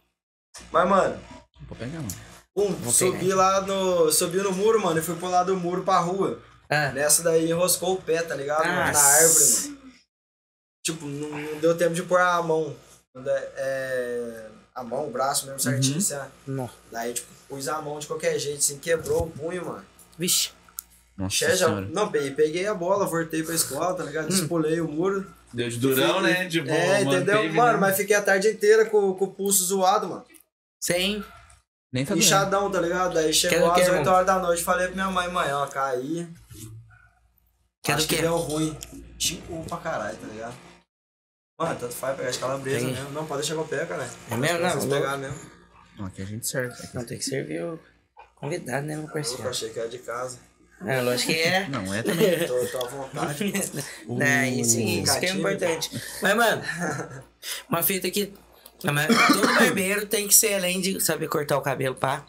[0.73, 1.21] Mas, mano,
[1.69, 2.09] Vou pegar, mano.
[2.55, 4.11] Pum, subi lá no.
[4.13, 6.41] Subi no muro, mano, e fui pro lado do muro pra rua.
[6.69, 8.65] Ah, Nessa daí enroscou o pé, tá ligado?
[8.65, 8.75] mano?
[8.77, 8.99] Na Nossa.
[9.07, 9.85] árvore, mano.
[10.85, 12.75] Tipo, não, não deu tempo de pôr a mão.
[13.17, 15.99] É- é, a mão, o braço mesmo certinho, Uhum.
[15.99, 16.25] assim, ó.
[16.47, 16.71] Não.
[16.91, 19.85] Daí, tipo, pus a mão de qualquer jeito, assim, quebrou o punho, mano.
[20.19, 20.51] Vixe.
[21.17, 24.27] Nossa já, não, peguei, peguei a bola, voltei pra escola, tá ligado?
[24.29, 25.33] Despulei o muro.
[25.53, 26.45] Deu de durão, Fiquei- né?
[26.47, 27.21] De boa, é, entendeu?
[27.37, 27.79] manteve, mano, né?
[27.79, 30.25] mas fiquei a tarde inteira com, com o pulso zoado, mano.
[30.83, 31.25] Sem.
[31.95, 32.17] Nem tá.
[32.17, 33.15] Inchadão, tá ligado?
[33.15, 34.13] Daí chegou às quê, 8 irmão?
[34.15, 36.29] horas da noite, falei pra minha mãe, mãe, ó, caí.
[37.85, 38.23] Quer Acho que quê?
[38.23, 38.77] deu ruim.
[39.17, 40.55] Chico pra caralho, tá ligado?
[41.57, 42.95] Mano, tanto faz pegar de calabresa Tem.
[42.95, 43.11] mesmo.
[43.11, 44.11] Não, pode deixar que eu pego, cara.
[44.29, 44.59] É mesmo?
[44.59, 44.97] Não, Vocês não.
[44.99, 45.39] pegar mesmo.
[45.97, 46.75] Não, aqui a gente serve.
[46.93, 47.79] Não, tem que servir o
[48.35, 49.49] convidado, né, meu Eu parceiro?
[49.49, 50.39] achei que era de casa.
[50.85, 51.69] É, lógico que é.
[51.69, 52.41] Não, é também.
[52.49, 53.53] Tô, tô à vontade.
[54.09, 55.91] Né, isso, isso que é importante.
[56.21, 56.63] Mas, mano,
[57.71, 58.35] uma fita que.
[58.93, 62.25] Mas Todo barbeiro tem que ser, além de saber cortar o cabelo, pá.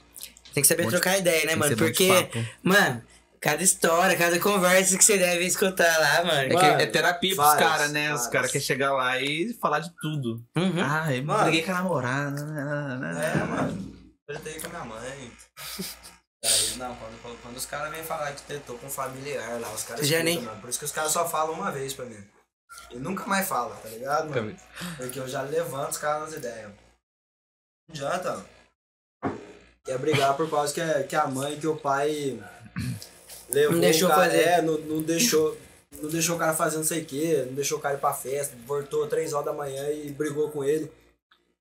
[0.54, 1.76] Tem que saber Bom de- trocar ideia, né, tem mano?
[1.76, 2.30] Porque,
[2.64, 3.04] mano,
[3.42, 6.58] cada história, cada conversa que você deve escutar lá, mano.
[6.58, 8.04] É, que é terapia pros caras, né?
[8.06, 8.28] Os várias.
[8.28, 10.44] caras querem chegar lá e falar de tudo.
[10.56, 10.74] Uhum.
[10.82, 11.44] Ah, eu Mano.
[11.44, 12.42] briguei com a namorada.
[12.42, 13.96] É, mano.
[14.28, 15.32] Tretei com a minha mãe.
[16.44, 19.72] Daí, não, quando, quando, quando os caras vêm falar que tretou com um familiar lá,
[19.74, 20.62] os caras Já escutam, nem- mano.
[20.62, 22.18] Por isso que os caras só falam uma vez pra mim.
[22.92, 24.56] E nunca mais fala, tá ligado, mano?
[24.98, 26.70] Porque eu já levanto os caras nas ideias.
[27.90, 28.46] Não adianta.
[29.84, 32.40] Quer brigar por causa que, é- que a mãe, que o pai
[33.50, 34.42] levou Não deixou o cara, fazer.
[34.44, 35.58] É, não, não deixou.
[36.02, 38.14] Não deixou o cara fazer não sei o quê, não deixou o cara ir pra
[38.14, 40.92] festa, voltou três horas da manhã e brigou com ele.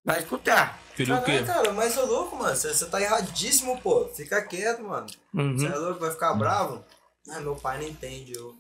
[0.04, 0.80] Vai escutar.
[0.96, 1.42] Queria o quê?
[1.42, 2.54] Caralho, cara, mas ô louco, mano.
[2.56, 4.08] Você tá erradíssimo, pô.
[4.08, 5.06] Fica quieto, mano.
[5.08, 5.72] Você Uhum.
[5.72, 6.84] é louco, vai ficar bravo?
[7.30, 8.32] Ah, meu pai não entende.
[8.34, 8.54] Eu...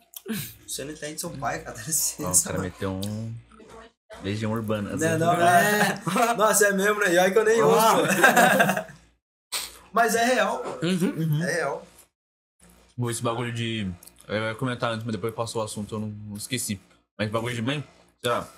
[0.66, 1.76] Você não entende seu pai, cara.
[1.76, 2.44] Dá Ó, o licença.
[2.44, 2.70] cara mano.
[2.72, 3.34] meteu um.
[4.22, 4.96] Legião urbana.
[4.96, 6.02] Né, não, é...
[6.36, 7.14] Nossa, é mesmo, né?
[7.14, 8.94] E olha que eu nem uso, pô.
[9.92, 10.86] Mas é real, pô.
[10.86, 11.42] Uhum.
[11.42, 11.86] É real.
[12.96, 13.90] Pô, Esse bagulho de.
[14.26, 16.80] Eu ia comentar antes, mas depois passou o assunto, eu não, não esqueci.
[17.18, 17.84] Mas bagulho de mãe,
[18.22, 18.48] sei lá.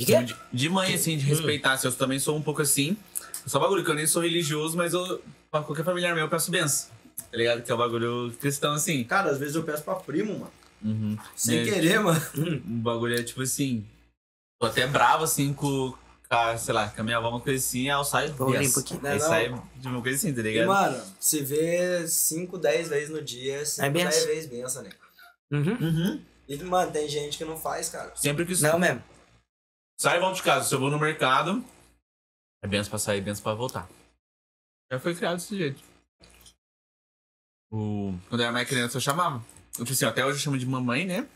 [0.00, 0.06] De?
[0.24, 1.72] De, de mãe, assim, de respeitar.
[1.72, 2.96] assim, eu também sou um pouco assim.
[3.46, 5.22] Só bagulho que eu nem sou religioso, mas eu.
[5.50, 6.90] Pra qualquer familiar meu, eu peço benção.
[7.30, 7.62] Tá ligado?
[7.62, 9.04] Que é um bagulho cristão, assim.
[9.04, 10.52] Cara, às vezes eu peço pra primo, mano.
[10.82, 11.18] Uhum.
[11.36, 12.20] Sem É, querer, mano.
[12.66, 13.86] Um bagulho é tipo assim.
[14.60, 17.64] Tô até bravo assim com, com a, sei lá, com a minha avó, uma coisa
[17.64, 18.32] assim, aí eu saio.
[18.34, 18.60] Vou yes.
[18.66, 18.94] limpo aqui.
[19.06, 20.66] Aí Não, sai de uma coisa assim, tá E, ligado?
[20.66, 24.26] mano, se vê 5, 10 vezes no dia, 5, É 10 benção.
[24.26, 24.90] vezes benção, né?
[25.52, 25.76] Uhum.
[25.80, 26.22] Uhum.
[26.48, 28.14] E, mano, tem gente que não faz, cara.
[28.16, 29.02] Sempre que Não mesmo.
[30.00, 30.68] sai e volto de casa.
[30.68, 31.62] Se eu vou no mercado,
[32.64, 33.88] é benção pra sair, benção pra voltar.
[34.90, 35.82] Já foi criado desse jeito.
[37.70, 38.14] O...
[38.28, 39.42] Quando eu era mais criança, eu chamava.
[39.78, 41.26] Eu, assim, até hoje eu chamo de mamãe, né?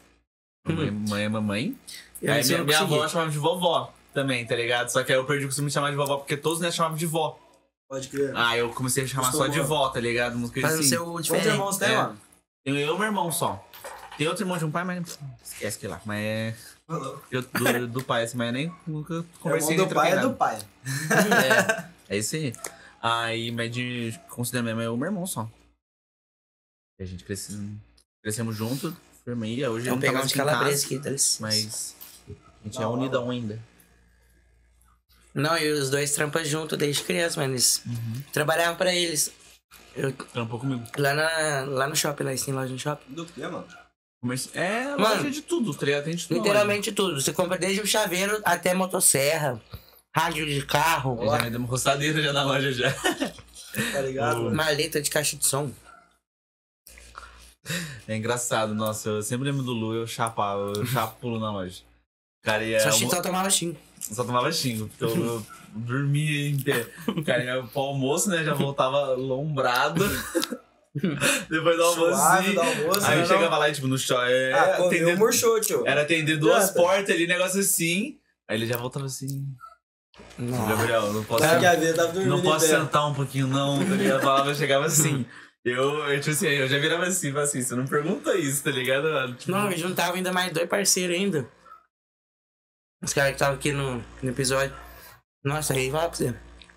[0.67, 1.77] Mamãe, mãe é mamãe.
[2.21, 4.89] Eu aí minha, minha avó chamava de vovó também, tá ligado?
[4.91, 6.97] Só que aí eu perdi o costume de chamar de vovó, porque todos né, chamavam
[6.97, 7.39] de vó.
[7.89, 8.33] Pode crer.
[8.35, 10.39] Ah, eu comecei a chamar só de vó, tá ligado?
[10.51, 10.89] Coisa Faz o assim.
[10.89, 11.49] seu Quantos diferente.
[11.49, 11.97] irmãos tem, É.
[11.97, 12.19] mano?
[12.65, 13.63] Tenho eu e meu irmão só.
[14.17, 16.01] Tem outro irmão de um pai, mas esquece que lá.
[16.05, 16.55] Mas é.
[17.31, 20.13] Eu- Do, do pai, assim, mas eu nem nunca O conversei irmão nem do pai
[20.13, 20.59] é do pai.
[22.09, 22.53] É, é isso aí.
[23.03, 25.49] Aí, mas de considero mesmo é o meu irmão só.
[27.03, 27.59] A gente cresce,
[28.23, 29.71] crescemos junto, família.
[29.71, 31.43] Hoje Vamos não tá pegar uns aqui em calabreses casa, aqui, dá licença.
[31.43, 31.97] mas
[32.29, 33.59] a gente é unidão ainda.
[35.35, 37.55] Não, e os dois trampam junto desde criança, mano.
[37.55, 37.83] Eles
[38.33, 39.33] trabalhavam pra eles.
[39.97, 40.85] Eu, Trampou comigo.
[40.97, 43.13] lá, na, lá no shopping, lá têm loja no shopping.
[43.15, 43.67] Do que, mano?
[44.55, 46.05] É, Mano, loja de tudo, tá ligado?
[46.05, 46.37] Tem de tudo.
[46.39, 47.21] Literalmente tudo.
[47.21, 49.61] Você compra desde um chaveiro até motosserra,
[50.15, 51.39] rádio de carro, loja.
[51.39, 52.93] Já me deu uma roçadeira já na loja já.
[52.93, 55.73] Tá ligado, maleta de caixa de som.
[58.09, 61.83] É engraçado, nossa, eu sempre lembro do Lu, eu chapava, eu chapo pulo na loja.
[62.43, 63.77] Cara, ia, Só eu, que só tomava xingo.
[64.01, 66.85] só tomava xingo, porque eu, eu dormia em pé.
[67.25, 70.03] Cara, ia pro almoço, né, já voltava lombrado.
[71.49, 74.53] Depois do almoço, Suave assim, do almoço, aí né, chegava lá, tipo, no shopping, é,
[74.53, 75.87] Ah, comeu, atender- murchou, tio.
[75.87, 79.47] era atender duas portas ali, negócio assim, aí ele já voltava assim,
[80.37, 80.69] Não.
[80.69, 81.43] Gabriel, não posso...
[81.45, 84.19] Cara, que a vida tava dormindo Não posso sentar um pouquinho, não, tá ligado?
[84.21, 85.25] A palavra chegava assim.
[85.65, 89.35] Eu, eu, tipo assim, eu já virava assim, assim, você não pergunta isso, tá ligado?
[89.35, 91.49] Tipo, Não, e juntava ainda mais dois parceiros ainda.
[93.03, 94.75] Os caras que estavam aqui no, no episódio.
[95.45, 96.35] Nossa, aí vai pra você.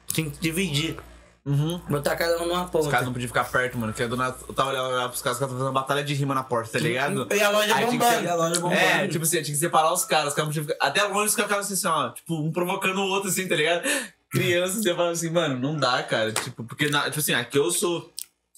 [0.08, 0.98] Tinha que dividir.
[1.46, 1.78] Uhum.
[1.88, 2.90] Botar cada um numa Os ponta.
[2.90, 5.38] caras não podiam ficar perto, mano, porque do nada eu tava olhando lá pros caras,
[5.38, 7.28] os caras estavam fazendo batalha de rima na porta, tá ligado?
[7.32, 8.24] E a loja Aí bombando.
[8.24, 8.82] E a loja bombando.
[8.82, 10.84] É, tipo assim, tinha que separar os caras, os caras podiam ficar.
[10.84, 13.84] Até longe os caras ficavam assim, ó, tipo, um provocando o outro, assim, tá ligado?
[14.32, 16.32] Criança, você fala assim, mano, não dá, cara.
[16.34, 18.12] Tipo, porque, na- tipo assim, aqui eu sou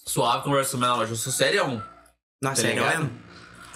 [0.08, 1.68] suave, converso na loja, eu sou sério.
[1.68, 1.84] Nossa,
[2.42, 3.00] Tá sério ligado?
[3.04, 3.28] mesmo?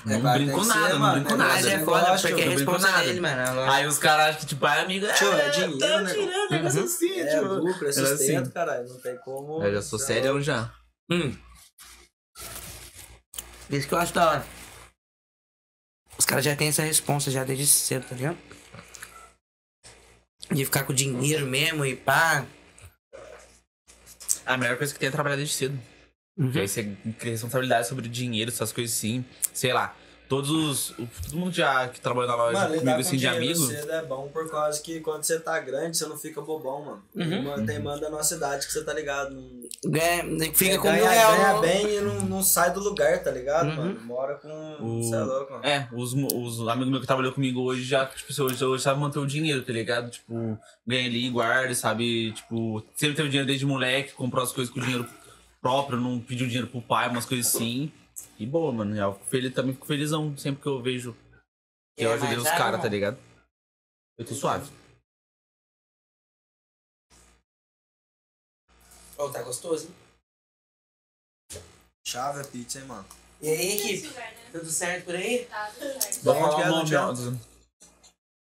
[0.03, 1.53] Não É, vai, brinco nada, ser, não mano, brinco é, nada.
[1.53, 3.61] Mas é foda, porque é responsa dele, mano.
[3.71, 5.05] Aí os caras acham que, tipo, é amigo.
[5.13, 7.53] Tio, é dinheiro, tá né, tirando, negócio assim, É tipo.
[7.53, 8.51] lucro, é Era sustento, assim.
[8.51, 8.89] caralho.
[8.89, 9.63] Não tem como.
[9.63, 10.73] Eu já sou sério já.
[11.11, 11.35] Hum.
[13.69, 14.45] Isso que eu acho da hora.
[16.17, 18.37] Os caras já têm essa responsa já desde cedo, tá ligado?
[20.51, 22.43] De ficar com dinheiro mesmo e pá.
[24.45, 25.79] A melhor coisa que tem é trabalhar desde cedo.
[26.41, 26.45] Uhum.
[26.47, 26.83] Porque aí você
[27.19, 29.23] cria responsabilidade sobre dinheiro, essas coisas assim.
[29.53, 29.95] Sei lá.
[30.27, 30.89] Todos os.
[30.91, 33.59] o- Todo mundo já que trabalhou na loja Mano, comigo com assim de dinheiro amigo.
[33.67, 37.03] cedo é bom por causa que quando você tá grande, você não fica bobão, mano.
[37.13, 37.65] Uhum.
[37.65, 39.35] Tem manda na cidade que você tá ligado.
[39.85, 40.23] Ganha,
[40.53, 41.35] fica com ganha, real.
[41.35, 43.75] ganha bem e não, não sai do lugar, tá ligado, Uhum.
[43.75, 44.01] mano?
[44.05, 44.47] Mora com.
[44.79, 45.65] O- Você é louco, mano.
[45.65, 49.19] É, os, os amigos meus que trabalhou comigo hoje já, tipo, hoje, hoje sabe manter
[49.19, 50.09] o dinheiro, tá ligado?
[50.09, 52.31] Tipo, ganha ali, guarda, sabe?
[52.31, 55.05] Tipo, sempre teve dinheiro desde moleque, comprou as coisas com dinheiro
[55.61, 57.91] próprio, não pediu dinheiro pro pai, umas coisas assim.
[58.37, 58.95] E boa, mano.
[58.97, 61.13] Eu fico feliz, também fico felizão sempre que eu vejo
[61.95, 63.17] que eu Quer ajudei os água, caras, tá ligado?
[64.17, 64.69] Eu tô suave.
[69.17, 71.61] Ô, tá gostoso, hein?
[72.07, 73.05] Chave é pizza, hein, mano.
[73.41, 74.07] E aí, equipe?
[74.07, 74.49] lugar, né?
[74.51, 75.45] Tudo certo por aí?
[75.45, 76.23] Tá, tudo certo.
[76.23, 77.51] Vou falar que é, o nome, ó.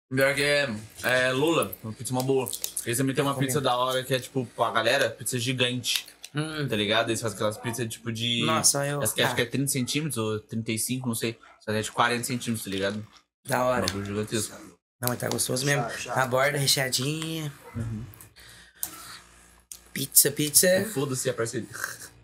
[0.09, 0.67] Pior que é,
[1.03, 2.49] é Lula, uma pizza uma boa.
[2.85, 6.05] Eles também tem uma pizza da hora que é tipo, pra galera, pizza gigante,
[6.35, 6.67] Hum.
[6.67, 7.09] tá ligado?
[7.09, 8.43] Eles fazem aquelas pizzas tipo de.
[8.45, 9.01] Nossa, eu.
[9.01, 11.37] Acho que, acho Ah, que é 30 centímetros ou 35, não sei.
[11.59, 13.07] Só é de 40 centímetros, tá ligado?
[13.45, 13.85] Da Um hora.
[13.85, 14.55] bagulho gigantesco.
[15.01, 15.83] Não, mas tá gostoso mesmo.
[15.83, 16.13] Já, já.
[16.23, 17.51] A borda recheadinha.
[19.93, 20.67] Pizza, pizza.
[20.93, 21.67] Foda-se a parceria.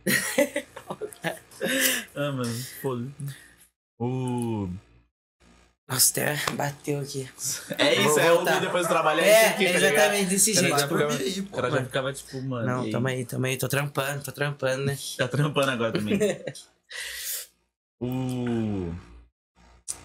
[2.16, 3.36] ah, mano, foda-se.
[4.00, 4.70] O.
[5.90, 7.28] Nossa, até bateu aqui.
[7.78, 8.60] É Vou isso, é o voltar.
[8.62, 9.22] depois do trabalho.
[9.22, 9.84] É, isso aqui, ligado?
[9.84, 10.96] exatamente desse cara jeito.
[11.24, 12.66] aí, O cara já ficava tipo, mano.
[12.68, 13.58] Não, tamo aí, tamo aí.
[13.58, 14.98] Tô trampando, tô trampando, né?
[15.18, 16.20] Tá trampando agora também.
[18.00, 18.94] o.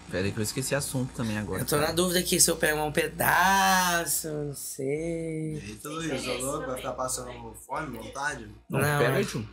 [0.09, 1.61] Pera aí que eu esqueci assunto também agora.
[1.61, 5.55] Eu tô na dúvida aqui se eu pego um pedaço, não sei.
[5.57, 8.47] Eita, Luiz, ô louco, vai ficar passando fome, vontade?
[8.69, 9.17] Não, Não, pega não.
[9.17, 9.47] aí, tio.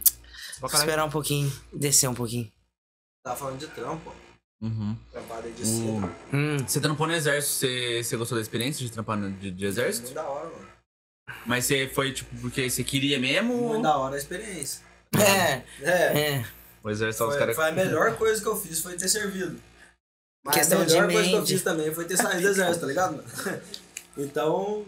[0.60, 2.50] Vou esperar um pouquinho, descer um pouquinho.
[3.24, 4.31] Tá falando de trampo, ó.
[4.62, 4.96] Uhum.
[5.56, 6.14] De cedo.
[6.32, 9.66] Hum, Você trampou no exército, você, você gostou da experiência de trampar no, de, de
[9.66, 10.04] exército?
[10.04, 10.68] Muito da hora, mano.
[11.44, 13.54] Mas você foi, tipo, porque você queria mesmo?
[13.54, 14.80] Muito ou- da hora a experiência.
[15.16, 16.46] é, É, é.
[16.84, 17.56] O exército só os foi, caras.
[17.56, 19.60] foi a melhor coisa que eu fiz, foi ter servido.
[20.44, 22.80] Mas Questão a de melhor coisa que eu fiz também foi ter saído do exército,
[22.80, 23.16] tá ligado?
[23.16, 23.28] mano?
[24.16, 24.84] Então,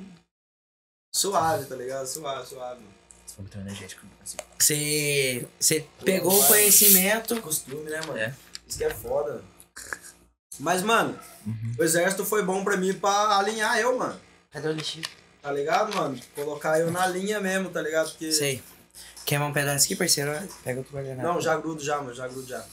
[1.15, 2.07] suave, tá ligado?
[2.07, 2.81] Suave, suave.
[2.81, 2.95] mano.
[3.27, 4.07] Foi muito energético.
[4.59, 7.41] Você, você pegou o conhecimento.
[7.41, 8.19] Costume, né, mano?
[8.19, 8.35] É.
[8.69, 9.43] Isso que é foda.
[10.61, 11.75] Mas, mano, Uhum.
[11.79, 14.19] o exército foi bom pra mim pra alinhar eu, mano.
[14.51, 15.05] Cadê o lixinho?
[15.43, 16.19] Tá ligado, mano?
[16.35, 18.11] Colocar eu na linha mesmo, tá ligado?
[18.11, 18.33] Porque.
[18.33, 18.63] Sei.
[19.27, 20.31] Quer um pedaço aqui, parceiro?
[20.63, 21.23] Pega outro guardanapo.
[21.23, 22.65] Não, já grudo já, mano, já grudo já.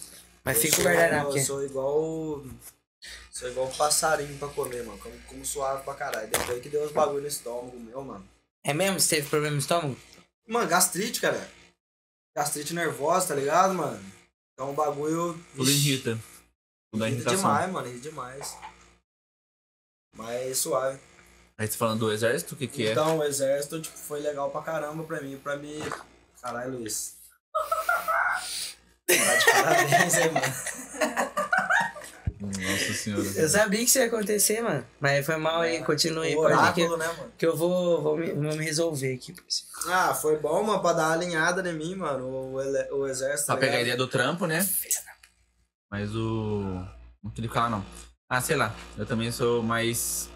[0.43, 1.43] Mas Eu fica o guardanapo Eu aqui.
[1.45, 2.43] sou igual.
[3.31, 4.97] Sou igual um passarinho pra comer, mano.
[4.99, 6.27] Como, como suave pra caralho.
[6.29, 8.23] Depois que deu uns bagulho no estômago meu, mano.
[8.63, 8.99] É mesmo?
[8.99, 9.97] Você teve problema no estômago?
[10.47, 11.49] Mano, gastrite, cara.
[12.35, 13.99] Gastrite nervosa, tá ligado, mano?
[14.53, 15.39] Então o bagulho.
[15.55, 16.17] Tudo irrita.
[16.93, 17.37] Dá irrita irritação.
[17.51, 17.87] demais, mano.
[17.87, 18.57] Irrita demais.
[20.15, 20.99] Mas suave.
[21.57, 22.91] Aí você falando do exército, o que que é?
[22.91, 25.37] Então, o exército, tipo, foi legal pra caramba pra mim.
[25.37, 25.79] Pra mim.
[26.41, 27.15] Caralho, Luiz.
[29.11, 30.45] Tá de parabéns, hein, mano.
[32.39, 33.23] Nossa senhora.
[33.23, 34.85] Eu sabia que isso ia acontecer, mano.
[35.01, 36.33] Mas foi mal aí, continue.
[36.33, 37.33] O Pode ir que, oráculo, né, mano?
[37.37, 39.33] que eu vou, vou, me, vou me resolver aqui.
[39.33, 39.69] parceiro.
[39.89, 42.25] Ah, foi bom, mano, pra dar uma alinhada em mim, mano.
[42.53, 43.47] O, ele- o exército.
[43.47, 43.95] Pra tá pegar a ligado?
[43.95, 44.65] ideia do trampo, né?
[45.91, 46.83] Mas o.
[47.21, 47.85] Não queria falar, não.
[48.29, 48.73] Ah, sei lá.
[48.97, 50.29] Eu também sou mais.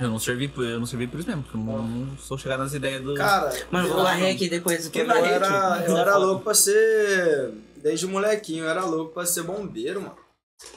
[0.00, 2.38] Eu não servi por, eu não servi por isso mesmo, porque eu não, não sou
[2.38, 3.14] chegado nas ideias do.
[3.14, 7.52] Cara, Mano, eu, vou varrer aqui depois do eu era, eu era louco pra ser.
[7.76, 10.16] Desde molequinho, eu era louco pra ser bombeiro, mano.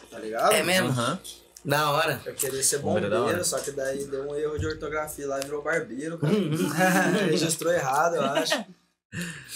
[0.10, 0.54] Tá ligado?
[0.54, 0.90] É mesmo?
[0.90, 1.20] Aham.
[1.64, 2.22] Da hora.
[2.26, 5.40] Eu queria ser Bombeiro é bombeiro, só que daí deu um erro de ortografia lá
[5.40, 6.34] e virou barbeiro, cara.
[7.26, 8.66] Registrou errado, eu acho.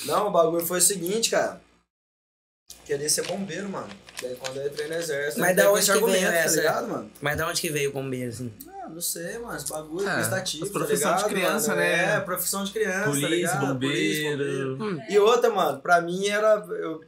[0.06, 1.62] Não, o bagulho foi o seguinte, cara.
[2.84, 3.90] Queria ser bombeiro, mano.
[4.22, 6.56] Daí quando eu entrei no exército, Mas eu da onde esse que veio argumento, essa?
[6.56, 7.12] tá ligado, mano?
[7.22, 8.54] Mas da onde que veio o bombeiro, assim?
[8.68, 9.56] Ah, não sei, mano.
[9.58, 11.82] Esse bagulho É, prestativo, as tá profissão de ligado, criança, mano?
[11.82, 12.16] né?
[12.16, 13.80] É, profissão de criança, tá Polícia, ligado?
[13.80, 14.84] Polícia, bombeiro.
[14.84, 15.02] Hum.
[15.10, 16.56] E outra, mano, pra mim era.
[16.70, 17.02] Eu,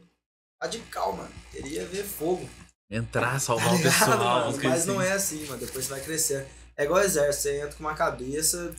[0.62, 1.30] radical, mano.
[1.50, 2.48] Queria ver fogo.
[2.90, 4.18] Entrar, salvar Tá o ligado, pessoal.
[4.52, 4.60] mano?
[4.62, 5.08] Mas não assim.
[5.08, 5.58] é assim, mano.
[5.60, 6.46] Depois você vai crescer.
[6.76, 8.74] É igual exército, você entra com uma cabeça.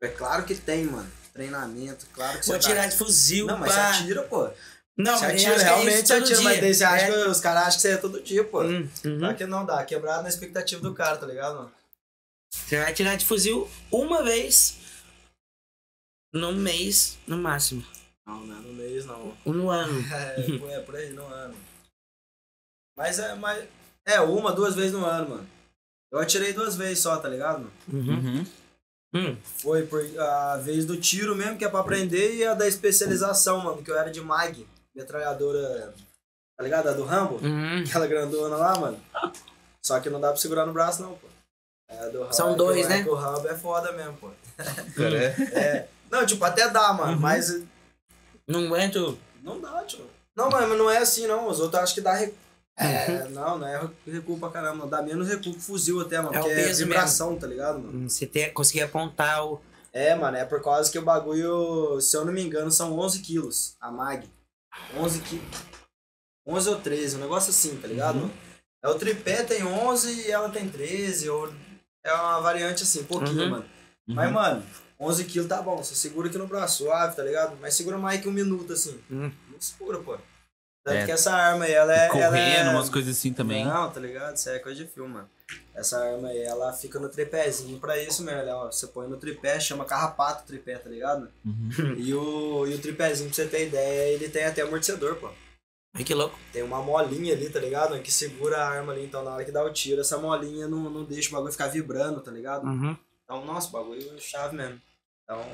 [0.00, 1.10] É claro que tem, mano.
[1.32, 2.68] Treinamento, claro que Vou você.
[2.68, 2.88] tirar tá...
[2.88, 3.92] de fuzil, Não, mas pá.
[3.94, 4.50] você atira, pô.
[4.96, 7.10] Não, mas atira, é realmente todo atira, mas daí você acha É.
[7.10, 8.62] que os caras acham que você é todo dia, pô.
[8.62, 9.18] Hum, uhum.
[9.18, 11.72] Claro que não dá, quebrado na expectativa do cara, tá ligado, mano?
[12.52, 14.76] Você vai tirar de fuzil uma vez
[16.32, 17.84] no mês, no máximo.
[18.26, 19.36] Não, não é no mês, não.
[19.44, 19.92] Um no ano.
[20.12, 21.56] É, é por aí no ano.
[22.96, 23.66] Mas é, mas.
[24.06, 25.48] É, uma, duas vezes no ano, mano.
[26.12, 27.70] Eu atirei duas vezes só, tá ligado?
[27.90, 28.14] Uhum.
[28.14, 28.46] Uhum.
[29.14, 29.36] Hum.
[29.42, 33.60] Foi por a vez do tiro mesmo, que é pra aprender, e a da especialização,
[33.60, 35.94] mano, que eu era de MAG, metralhadora,
[36.56, 36.88] tá ligado?
[36.88, 37.82] A do Rambo, Uhum.
[37.86, 39.00] aquela grandona lá, mano.
[39.84, 41.26] Só que não dá pra segurar no braço, não, pô.
[41.88, 43.00] É, do São é dois, o- né?
[43.00, 44.30] É o hub é foda mesmo, pô.
[44.58, 45.58] É.
[45.58, 45.88] É.
[46.10, 46.96] Não, tipo, até dá, Uhum.
[46.98, 47.62] mano, mas
[48.46, 49.18] Não aguento.
[49.42, 50.06] não dá, tio.
[50.36, 51.48] Não, mas não é assim, não.
[51.48, 52.36] Os outros acham que dá recuo.
[52.80, 52.86] Uhum.
[52.86, 54.76] É, não, não é recuo pra caramba.
[54.84, 54.88] não.
[54.88, 56.34] Dá menos recuo que fuzil até, mano.
[56.34, 58.08] É o porque é vibração, tá ligado, mano?
[58.08, 59.60] Você ter, conseguir apontar o.
[59.92, 63.18] É, mano, é por causa que o bagulho, se eu não me engano, são 11
[63.20, 63.74] quilos.
[63.78, 64.26] A mag.
[64.96, 65.44] 11 quilos.
[66.46, 68.18] 11 ou 13, um negócio assim, tá ligado?
[68.18, 68.30] Uhum.
[68.84, 71.52] É o tripé tem 11 e ela tem 13, ou
[72.04, 73.50] é uma variante assim, pouquinho, Uhum.
[73.50, 73.64] mano.
[74.08, 74.62] Mas, mano,
[74.98, 77.56] 11 quilos tá bom, você segura aqui no braço, suave, tá ligado?
[77.60, 79.00] Mas segura mais que um minuto, assim.
[79.10, 79.30] Hum.
[79.50, 80.18] Não segura, pô.
[80.84, 81.04] Tanto É.
[81.04, 82.06] que essa arma aí, ela é...
[82.06, 82.70] ela Correndo, é...
[82.70, 83.64] umas coisas assim também.
[83.64, 84.34] Não, tá ligado?
[84.36, 85.30] Isso aí é coisa de filme, mano.
[85.74, 88.40] Essa arma aí, ela fica no tripézinho pra isso mesmo.
[88.40, 91.28] Ela, ó, você põe no tripé, chama carrapato tripé, tá ligado?
[91.44, 91.94] Uhum.
[91.96, 95.30] E o, e o tripézinho, pra você ter ideia, ele tem até amortecedor, pô.
[95.94, 96.38] Ai, que louco.
[96.52, 98.00] Tem uma molinha ali, tá ligado?
[98.00, 100.88] Que segura a arma ali, então na hora que dá o tiro, essa molinha não,
[100.88, 102.66] não deixa o bagulho ficar vibrando, tá ligado?
[102.66, 102.96] Uhum.
[103.24, 104.80] Então, nossa, o bagulho é chave mesmo.
[105.22, 105.44] Então,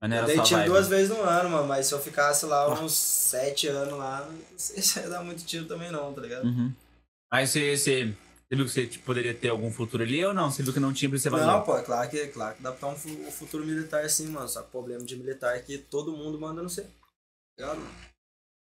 [0.00, 0.68] Mas não eu era dei só tiro vibe.
[0.70, 4.34] duas vezes no ano, mano, mas se eu ficasse lá uns sete anos lá, não
[5.02, 6.44] ia dar muito tiro também não, tá ligado?
[6.44, 6.72] Uhum.
[7.32, 10.50] Aí você, você, você viu que você tipo, poderia ter algum futuro ali ou não?
[10.50, 11.46] Você viu que não tinha pra você fazer?
[11.46, 14.28] Não, pô, é claro que, claro que dá pra ter um fu- futuro militar sim,
[14.28, 14.48] mano.
[14.48, 16.82] Só que o problema de militar é que todo mundo manda no C.
[16.82, 16.88] Tá
[17.58, 17.78] ligado?
[17.78, 17.94] mano?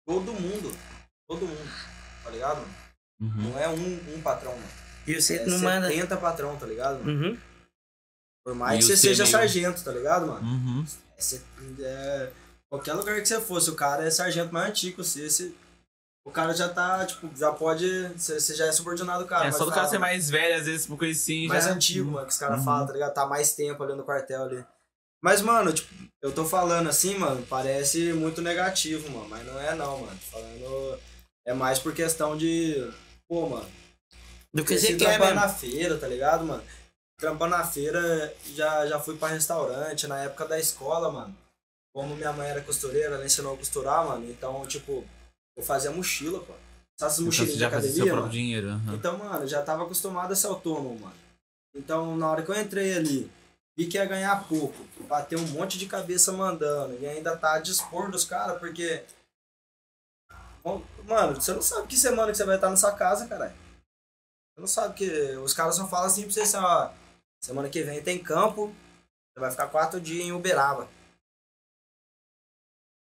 [0.07, 0.71] Todo mundo.
[1.27, 1.71] Todo mundo.
[2.23, 2.57] Tá ligado?
[2.61, 2.75] mano?
[3.21, 3.49] Uhum.
[3.51, 4.67] Não é um, um patrão, mano.
[5.05, 5.87] E você É não manda.
[5.89, 7.03] 70 patrão, tá ligado?
[7.03, 7.11] mano?
[7.29, 7.37] Uhum.
[8.43, 10.47] Por mais E que você você seja meio- sargento, tá ligado, mano?
[10.47, 10.85] Uhum.
[11.17, 11.41] É, cê-
[11.79, 12.29] é,
[12.69, 15.51] qualquer lugar que você fosse, o cara é sargento mais antigo, você, você-
[16.25, 17.87] o cara já tá, tipo, já pode.
[18.17, 19.47] Você você já é subordinado do cara.
[19.47, 21.71] É, só do fala, cara ser mais velho, às vezes, por coisa assim, mais já...
[21.71, 22.65] antigo, mano, que os caras Uhum.
[22.65, 23.13] falam, tá ligado?
[23.13, 24.65] Tá mais tempo ali no quartel ali.
[25.23, 25.87] Mas, mano, tipo,
[26.21, 29.27] eu tô falando assim, mano, parece muito negativo, mano.
[29.29, 30.19] Mas não é não, mano.
[30.19, 30.99] Tô falando.
[31.47, 32.91] É mais por questão de.
[33.27, 33.67] Pô, mano.
[34.53, 35.35] Do que você quer mesmo.
[35.35, 36.63] na feira, tá ligado, mano?
[37.17, 41.35] Trampando na feira, já, já fui pra restaurante, na época da escola, mano.
[41.93, 44.29] Como minha mãe era costureira, ela ensinou a costurar, mano.
[44.29, 45.05] Então, tipo,
[45.57, 46.53] eu fazia mochila, pô.
[46.99, 48.31] Essas Então mochilinhas você de seu academia, próprio mano?
[48.31, 48.69] dinheiro.
[48.69, 48.93] aham.
[48.95, 51.15] Então, mano, já tava acostumado a ser autônomo, mano.
[51.73, 53.31] Então, na hora que eu entrei ali,
[53.77, 54.75] vi que ia ganhar pouco,
[55.07, 59.03] bater um monte de cabeça mandando, e ainda tá a dispor dos caras, porque.
[61.05, 63.53] Mano, você não sabe que semana que você vai estar nessa casa, caralho.
[63.53, 65.09] Você não sabe que.
[65.37, 66.89] Os caras só falam assim pra você assim, ó.
[67.43, 68.67] Semana que vem tem campo,
[69.33, 70.87] você vai ficar quatro dias em Uberaba.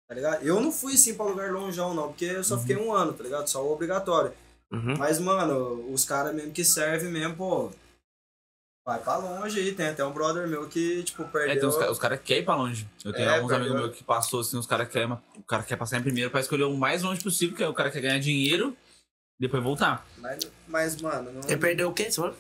[0.09, 0.43] Tá ligado?
[0.43, 3.23] Eu não fui assim pra lugar longeão, não, porque eu só fiquei um ano, tá
[3.23, 3.47] ligado?
[3.49, 4.33] Só o obrigatório.
[4.71, 4.97] Uhum.
[4.97, 7.71] Mas, mano, os caras mesmo que servem mesmo, pô.
[8.87, 9.75] Vai pra longe aí.
[9.75, 11.61] Tem até um brother meu que, tipo, É, perdeu.
[11.61, 12.89] tem os, os caras querem ir pra longe.
[13.05, 13.87] Eu tenho É, alguns amigos perdeu.
[13.89, 16.65] meus que passou assim, os caras querem, o cara quer passar em primeiro pra escolher
[16.65, 18.75] o mais longe possível, que é o cara quer ganhar dinheiro
[19.39, 20.07] e depois voltar.
[20.17, 21.43] Mas, mas, mano, não.
[21.43, 22.11] Ele perdeu o quê?
[22.11, 22.35] Você falou?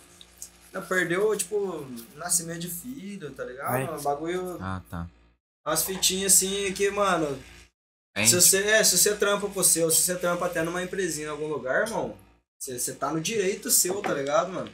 [0.73, 1.87] Não, perdeu, tipo,
[2.17, 3.71] nascimento de filho, tá ligado?
[3.71, 3.85] Vai.
[3.87, 4.59] Mano, bagulho.
[4.61, 5.09] Ah, tá.
[5.67, 7.43] Umas fitinhas assim que, mano.
[8.17, 11.27] É, Se você, é, se você trampa pro seu, se você trampa até numa empresinha
[11.27, 12.17] em algum lugar, irmão,
[12.59, 14.73] você, você tá no direito seu, tá ligado, mano?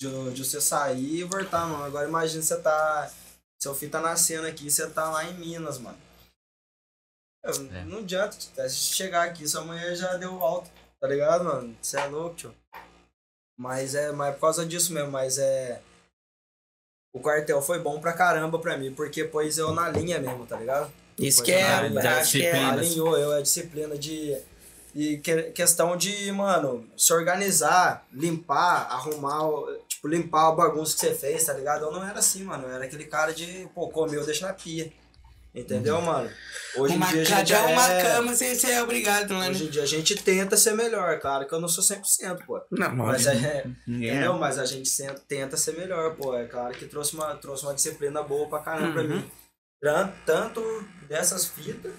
[0.00, 1.84] De, de você sair e voltar, mano.
[1.84, 3.10] Agora imagina você tá.
[3.62, 5.98] Seu filho tá nascendo aqui você tá lá em Minas, mano.
[7.44, 7.84] Eu- É.
[7.84, 8.50] Não adianta, tio.
[8.52, 10.68] até se chegar aqui, sua mulher já deu alta,
[11.00, 11.76] tá ligado, mano?
[11.80, 12.54] Você é louco, tio.
[13.62, 15.80] Mas é, mas é por causa disso mesmo, mas é.
[17.14, 20.56] O quartel foi bom pra caramba pra mim, porque pôs eu na linha mesmo, tá
[20.58, 20.90] ligado?
[21.16, 22.08] Isso que é, é.
[22.08, 22.64] acho que é.
[22.64, 24.36] alinhou eu, a disciplina de.
[24.94, 31.00] E que- questão de, mano, se organizar, limpar, arrumar, o- tipo, limpar a bagunça que
[31.00, 31.84] você fez, tá ligado?
[31.84, 32.66] Eu não era assim, mano.
[32.66, 34.92] Eu era aquele cara de, pô, comeu, deixa na pia.
[35.54, 36.30] Entendeu, mano?
[36.76, 38.02] Hoje em Uma, dia a gente cada uma é...
[38.02, 39.50] cama você é obrigado, mano.
[39.50, 42.58] Hoje em dia a gente tenta ser melhor, claro que eu não sou 100%, pô.
[42.70, 44.12] Não, Mas é, Ninguém é.
[44.14, 44.34] Entendeu?
[44.38, 44.90] Mas a gente
[45.28, 46.34] tenta ser melhor, pô.
[46.34, 49.08] É claro que trouxe uma, trouxe uma disciplina boa pra caramba pra Uhum.
[49.18, 49.30] mim.
[49.80, 50.62] Tran- Tanto
[51.06, 51.92] dessas fitas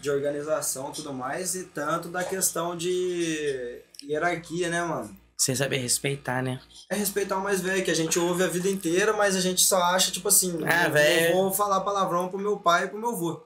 [0.00, 5.16] de organização e tudo mais, e tanto da questão de hierarquia, né, mano?
[5.42, 6.60] Você saber respeitar, né?
[6.88, 9.60] É respeitar o mais velho, que a gente ouve a vida inteira, mas a gente
[9.64, 11.32] só acha, tipo assim, Ah, eu velho.
[11.34, 13.42] vou falar palavrão pro meu pai e pro meu avô.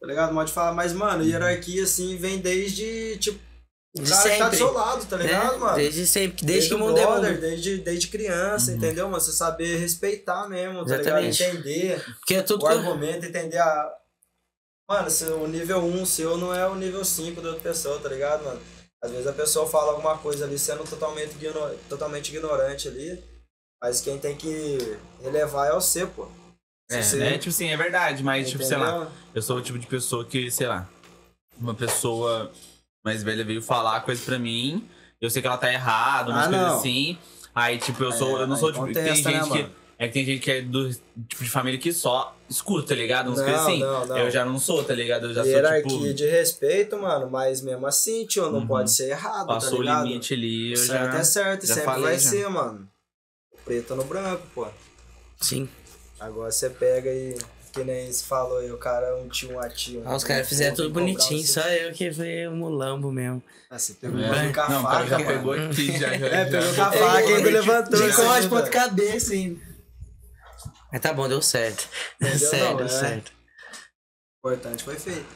[0.00, 0.32] Tá ligado?
[0.32, 3.38] Pode falar, mas, mano, hierarquia, assim, vem desde, tipo,
[3.94, 4.56] o De cara que tá do sempre.
[4.56, 5.74] seu lado, tá ligado, É, mano?
[5.76, 7.40] Desde sempre, desde, que o mundo é brother, mundo.
[7.42, 9.10] desde, desde criança, entendeu?
[9.10, 11.42] Mas você saber respeitar mesmo, tá Exatamente.
[11.42, 11.58] ligado?
[11.58, 13.92] Entender Porque é tudo o argumento, entender a.
[14.88, 15.08] Mano,
[15.44, 18.60] o nível 1 seu não é o nível 5 da outra pessoa, tá ligado, mano?
[19.02, 23.22] Às vezes a pessoa fala alguma coisa ali sendo totalmente, igno- totalmente ignorante ali,
[23.80, 24.78] mas quem tem que
[25.22, 26.26] relevar é o C, pô.
[26.90, 27.38] Se É, você- né?
[27.38, 29.08] Tipo assim, é verdade, mas, tipo, sei lá, entendeu?
[29.34, 30.88] eu sou o tipo de pessoa que, sei lá,
[31.56, 32.50] uma pessoa
[33.04, 34.88] mais velha veio falar coisa pra mim,
[35.20, 37.18] eu sei que ela tá errada, umas Ah, coisas assim,
[37.54, 38.38] Aí, tipo, eu sou.
[38.38, 38.86] É, eu não sou, aí tipo.
[38.92, 39.62] tem né, gente que.
[39.62, 39.74] mano?
[39.98, 43.30] É que tem gente que é do tipo de família que só escuta, tá ligado?
[43.32, 43.80] Uns Não, coisas assim.
[43.80, 44.16] não, não.
[44.18, 45.26] Eu já não sou, tá ligado?
[45.26, 46.14] Eu já Hierarquia sou, tipo.
[46.14, 48.66] de respeito, mano, mas mesmo assim, tio, não Uhum.
[48.68, 50.06] pode ser errado, Passou tá o ligado?
[50.06, 51.18] limite ali, eu certo já.
[51.18, 52.30] é certo, e já sempre falei, vai já.
[52.30, 52.88] ser, mano.
[53.64, 54.68] Preto no branco, pô.
[55.40, 55.68] Sim.
[56.20, 57.36] Agora você pega e,
[57.72, 60.02] que nem se falou aí, o cara um tio, um tio.
[60.04, 63.42] Ah, os caras fizeram tudo bonitinho, só eu que fui o mulambo mesmo.
[63.70, 64.52] Ah, você pegou É.
[64.52, 66.16] com a Não, o cara faca, já pegou aqui, já.
[66.16, 68.00] já É, pegou com a faca e levantou.
[68.00, 69.67] De corte, né, ponta cabeça ainda.
[70.92, 71.88] Mas tá bom, deu certo.
[72.20, 72.88] Deu certo, Não, deu é.
[72.88, 73.32] certo.
[74.44, 75.26] O importante foi feito.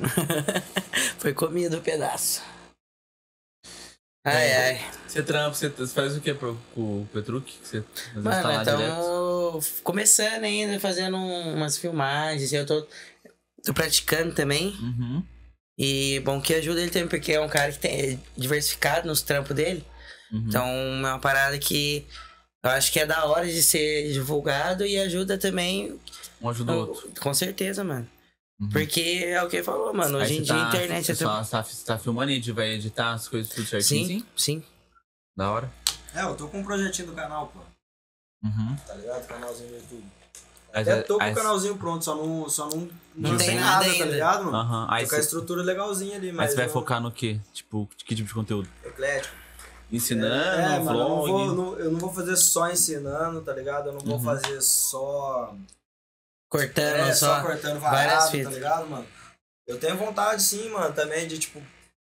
[1.18, 2.40] Foi comido o pedaço.
[4.24, 4.90] Ai, ai.
[5.06, 7.52] Você trampa, você faz o que pro, com o Petruc?
[7.62, 8.76] Você tá Mano, então
[9.60, 9.82] direto?
[9.82, 12.52] começando ainda, fazendo um- umas filmagens.
[12.52, 12.86] Eu tô,
[13.64, 14.68] tô praticando também.
[14.80, 15.24] Uhum.
[15.76, 19.22] E bom que ajuda ele também, porque é um cara que tem é diversificado nos
[19.22, 19.84] trampos dele.
[20.32, 20.44] uhum.
[20.46, 22.06] Então é uma parada que
[22.62, 25.98] eu acho que é da hora de ser divulgado e ajuda também.
[26.40, 27.12] Um ajuda o outro.
[27.20, 28.08] Com certeza, mano.
[28.60, 28.68] Uhum.
[28.70, 30.18] Porque é o que ele falou, mano.
[30.18, 32.40] Hoje em você dia tá- a internet Você é só tá, você tá filmando e
[32.52, 34.26] vai editar as coisas tudo certinho, Sim, sim?
[34.36, 34.64] sim.
[35.36, 35.72] Da hora.
[36.14, 37.60] É, eu tô com um projetinho do canal, pô.
[38.44, 38.76] Uhum.
[38.86, 39.26] Tá ligado?
[39.26, 40.04] Canalzinho do YouTube.
[40.74, 43.58] Aí Até você- tô com aí- o canalzinho pronto, só não, só não, Não tem
[43.58, 44.04] nada, tá ainda.
[44.06, 44.56] ligado, mano?
[44.56, 44.86] Aham.
[44.90, 47.38] Aí Tô com a estrutura legalzinha ali, aí mas você vai não- focar no quê?
[47.52, 48.68] Tipo, que tipo de conteúdo?
[48.84, 49.34] eclético.
[49.92, 51.30] Ensinando, É, mano, eu não, vlog?
[51.30, 53.88] vou, não- eu não vou fazer só ensinando, tá ligado?
[53.88, 54.22] Eu não vou Uhum.
[54.24, 55.54] fazer só.
[56.50, 57.36] Cortando É, só.
[57.36, 59.06] só cortando várias varado, tá ligado, mano?
[59.66, 61.62] Eu tenho vontade sim, mano, também de, tipo,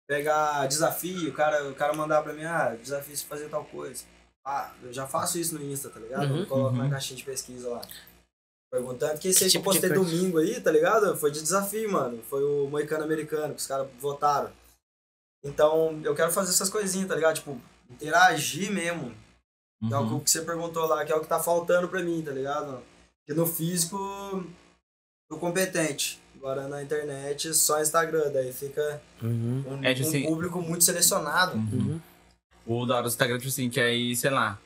[0.08, 4.04] pegar desafio, o cara, o cara mandar pra mim, ah, desafio você fazer tal coisa.
[4.46, 6.30] Ah, eu já faço isso no Insta, tá ligado?
[6.30, 6.82] Uhum, eu coloco uhum.
[6.84, 7.80] na caixinha de pesquisa lá.
[8.70, 11.16] Perguntando, que esse aí que eu tipo postei domingo aí, tá ligado?
[11.16, 12.22] Foi de desafio, mano.
[12.24, 14.50] Foi o Moicano Americano, que os caras votaram.
[15.44, 17.36] Então, eu quero fazer essas coisinhas, tá ligado?
[17.36, 17.58] Tipo,
[17.90, 19.12] interagir mesmo.
[19.90, 20.20] É o Uhum.
[20.20, 22.80] que você perguntou lá, que é o que tá faltando pra mim, tá ligado?
[23.26, 23.98] Que no físico,
[25.28, 26.20] tô competente.
[26.36, 28.30] Agora na internet, só Instagram.
[28.32, 29.64] Daí fica Uhum.
[29.66, 31.56] um, É, tipo um assim- público muito selecionado.
[31.56, 32.00] Uhum.
[32.66, 34.58] O da hora do Instagram, tipo assim, que aí, sei lá,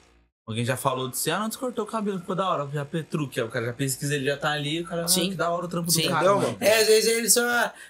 [0.46, 3.38] alguém já falou de você, ah, não descortou o cabelo, ficou da hora, já Petruc,
[3.40, 5.30] aí o cara já pesquisa, ele já tá ali, o cara, ah, Sim.
[5.30, 6.02] que da hora o trampo Sim.
[6.02, 6.56] do cara, mano?
[6.60, 7.40] É, às vezes ele só.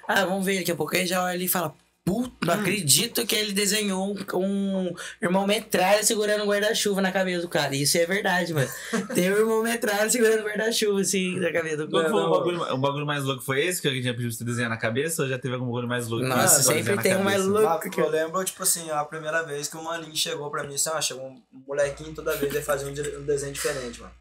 [0.06, 1.74] Ah, vamos ver, daqui a pouco ele já olha ali e fala.
[2.08, 2.60] Puta, não Hum.
[2.60, 7.76] acredito que ele desenhou um, um irmão metralha segurando um guarda-chuva na cabeça do cara.
[7.76, 8.68] Isso é verdade, mano.
[9.14, 12.22] Tem um irmão metralha segurando um guarda-chuva assim na cabeça do Qual que cara.
[12.22, 13.42] foi o bagulho, mais louco?
[13.42, 15.66] Foi esse que alguém tinha pedido pra você desenhar na cabeça ou já teve algum
[15.66, 16.24] bagulho mais louco?
[16.24, 17.66] que Nossa, sempre tem um mais louco.
[17.68, 20.76] Ah, porque eu lembro, tipo assim, a primeira vez que o maninho chegou pra mim,
[20.76, 24.14] assim, ó, chegou um molequinho toda vez ele fazia um, um desenho diferente, mano.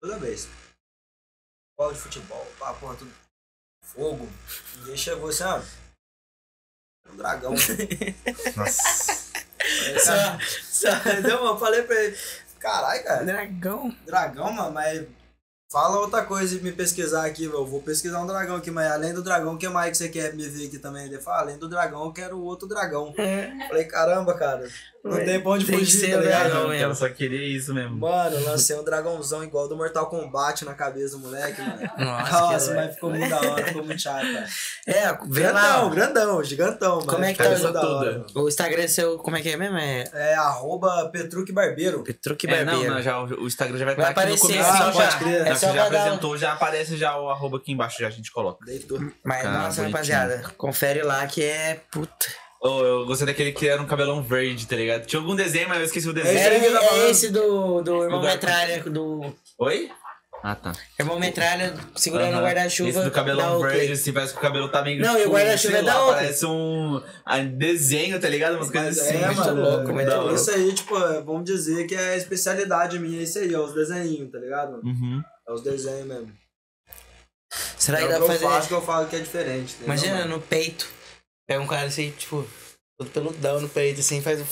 [0.00, 0.48] Toda vez.
[1.76, 3.10] Bola de futebol, pá, porra, tudo.
[3.82, 4.28] Fogo.
[4.84, 5.60] E ele chegou assim, ó.
[7.12, 7.52] Um dragão.
[8.56, 9.26] Nossa.
[9.98, 10.38] Só,
[10.90, 10.96] só.
[11.10, 11.54] Entendeu, mano?
[11.54, 12.16] Eu Falei pra ele,
[12.60, 13.94] caralho, cara, Dragão.
[14.06, 15.04] dragão, mano, mas
[15.70, 19.12] fala outra coisa e me pesquisar aqui, eu vou pesquisar um dragão aqui, mas além
[19.12, 21.06] do dragão, o que mais que você quer me ver aqui também?
[21.06, 23.12] Ele fala, além do dragão, eu quero outro dragão.
[23.18, 23.66] É.
[23.66, 24.68] Falei, caramba, cara,
[25.08, 26.44] não tem pra onde Tem que fugir, ser tá o ligado?
[26.54, 26.68] mesmo.
[26.68, 27.96] cara, eu só queria isso mesmo.
[27.96, 31.80] Mano, lancei um dragãozão igual do Mortal Kombat na cabeça do moleque, mano.
[31.98, 34.46] Nossa, Nossa, mas ficou muito da hora, ficou muito chato, cara.
[34.86, 35.90] É, Grandão, lá.
[35.90, 37.06] grandão, gigantão, mano.
[37.06, 38.40] Como é que tá da hora, toda?
[38.40, 39.76] O Instagram seu, como é que é mesmo?
[39.78, 42.02] É É arroba Petruc Barbeiro.
[42.04, 42.94] Petruc É, não, Barbeiro.
[42.94, 44.70] não, já, o o Instagram já vai Vai estar aqui no aparecer começo.
[44.70, 45.18] Ah, assim pode já.
[45.18, 45.46] crer.
[45.46, 48.10] É só já dar um- apresentou, já aparece já o arroba aqui embaixo, já a
[48.10, 48.64] gente coloca.
[48.64, 48.98] Deitou.
[49.24, 49.86] Mas, nossa, bonitinho.
[49.90, 52.26] rapaziada, confere lá que é puta.
[52.62, 55.06] Oh, eu gostei daquele que era um cabelão verde, tá ligado?
[55.06, 56.38] Tinha algum desenho, mas eu esqueci o desenho.
[56.38, 56.96] É, falando.
[57.06, 59.90] é esse do, do irmão Do- metralha, do Oi?
[60.42, 60.72] Ah, tá.
[60.98, 62.42] irmão metralha segurando o Aham.
[62.44, 62.88] guarda-chuva.
[62.90, 65.00] Esse do cabelão verde, assim, parece que o cabelo tá meio.
[65.02, 66.14] Não, e o guarda-chuva é da Oakley.
[66.24, 67.02] Parece um
[67.56, 68.56] desenho, tá ligado?
[68.56, 69.16] Umas coisas Mas assim.
[69.22, 70.34] é, muito mano, louco, muito é, louco.
[70.34, 73.74] Isso aí, tipo, é, vamos dizer que é a especialidade minha, isso aí, é os
[73.74, 74.80] desenhinhos, tá ligado?
[74.84, 75.22] Uhum.
[75.48, 76.32] É os desenhos mesmo.
[77.78, 78.68] Será que é dá o que pra eu faço fazer?
[78.68, 79.74] que eu falo que é diferente.
[79.74, 80.36] entendeu, Imagina mano?
[80.36, 80.88] no peito.
[81.46, 82.46] Pega um cara assim, tipo,
[82.98, 84.46] todo peludão no peito, assim, faz um.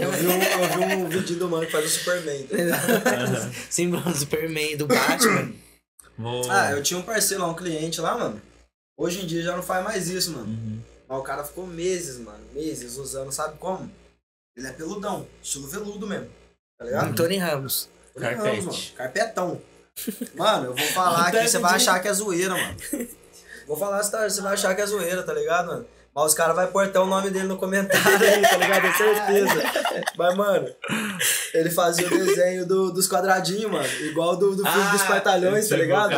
[0.00, 2.46] Eu vi, um, eu vi um vídeo do mano que faz o Superman.
[2.48, 3.50] tá?
[3.68, 5.52] Símbolo do Superman, do Batman.
[6.16, 6.50] Vou...
[6.50, 8.40] Ah, eu tinha um parceiro lá, um cliente lá, mano.
[8.98, 10.46] Hoje em dia já não faz mais isso, mano.
[10.46, 10.80] Uhum.
[11.06, 13.90] Mas o cara ficou meses, mano, meses usando, sabe como?
[14.56, 16.30] Ele é peludão, estilo veludo mesmo.
[16.78, 17.14] Tá ligado?
[17.14, 17.88] Tony Ramos.
[18.18, 18.56] Carpete.
[18.56, 19.62] Não, mano, carpetão.
[20.34, 22.76] Mano, eu vou falar que você vai achar que é zoeira, mano.
[23.66, 25.86] Vou falar, tá- você vai achar que é zoeira, tá ligado, mano?
[26.16, 28.86] Mas os caras vão portar o nome dele no comentário aí, tá ligado?
[28.86, 29.62] É certeza.
[30.16, 30.66] Mas, mano,
[31.52, 33.86] ele fazia o desenho do, dos quadradinhos, mano.
[34.00, 36.08] Igual do, do filme dos quartalhões, tá tipo, ligado?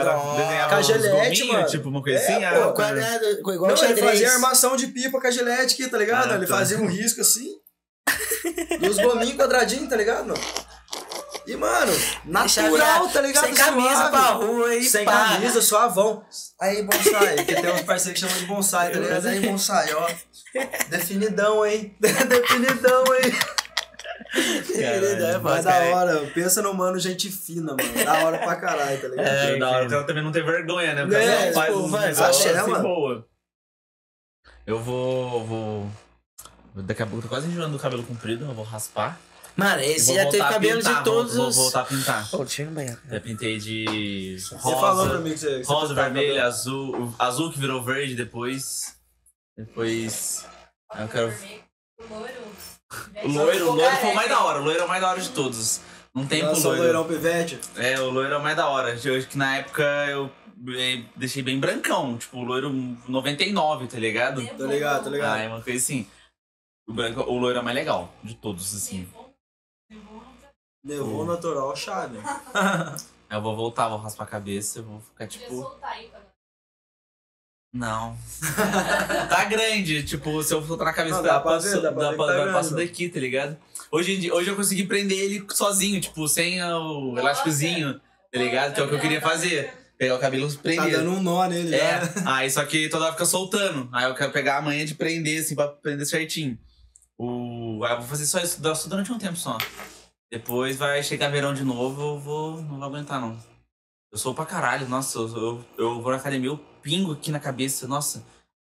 [0.68, 1.66] Com a gominhos, mano.
[1.66, 2.62] Tipo, uma coisa É, assim.
[2.62, 5.98] pô, ah, quadrado, igual Não, ele fazia armação de pipa com a gilete aqui, tá
[5.98, 6.30] ligado?
[6.30, 6.56] Ah, ele tá.
[6.58, 7.56] fazia um risco assim.
[8.80, 10.40] E os gominhos quadradinhos, tá ligado, mano?
[11.48, 11.90] E, mano,
[12.26, 13.46] natural, tá ligado?
[13.46, 14.10] Sem camisa Suave.
[14.10, 15.28] pra rua e Sem pá.
[15.30, 16.22] camisa, suavão.
[16.60, 17.36] Aí, bonsai.
[17.36, 19.26] Porque tem uns parceiros que chamam de bonsai, tá ligado?
[19.28, 20.10] Aí, bonsai, ó.
[20.90, 21.96] Definidão, hein?
[22.00, 23.32] Definidão, hein?
[24.78, 25.96] Caralho, Mas da cara.
[25.96, 28.04] hora, pensa no mano, gente fina, mano.
[28.04, 29.26] Da hora pra caralho, tá ligado?
[29.26, 31.10] É, da hora, o cara também não tem vergonha, né?
[31.10, 32.82] Cara É, faz tipo, um vai, vai, assim, mano.
[32.82, 33.26] boa.
[34.66, 35.90] Eu vou, vou...
[36.74, 39.18] Daqui a pouco eu tô quase enjoando do cabelo comprido, eu vou raspar.
[39.58, 41.56] Mano, esse já teve cabelo pintar, de todos vou, os.
[41.56, 42.28] Vou voltar a pintar.
[42.32, 43.00] Ô, deixa eu ir no banheiro.
[43.10, 45.62] Já pintei de Você falou pra rosa, mim que você.
[45.64, 48.96] rosa, vermelho, azul, azul que virou verde depois.
[49.56, 50.46] Depois.
[50.92, 51.34] aí Eu quero.
[53.24, 55.10] O loiro, o loiro foi o mais da hora, o loiro é o mais da
[55.10, 55.80] hora de todos.
[56.14, 56.82] Não tem pro Lançou o loiro.
[56.84, 57.58] loirão pivete.
[57.76, 58.96] É, o loiro é o mais da hora.
[59.04, 60.30] Eu acho que na época eu
[60.68, 62.70] eh, deixei bem brancão, tipo, o loiro
[63.08, 64.46] 99, tá ligado?
[64.56, 65.34] Tô ligado, tô ligado.
[65.34, 66.06] Ah, é uma coisa assim.
[66.88, 69.06] O, branco, o loiro é o mais legal de todos, assim.
[70.88, 72.18] Nevou natural, chave.
[73.30, 75.70] Eu vou voltar, vou raspar a cabeça, eu vou ficar tipo.
[77.74, 78.16] Não.
[79.28, 82.04] tá grande, tipo, se eu soltar na cabeça, Não, dá pra passa, ver, dá pra
[82.08, 82.74] ver que tá vai- grande.
[82.74, 83.58] daqui, tá ligado?
[83.92, 86.68] Hoje, em dia- hoje eu consegui prender ele sozinho, tipo, sem o
[87.10, 87.20] Nossa.
[87.20, 88.00] elásticozinho,
[88.32, 88.72] tá ligado?
[88.74, 89.74] Que é o que eu queria fazer.
[89.98, 90.92] Pegar o cabelo e Tá prender.
[90.92, 93.90] dando um nó nele É, aí só que toda hora fica soltando.
[93.92, 96.56] Aí eu quero pegar a manhã de prender, assim, pra prender certinho.
[97.18, 97.84] O...
[97.84, 98.58] Aí eu vou fazer só isso
[98.88, 99.58] durante um tempo só.
[100.30, 102.60] Depois vai chegar verão de novo, eu vou.
[102.62, 103.36] não vou aguentar, não.
[104.12, 107.40] Eu sou pra caralho, nossa, eu, eu, eu vou na academia, eu pingo aqui na
[107.40, 108.24] cabeça, nossa.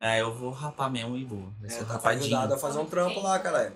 [0.02, 1.49] Aí eu vou rapar mesmo e vou.
[1.60, 2.22] Vai ser É, tá rapadinho.
[2.23, 3.73] convidado a fazer um trampo lá, caralho.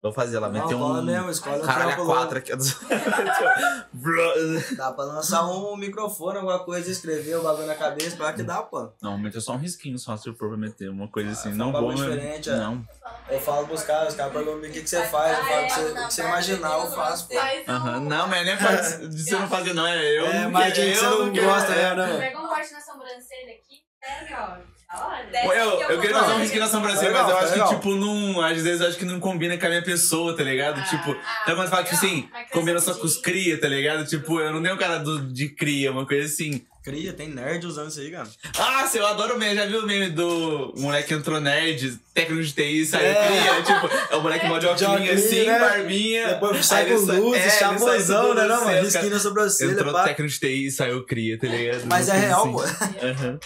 [0.00, 1.02] Vou fazer lá, meter um.
[1.02, 2.52] mesmo, escolhe um Caralho, quatro aqui.
[4.76, 8.62] Dá pra lançar um microfone, alguma coisa, escrever o bagulho na cabeça, pra que dá,
[8.62, 8.92] pô.
[9.02, 11.50] não, meter só um risquinho só se for pra meter uma coisa assim.
[11.50, 12.12] Ah, não um bagulho mesmo.
[12.14, 12.56] diferente, é.
[12.56, 12.86] Não.
[13.28, 15.66] Eu falo pros caras, os caras perguntam o que, que você faz, eu falo o
[15.66, 17.34] que você, que imaginar, eu faço, pô.
[17.66, 19.86] Aham, Não, mas não é de você não fazer, não.
[19.86, 20.26] É eu.
[20.26, 21.96] É, mas gente, você eu não gosta, é.
[21.96, 22.18] né, não?
[22.18, 24.77] Pega um corte na sobrancelha aqui, sério, ó.
[24.90, 25.26] Hora.
[25.42, 27.94] Pô, Eu, eu queria fazer um risquinho na sobrancelha, Legal, mas eu acho que, tipo,
[27.94, 28.40] não.
[28.40, 30.80] Às vezes eu acho que não combina com a minha pessoa, tá ligado?
[30.80, 34.06] Ah, tipo, ah, sabe quando fala, tipo assim, combina só com os cria, tá ligado?
[34.06, 36.64] Tipo, eu não tenho cara do, de cria, uma coisa assim.
[36.82, 38.26] Cria, tem nerd usando isso aí, cara.
[38.58, 42.52] Ah, eu adoro o meme, já viu o meme do moleque entrou nerd, técnico de
[42.52, 43.26] TI, saiu É.
[43.26, 44.66] cria, tipo, é o moleque mó de
[45.10, 45.58] assim, né?
[45.58, 46.28] barbinha.
[46.28, 47.84] Depois sai com ele sa- luz, é, com
[48.34, 48.70] né, não, mano?
[48.70, 50.04] é, Risquinho na sobrancelha, Entrou pá.
[50.04, 51.82] técnico de TI e saiu cria, tá ligado?
[51.84, 52.52] Mas é Uma real, assim.
[52.52, 53.06] pô.
[53.06, 53.38] Aham.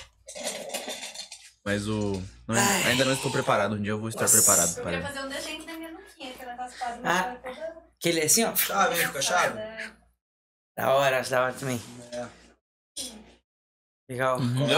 [1.65, 2.21] Mas o.
[2.47, 2.57] não-
[2.87, 3.75] ainda não estou preparado.
[3.75, 5.09] Um dia eu vou estar preparado Eu queria para.
[5.13, 6.95] fazer um desenho da minha nuquinha, que ela tá raspada.
[6.97, 7.01] Ah.
[7.03, 8.57] mas ela tá toda Aquele assim, ó.
[8.57, 9.07] Chave, hein?
[9.07, 9.59] Fica chave.
[10.77, 11.81] Da hora, acho da hora também.
[12.13, 12.27] É.
[14.11, 14.39] Legal.
[14.41, 14.69] Uhum.
[14.69, 14.75] É,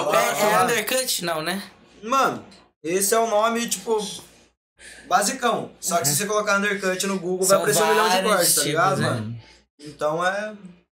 [0.52, 1.24] é undercut?
[1.24, 1.62] Não, né?
[2.02, 2.44] Mano,
[2.82, 3.96] esse é o nome, tipo,
[5.06, 5.72] basicão.
[5.80, 8.54] Só que se você colocar undercut no Google, São vai aparecer um milhão de cortes,
[8.54, 9.10] tá ligado, né?
[9.10, 9.40] mano?
[9.80, 10.54] Então é.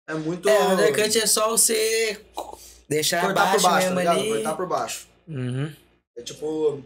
[0.09, 0.49] É muito.
[0.49, 2.25] É, undercut é só você
[2.89, 4.19] deixar cortar por abaixo baixo, tá ligado?
[4.19, 4.29] ali.
[4.31, 5.14] Cortar por baixo.
[5.29, 5.73] Uhum.
[6.17, 6.83] É tipo.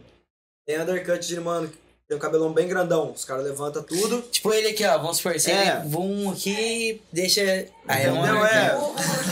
[0.65, 1.71] Tem undercut de, mano,
[2.07, 3.11] tem um cabelão bem grandão.
[3.11, 4.21] Os caras levantam tudo.
[4.23, 4.97] Tipo ele aqui, ó.
[4.97, 5.77] Vamos supor, se É.
[5.79, 7.41] ele vum aqui, deixa.
[7.87, 8.53] Aí é um undercut.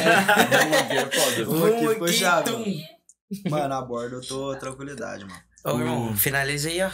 [0.02, 1.44] É.
[1.46, 1.66] Vum
[2.06, 3.50] aqui, tum.
[3.50, 5.42] Mano, a borda eu tô tranquilidade, mano.
[5.66, 6.16] Ô, irmão, Hum.
[6.18, 6.90] finaliza aí, ó.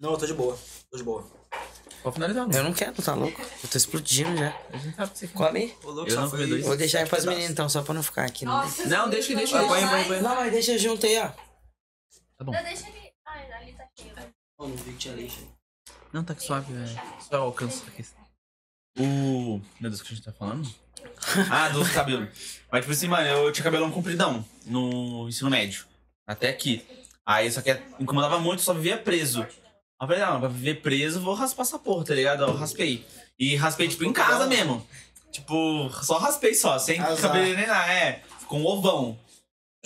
[0.00, 0.58] Não, eu tô de boa.
[0.90, 1.24] Tô de boa.
[2.06, 2.48] Pode finalizar.
[2.54, 3.42] Eu não quero, tá louco?
[3.64, 4.56] Eu tô explodindo já.
[4.72, 5.34] A gente sabe que você quer.
[5.34, 6.64] Come Eu não comi dois.
[6.64, 8.44] Vou deixar aí pras meninas então, só pra não ficar aqui.
[8.44, 9.66] Não, Nossa, Não, deixa, deixa, deixa.
[9.68, 10.20] Põe, põe, põe.
[10.20, 11.26] não mas deixa junto aí, ó.
[11.26, 12.52] Tá bom.
[12.52, 13.12] Não, deixa ele.
[13.26, 14.14] Ai, ali tá cheio.
[14.56, 15.48] Ô, não vi que tinha lixo.
[16.12, 17.00] Não, tá que suave, velho.
[17.28, 18.06] Só alcanço aqui.
[19.00, 19.60] O.
[19.80, 20.72] Meu Deus, o que a gente tá falando?
[21.50, 22.28] Ah, dos cabelos.
[22.70, 25.86] Mas, tipo assim, mano, eu tinha cabelão compridão no ensino médio.
[26.24, 26.86] Até aqui.
[27.26, 29.44] Aí, só que incomodava muito, só vivia preso.
[30.00, 32.42] Eu falei, não, pra viver preso, vou raspar essa porra, tá ligado?
[32.44, 33.06] Eu raspei.
[33.38, 34.86] E raspei, tipo, em casa mesmo.
[35.32, 37.30] Tipo, só raspei só, sem Azar.
[37.30, 37.92] cabelo nem nada.
[37.92, 39.18] É, com um ovão.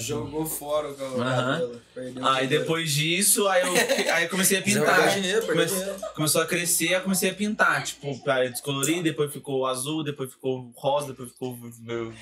[0.00, 1.80] Jogou fora o cabelo.
[2.20, 5.08] O Aí depois disso, aí eu, aí eu comecei a pintar.
[5.10, 5.66] dinheiro, Come-.
[6.14, 7.82] Começou a crescer, aí eu comecei a pintar.
[7.84, 11.56] Tipo, pra descolorir, depois ficou azul, depois ficou rosa, depois ficou.
[11.56, 12.12] Mano,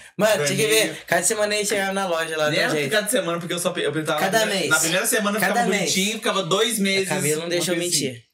[0.44, 0.94] tinha que Vermelho.
[0.94, 1.04] ver.
[1.06, 3.92] Cada semana aí chegava na loja lá Nem do cada semana, porque eu só eu
[3.92, 4.18] pintava.
[4.18, 4.70] Cada na primeira- mês.
[4.70, 5.80] Na primeira semana Cada ficava mês.
[5.82, 7.08] bonitinho, ficava dois meses.
[7.08, 8.24] Cabelo não deixou mentir.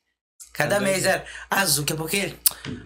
[0.52, 2.32] Cada mês era azul, que é porque.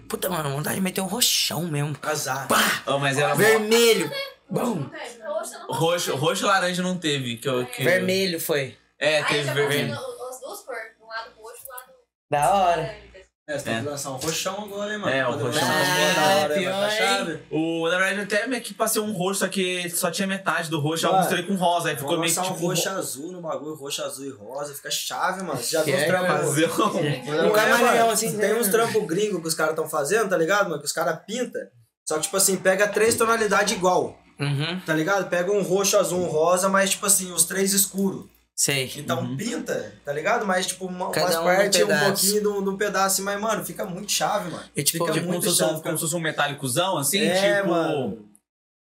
[0.09, 1.95] Puta, mano, vontade de meter um roxão mesmo.
[2.03, 2.49] Azar.
[2.49, 2.83] Pá!
[2.87, 4.09] Oh, mas era Vermelho!
[4.09, 4.38] Bom!
[4.51, 7.37] Roxa não roxo, roxo e laranja não teve.
[7.37, 8.77] Que eu, que Vermelho foi.
[8.99, 9.93] É, Aí teve já vermelho.
[9.95, 11.93] as duas cores, um lado roxo e um lado
[12.31, 13.09] Da hora.
[13.51, 13.81] É, você tem É.
[13.81, 15.11] que lançar um roxão agora, hein, mano?
[15.13, 15.63] É, o roxão.
[15.65, 17.43] Ah, da hora, pior, chave.
[17.51, 20.79] O, na verdade, até meio que passei um roxo, só que só tinha metade do
[20.81, 22.67] roxo, eu Mano, misturei com rosa, aí ficou meio que lançar um tipo.
[22.67, 25.59] roxo azul no bagulho, roxo azul e rosa, fica chave, mano.
[25.59, 26.59] Você já viu os é, trampos?
[26.59, 28.61] é, assim, Tem né?
[28.61, 30.81] uns trampos gringos que os caras estão fazendo, tá ligado, mano?
[30.81, 31.63] Que os caras pintam.
[32.07, 35.29] Só que, tipo assim, pega três tonalidades igual, Uhum, tá ligado?
[35.29, 38.25] Pega um roxo, azul, um rosa, mas, tipo assim, os três escuros.
[38.55, 38.93] sei.
[38.97, 40.47] Então pinta, tá ligado?
[40.47, 43.07] Mas, tipo, uma, Cada umas um num partes, um pouquinho de um de um pedaço,
[43.15, 44.65] assim, mas, mano, fica muito chave, mano.
[44.77, 45.73] E, tipo, fica Tipo, como muito chave.
[45.73, 47.69] um- fica- como se fosse um metálicozão, assim, é, tipo.
[47.69, 48.29] mano.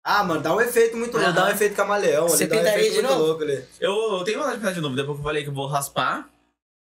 [0.03, 1.35] Ah, mano, dá um efeito muito louco, Aham.
[1.35, 3.25] dá um efeito camaleão Você ali, dá um pintaria efeito de muito novo?
[3.27, 3.65] louco ali.
[3.79, 5.67] Eu, eu tenho vontade de pintar de novo, depois que eu falei que eu vou
[5.67, 6.29] raspar.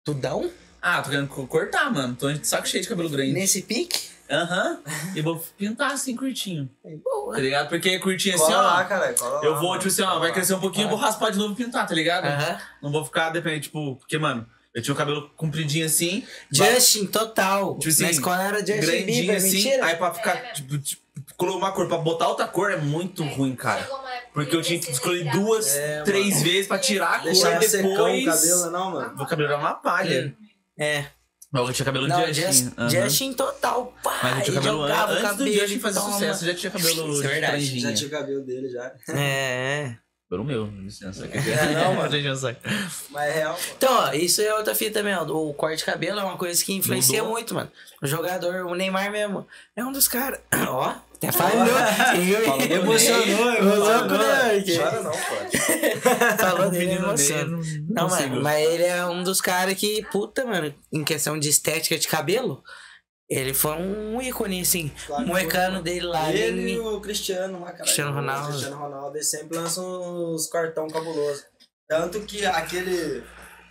[0.06, 0.52] Tudão?
[0.82, 2.16] Ah, tô querendo co- cortar, mano.
[2.16, 3.34] Tô de saco cheio de cabelo grande.
[3.34, 4.10] Nesse pique?
[4.30, 4.80] Aham.
[5.16, 6.70] E vou pintar assim, curtinho.
[7.04, 7.36] Boa.
[7.36, 7.70] Tá ligado?
[7.70, 8.84] Porque curtinho assim, Cola lá, ó.
[8.86, 9.80] cara, cola Eu lá, vou, mano.
[9.82, 10.34] tipo assim, ó, vai lá.
[10.34, 12.26] crescer um pouquinho, eu vou raspar de novo e pintar, tá ligado?
[12.26, 12.58] Aham.
[12.82, 17.76] Não vou ficar dependendo, tipo, porque, mano, eu tinha o cabelo compridinho assim, Justin, total.
[17.78, 19.86] Tipo assim, Na escola era Justin grandinho Bieber, assim, mentira?
[19.86, 21.02] aí pra ficar, tipo, tipo,
[21.36, 23.88] colocar uma cor, pra botar outra cor é muito ruim, cara.
[24.34, 27.68] Porque eu tinha que escolher duas, É, três vezes pra tirar a cor Deixar e
[27.68, 28.26] secão o depois...
[28.26, 29.24] cabelo, não, mano.
[29.24, 30.36] O cabelo era uma palha.
[30.78, 31.06] É.
[31.52, 32.42] Mas eu tinha cabelo Não, Justin.
[32.42, 32.90] Justin, aham.
[32.90, 34.20] Justin total, pá.
[34.22, 36.14] Mas eu tinha cabelo antes do cabelo Justin e fazer toma.
[36.14, 37.80] sucesso, já tinha cabelo Isso é de verdade.
[37.80, 38.94] Já tinha o cabelo dele já.
[39.10, 39.96] É.
[40.30, 41.26] Pelo meu, licença.
[41.26, 42.10] É, não, mano.
[43.12, 43.58] Mas é real.
[43.78, 45.24] Então, ó, isso é outra fita também, ó.
[45.24, 47.32] O corte de cabelo é uma coisa que influencia Mudou.
[47.38, 47.72] muito, mano.
[48.02, 50.42] O jogador, o Neymar mesmo, é um dos caras.
[50.68, 51.66] Ó, até falou.
[52.46, 54.18] Falou emocionou, emocionou.
[54.18, 54.64] né?
[54.78, 56.38] Chora não, pô.
[56.38, 57.62] Falou dele, Menino emocionou.
[57.90, 61.98] Não, mano, mas ele é um dos caras que, puta, mano, em questão de estética
[61.98, 62.64] de cabelo,
[63.30, 64.92] ele foi um ícone, assim.
[65.06, 66.80] Claro que moecano foi, dele lá, Ele e ele...
[66.80, 67.84] o Cristiano lá, cara.
[67.84, 68.46] Cristiano Ronaldo.
[68.46, 71.44] O Cristiano Ronaldo, eles sempre lançam uns cartão cabuloso.
[71.90, 73.24] Tanto que aquele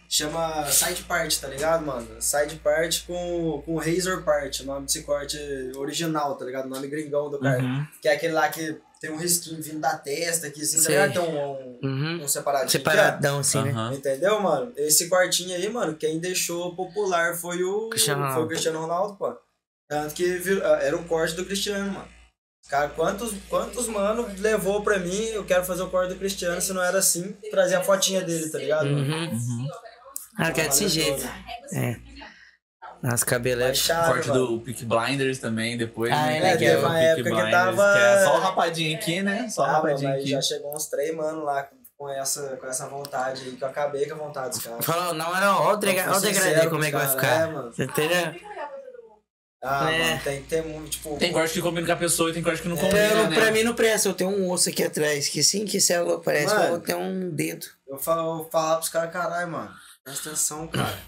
[0.08, 2.06] chama side part, tá ligado, mano?
[2.20, 5.38] Side part com, com razor part, o nome desse corte
[5.76, 6.66] original, tá ligado?
[6.66, 7.62] O nome gringão do cara.
[7.62, 7.86] Uhum.
[8.00, 11.08] Que é aquele lá que tem um risquinho vindo da testa aqui, assim, tá?
[11.08, 12.22] Tem um, um, Uhum.
[12.24, 12.70] um separadinho.
[12.70, 13.70] Separadão, assim, né?
[13.70, 13.92] Aham.
[13.94, 14.72] Entendeu, mano?
[14.76, 18.48] Esse quartinho aí, mano, quem deixou popular foi o Cristiano foi o Ronaldo.
[18.48, 19.36] Cristiano Ronaldo, pô.
[19.88, 22.08] Tanto que vir- ah, era o corte do Cristiano, mano.
[22.68, 26.72] Cara, quantos, quantos mano levou pra mim, eu quero fazer o corte do Cristiano, se
[26.72, 28.86] não era assim, trazer a fotinha dele, tá ligado?
[28.86, 29.30] mano?
[29.32, 29.68] Uhum.
[30.38, 31.26] Ah, que é desse jeito.
[31.72, 31.96] É.
[33.02, 33.74] As é...
[33.74, 36.12] chave, Corte do Peak Blinders também, depois.
[36.12, 36.82] Ah, né, é que legal.
[36.82, 39.48] o uma Peaky época que Blinders, tava- que é só o rapadinho aqui, né?
[39.48, 40.30] Só o Ah, rapadinho mas aqui.
[40.30, 44.06] já chegou uns três mano lá com essa, com essa vontade aí, que eu acabei
[44.06, 44.84] com a vontade dos caras.
[44.84, 47.26] Falou, não, não, ó o o degradê como é que vai ficar.
[47.26, 47.72] é, mano.
[47.72, 48.26] Você entendeu?
[48.26, 48.40] Mundo.
[49.62, 49.98] Ah, É.
[50.10, 51.16] mano, tem que ter muito, tipo...
[51.16, 53.28] Tem corte que combina com a pessoa e tem corte que não É, combina, Pra,
[53.28, 53.36] né?
[53.36, 56.46] pra mim não presta, eu tenho um osso aqui atrás, que sim que céu parece
[56.46, 56.70] que eu Mano.
[56.70, 57.66] vou ter um dedo.
[57.88, 59.70] Eu falo, eu falar pros caras, caralho, mano,
[60.06, 60.98] presta atenção, cara.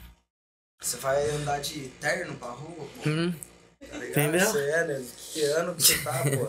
[0.83, 3.33] Você vai andar de terno pra rua, pô, Hum,
[3.81, 4.11] tá ligado?
[4.11, 4.47] Entendeu?
[4.51, 5.05] Você é, né?
[5.33, 6.49] Que ano que você tá, pô?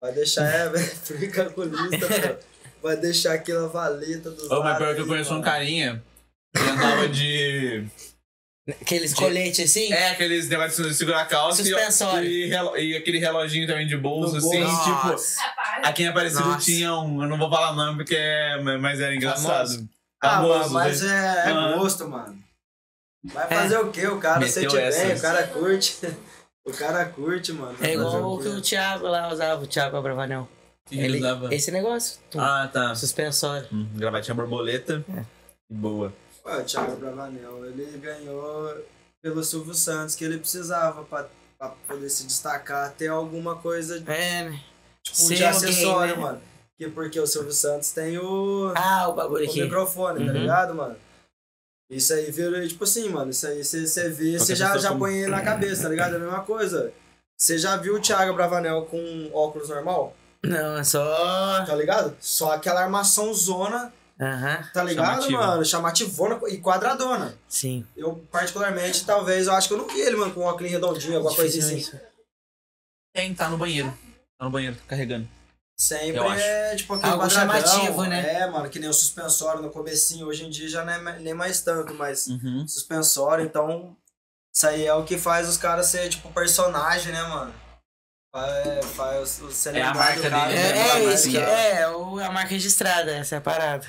[0.00, 2.52] Vai deixar, é, velho, fui calculista, pô.
[2.82, 6.02] Vai deixar aquela valeta dos Ô, mas pior que eu conheço um carinha
[6.54, 7.86] que andava de.
[8.80, 9.92] aqueles coletes assim.
[9.92, 12.28] É, aqueles negócios de segurar a calça e- Suspensório.
[12.28, 15.06] e, relo- e aquele reloginho também de bolso, assim, tipo.
[15.08, 15.40] Nossa.
[15.40, 15.84] Rapaz.
[15.84, 16.64] Aqui em Aparecido Nossa.
[16.64, 17.22] tinha um.
[17.22, 18.60] Eu não vou falar nome porque é.
[18.60, 19.68] Mas era engraçado.
[19.68, 19.88] Famoso.
[20.22, 21.08] Ah, mano, Famoso, mas né?
[21.46, 21.76] é, é Ah.
[21.76, 22.38] gosto, mano.
[23.24, 23.48] Vai É.
[23.56, 24.06] fazer o quê?
[24.06, 24.74] O cara Meteu sente
[25.06, 25.98] bem, o cara curte.
[26.64, 27.76] O cara curte, mano.
[27.80, 30.48] É igual o que o Thiago lá usava, o Thiago Abravanel.
[30.86, 31.52] que ele usava.
[31.52, 32.20] Esse negócio.
[32.30, 32.94] tum, Ah, tá.
[32.94, 33.66] Suspensório.
[33.72, 35.04] Hum, gravatinha borboleta.
[35.12, 35.24] É.
[35.68, 36.12] Boa.
[36.46, 38.72] Ué, o Thiago Bravanel, ele ganhou
[39.20, 41.28] pelo Silvio Santos, que ele precisava pra,
[41.58, 44.60] pra poder se destacar, ter alguma coisa É, né?
[45.02, 46.22] tipo, Ser de alguém, acessório, né?
[46.22, 46.42] mano.
[46.82, 49.62] Que porque o Silvio Santos tem o, Ah, o bagulho o aqui.
[49.62, 50.40] microfone, tá Uhum.
[50.40, 50.96] ligado, mano?
[51.88, 55.30] Isso aí vira, tipo assim, mano, isso aí você vê, você já, já põe ele
[55.30, 56.14] na cabeça, tá ligado?
[56.14, 56.92] É a mesma coisa.
[57.38, 61.64] Você já viu o Thiago Bravanel com óculos normal, Não, é só.
[61.64, 62.16] tá ligado?
[62.18, 65.38] Só aquela armação zona, Aham, tá ligado, Chamativa.
[65.46, 65.64] mano?
[65.64, 67.34] Chamativona e quadradona.
[67.48, 67.86] sim.
[67.96, 71.16] Eu, particularmente, talvez, eu acho que eu não vi ele, mano, com um óculos redondinho,
[71.18, 71.76] alguma coisa assim.
[71.76, 71.96] isso.
[73.14, 73.92] Tem, tá no banheiro.
[74.38, 75.28] Tá no banheiro, carregando.
[75.82, 78.42] Sempre é, tipo, aquele Algo chamativo, né?
[78.42, 80.26] É, mano, que nem o suspensório no comecinho.
[80.28, 82.64] Hoje em dia já não é nem mais tanto, mas Uhum.
[82.68, 83.96] suspensório, então...
[84.54, 87.52] Isso aí é o que faz os caras ser, tipo, personagem, né, mano?
[88.32, 90.72] Faz, faz o ser É a marca cara, dele, É, né?
[90.74, 91.04] né?
[91.10, 93.86] é isso que Mas, é, o- a marca registrada, essa é a parada.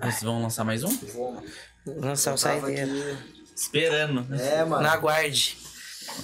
[0.00, 0.88] Vocês vão lançar mais um?
[0.96, 1.50] Vamos,
[1.86, 2.90] Lançar o saideiro.
[2.90, 3.40] aqui.
[3.54, 4.22] Esperando.
[4.28, 4.54] né?
[4.60, 4.82] É, mano.
[4.82, 5.58] Na guarde.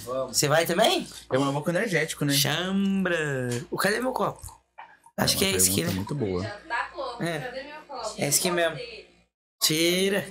[0.03, 0.37] Vamos.
[0.37, 1.07] Você vai também?
[1.31, 2.33] É um pouco energético, né?
[2.33, 3.17] Chambra.
[3.71, 4.41] O cadê meu copo?
[5.17, 5.91] Acho que é esse aqui, né?
[5.91, 6.43] muito boa.
[6.43, 6.89] Já tá.
[7.19, 7.39] É.
[7.39, 8.15] Cadê meu copo?
[8.21, 8.77] É esse aqui mesmo.
[9.61, 10.27] Tira.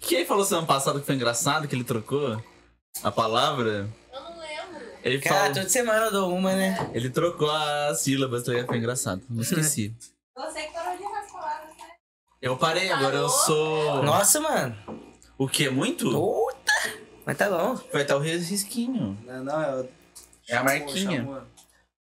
[0.00, 2.42] Que ele falou semana passada que foi engraçado, que ele trocou?
[3.02, 4.86] A palavra, Eu não lembro.
[5.04, 5.54] ele Cara, fala.
[5.54, 6.90] toda semana eu dou uma, né?
[6.92, 8.66] Ele trocou as sílabas, tá ligado?
[8.66, 9.22] Foi engraçado.
[9.28, 9.94] Não esqueci.
[10.36, 11.84] Você que parou de errar as palavras, né?
[12.42, 14.02] Eu parei, agora eu sou.
[14.02, 14.76] Nossa, mano.
[15.36, 15.68] O quê?
[15.70, 16.10] Muito?
[16.10, 16.57] Puta!
[17.28, 17.78] Mas tá bom.
[17.92, 19.18] Vai estar o risquinho.
[19.26, 19.88] Não, não, eu...
[20.48, 21.18] É a marquinha.
[21.18, 21.42] Chamou.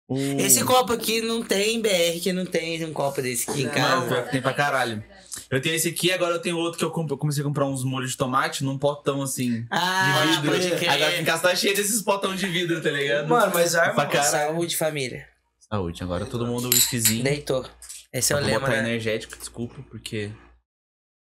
[0.07, 0.17] O...
[0.17, 4.07] Esse copo aqui não tem BR, que não tem um copo desse aqui em Não,
[4.25, 5.03] que tem pra caralho.
[5.51, 7.67] Eu tenho esse aqui, agora eu tenho outro que eu, comp- eu comecei a comprar
[7.67, 9.67] uns molhos de tomate num potão assim.
[9.73, 10.53] Ah, de vidro.
[10.53, 10.89] pode crer.
[10.89, 13.29] Agora em casa tá cheio desses potão de vidro, tá ligado?
[13.29, 14.23] Mano, mas arma, Pra.
[14.23, 15.27] Saúde, família.
[15.69, 17.25] Saúde, agora todo mundo whiskyzinho.
[17.25, 17.67] Deitou.
[18.13, 18.89] Esse é o Vou lema, botar né?
[18.89, 20.31] energético, desculpa, porque.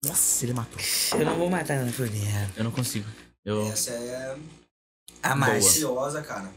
[0.04, 0.80] Nossa, ele matou.
[1.20, 2.50] Eu não vou matar não por dinheiro.
[2.58, 3.06] Eu não consigo.
[3.46, 3.68] Eu.
[3.68, 4.36] Essa é
[5.22, 5.60] A Márcia.
[5.60, 6.50] deliciosa, cara.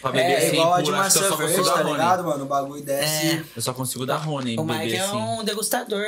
[0.00, 2.44] Pra beber É assim, igual a de cerveja, consigo tá ligado, mano?
[2.44, 3.36] O bagulho desce.
[3.36, 3.44] É.
[3.56, 5.16] Eu só consigo dar Rony O Mike é assim.
[5.16, 6.04] um degustador.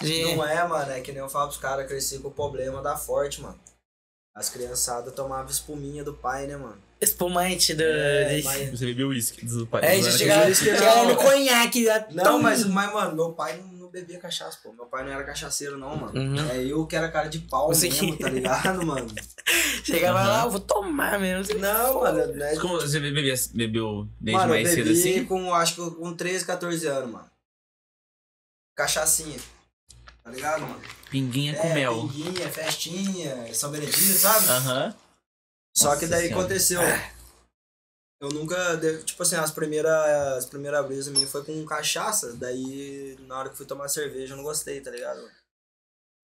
[0.00, 0.34] De...
[0.36, 0.90] Não é, mano.
[0.92, 3.58] É que nem eu falo pros caras, cresci com o problema da forte, mano.
[4.36, 6.76] As criançadas tomavam espuminha do pai, né, mano?
[7.00, 7.82] Espumante do.
[7.82, 9.82] É, mas- Você bebeu uísque do pai.
[9.84, 11.86] É, Não já era chegava querendo conhaque.
[12.12, 14.72] Não, mas, mas, mano, meu pai não bebia cachaça, pô.
[14.72, 16.18] Meu pai não era cachaceiro, não, mano.
[16.18, 16.50] Uhum.
[16.50, 19.06] É eu que era cara de pau Você mesmo, que- tá ligado, mano?
[19.84, 20.28] Chegava Aham.
[20.28, 21.58] lá, eu vou tomar mesmo.
[21.58, 22.56] Não, mano, né?
[22.56, 25.24] Como você bebia, bebeu desde Mano, mais cedo bebi assim?
[25.24, 27.30] com, acho que com 13, 14 anos, mano.
[28.76, 29.38] Cachaçinha.
[30.22, 30.80] Tá ligado, mano?
[31.10, 31.94] Pinguinha com é, mel.
[32.08, 34.48] pinguinha, festinha, São Benedito, sabe?
[34.48, 34.94] Aham.
[35.74, 36.40] Só Nossa que daí Senhora.
[36.40, 36.80] aconteceu.
[38.20, 38.76] Eu nunca.
[38.76, 39.92] dei- Tipo assim, as primeiras,
[40.38, 42.32] as primeiras brisas minhas foi com cachaça.
[42.34, 45.20] Daí, na hora que fui tomar cerveja, eu não gostei, tá ligado?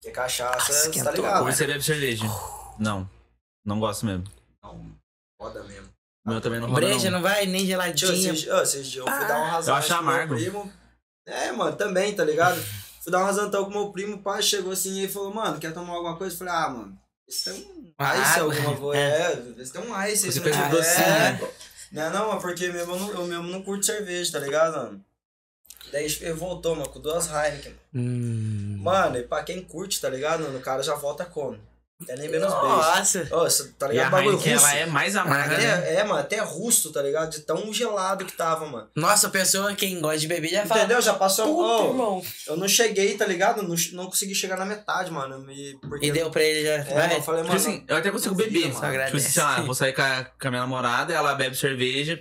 [0.01, 1.45] Porque cachaça, Nossa, você tá ligado?
[1.47, 2.25] Ou você bebe cerveja?
[2.79, 3.09] Não.
[3.65, 4.25] Não gosto mesmo.
[4.63, 4.97] Não,
[5.41, 5.89] foda mesmo.
[6.27, 7.19] O meu também não rola Breja não.
[7.19, 8.33] não vai, nem Tio, geladinha.
[8.33, 10.35] esses, dias eu fui dar uma razão eu acho com meu amargo.
[10.35, 10.73] primo.
[11.27, 12.61] É, mano, também, tá ligado?
[13.03, 15.75] fui dar uma razantão com meu primo, o pai chegou assim e falou, mano, quer
[15.75, 16.35] tomar alguma coisa?
[16.35, 16.99] Eu falei, ah, mano,
[17.29, 18.55] esse tem um Uma ice, água.
[18.55, 19.01] alguma coisa.
[19.03, 20.33] É, esse tem um ice.
[20.33, 21.53] Você pensa é, docinho,
[21.93, 25.05] Não, não, mas porque mesmo eu, não, eu mesmo não curto cerveja, tá ligado, mano?
[25.93, 27.75] Daí ele voltou, mano, com duas Heineken.
[27.95, 28.79] Hum.
[28.81, 30.59] Mano, e pra quem curte, tá ligado, mano?
[30.59, 31.59] O cara já volta como?
[32.03, 32.67] Até nem menos beijo.
[32.67, 33.51] Nossa.
[33.51, 34.07] Cê tá E ligado?
[34.07, 34.67] a Bagulho Heineken, russo.
[34.67, 35.75] ela é mais amarga, né?
[35.75, 37.31] Até, é, mano, até russo, tá ligado?
[37.31, 38.89] De tão gelado que tava, mano.
[38.97, 40.81] Nossa, a pessoa, quem gosta de beber já fala.
[40.81, 41.01] Entendeu?
[41.03, 41.47] Já passou.
[41.47, 42.23] Puta, Ô, irmão.
[42.47, 43.63] eu não cheguei, tá ligado?
[43.63, 45.39] Não, não consegui chegar na metade, mano.
[45.41, 46.73] Me, porque E deu pra ele já.
[46.75, 47.17] É, vai.
[47.17, 47.55] eu falei, Tipo mano.
[47.55, 48.61] assim, eu até consigo beber.
[48.69, 48.73] mano.
[48.75, 49.17] Só Tipo agradece.
[49.17, 52.21] assim, sei lá, vou sair com a, com a minha namorada, ela bebe cerveja,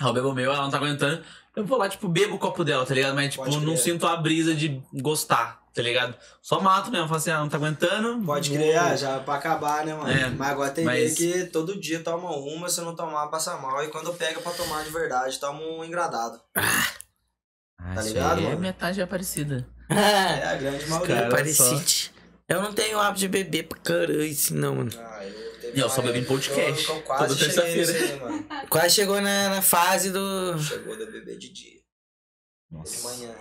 [0.00, 1.22] eu bebo o meu, ela não tá aguentando.
[1.54, 3.14] Eu vou lá, tipo, bebo o copo dela, tá ligado?
[3.14, 6.16] Mas, tipo, não sinto a brisa de gostar, tá ligado?
[6.42, 8.24] Só mato mesmo, falo assim, ah, não tá aguentando.
[8.24, 10.10] Pode crer, ah, já pra acabar, né, mano?
[10.10, 13.84] É, mas agora tem mas- que todo dia toma uma, se não tomar, passa mal.
[13.84, 16.40] E quando pega pra tomar de verdade, toma um engradado.
[16.56, 19.66] Ah, Tá isso ligado, aí é metade é parecida.
[19.88, 21.14] É a grande maioria.
[21.16, 22.12] cara- Parecite.
[22.48, 24.90] Eu não tenho hábito de beber pra caralho, assim, não, mano.
[24.98, 28.46] Ah, eu, teve Eu só bebi em podcast, Eu, eu quase toda terça-feira.
[28.70, 30.58] Quase chegou na, na fase do.
[30.58, 33.08] Chegou de beber de dia, de Nossa.
[33.08, 33.34] manhã,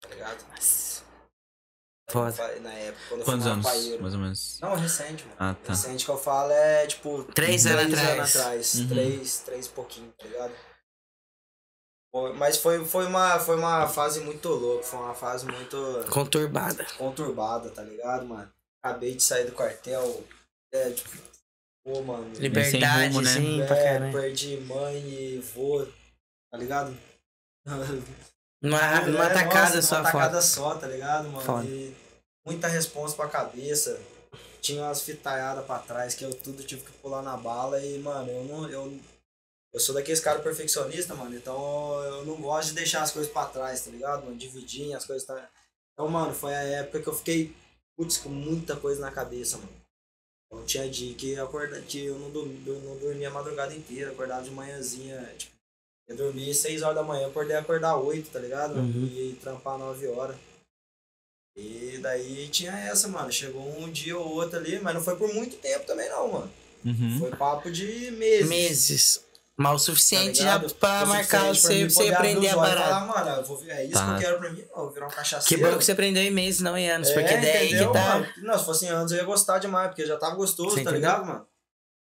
[0.00, 0.44] tá ligado?
[2.10, 2.60] Foda.
[2.60, 4.02] Na época, quando Quantos anos, paeiro.
[4.02, 4.58] mais ou menos?
[4.60, 5.36] Não, recente, mano.
[5.38, 5.72] Ah, tá.
[5.72, 7.24] Recente que eu falo é, tipo...
[7.34, 8.36] Três anos atrás.
[8.36, 8.74] atrás.
[8.74, 8.88] Uhum.
[8.88, 10.52] Três, três e pouquinho, tá ligado?
[12.36, 15.76] Mas foi, foi, uma, foi uma fase muito louca, foi uma fase muito
[16.10, 16.84] Conturbada.
[16.98, 18.50] conturbada, tá ligado, mano?
[18.82, 20.24] Acabei de sair do quartel,
[20.72, 21.10] é, tipo,
[21.84, 22.28] pô, mano...
[22.34, 23.30] Liberdade, rumo, né?
[23.32, 24.12] sim, pra é, caralho.
[24.12, 25.86] perdi mãe e vô,
[26.50, 26.96] tá ligado?
[28.62, 30.24] Numa, numa É, tacada nossa, só, numa foda.
[30.24, 31.40] tacada só, tá ligado, mano?
[31.40, 31.64] Foda.
[31.64, 31.96] E
[32.46, 34.00] muita responsa pra cabeça.
[34.60, 38.30] Tinha umas fitaiadas pra trás que eu tudo tive que pular na bala e, mano,
[38.30, 38.68] eu não.
[38.68, 38.98] Eu,
[39.72, 41.34] eu sou daqueles caras perfeccionistas, mano.
[41.34, 44.36] Então eu não gosto de deixar as coisas pra trás, tá ligado, mano?
[44.36, 45.26] Dividir as coisas.
[45.26, 45.48] Tá...
[45.94, 47.54] Então, mano, foi a época que eu fiquei,
[47.96, 49.80] putz, com muita coisa na cabeça, mano.
[50.46, 53.72] Então tinha dia que, eu acorda, que eu não, dormi, eu não dormia a madrugada
[53.72, 55.54] inteira, acordava de manhãzinha, tipo,
[56.08, 58.74] eu dormi 6 horas da manhã, eu acordei acordar 8, tá ligado?
[58.74, 59.06] Uhum.
[59.06, 60.36] E trampar 9 horas.
[61.62, 63.30] E daí tinha essa, mano.
[63.30, 66.52] Chegou um dia ou outro ali, mas não foi por muito tempo também não, mano.
[66.84, 67.16] Uhum.
[67.18, 68.48] Foi papo de meses.
[68.48, 69.20] Meses.
[69.58, 72.82] Mal o suficiente tá já pra O marcar você, pra você aprender a parada.
[72.82, 74.06] Falar, mano, eu vou, é isso Tá.
[74.06, 74.64] que eu quero pra mim.
[74.74, 75.62] Não, vou virar um Que cachaceiro.
[75.70, 77.10] bom que você aprendeu em meses, não em anos.
[77.10, 78.14] É, porque daí entendeu, que tá.
[78.14, 78.26] mano?
[78.38, 80.80] Não, se fosse em anos eu ia gostar demais, porque já tava gostoso, Você tá
[80.90, 81.00] entendeu?
[81.00, 81.46] ligado, mano?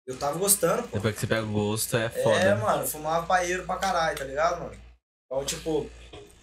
[0.06, 0.90] Eu tava gostando, pô.
[0.98, 2.36] Depois que você pega o gosto, é foda.
[2.40, 4.76] É, mano, fumava paeiro pra caralho, tá ligado, mano?
[5.26, 5.90] Então, tipo,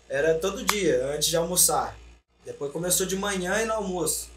[0.08, 1.96] era todo dia, antes de almoçar.
[2.46, 4.30] Depois começou de manhã e no almoço.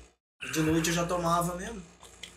[0.44, 1.82] E de noite eu já tomava mesmo.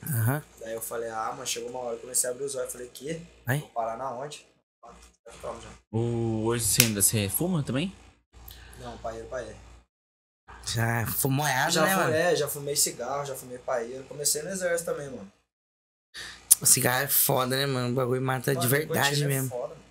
[0.09, 0.43] Aham.
[0.61, 2.70] Daí eu falei, ah, mas chegou uma hora, eu comecei a abrir os olhos.
[2.73, 3.20] Falei, que?
[3.47, 4.47] Vou parar na onde?
[4.85, 4.93] Ah,
[5.27, 5.69] Já tomo já.
[5.90, 6.44] O...
[6.44, 7.93] Hoje você ainda você fuma também?
[8.78, 9.57] Não, paeiro, paeiro.
[10.66, 12.15] Já fumoiado, Já, né, fu- mano?
[12.15, 14.05] é, já fumei cigarro, já fumei paeiro.
[14.05, 15.31] Comecei no exército também, mano.
[16.61, 17.89] O cigarro é foda, né, mano?
[17.90, 19.49] O bagulho mata de Mano, verdade nicotina é mesmo.
[19.51, 19.81] foda, mano.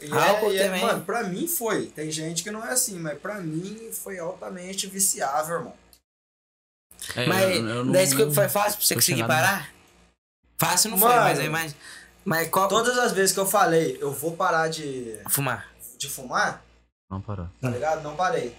[0.00, 0.82] E Álcool é, e é- também.
[0.84, 1.86] mano, pra mim foi.
[1.86, 5.74] Tem gente que não é assim, mas pra mim foi altamente viciável, irmão.
[7.14, 9.28] É, Mas eu- eu não- daí que foi fácil pra você conseguir chegado.
[9.28, 9.72] parar?
[10.58, 11.20] Fácil não foi, Mano.
[11.22, 11.80] mas eu imagino.
[12.24, 12.68] Mas qual.
[12.68, 15.70] Todas as vezes que eu falei, eu vou parar de, Fumar.
[15.96, 16.64] de fumar,
[17.08, 17.48] Não parou.
[17.60, 18.02] tá ligado?
[18.02, 18.56] Não parei.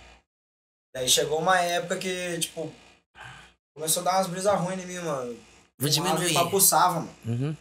[0.96, 2.72] Daí chegou uma época que, tipo,
[3.76, 5.38] começou a dar umas brisas ruins em mim, mano.
[5.78, 6.34] Vou diminuir.
[6.34, 7.16] papuçava, mano.
[7.26, 7.58] Uhum.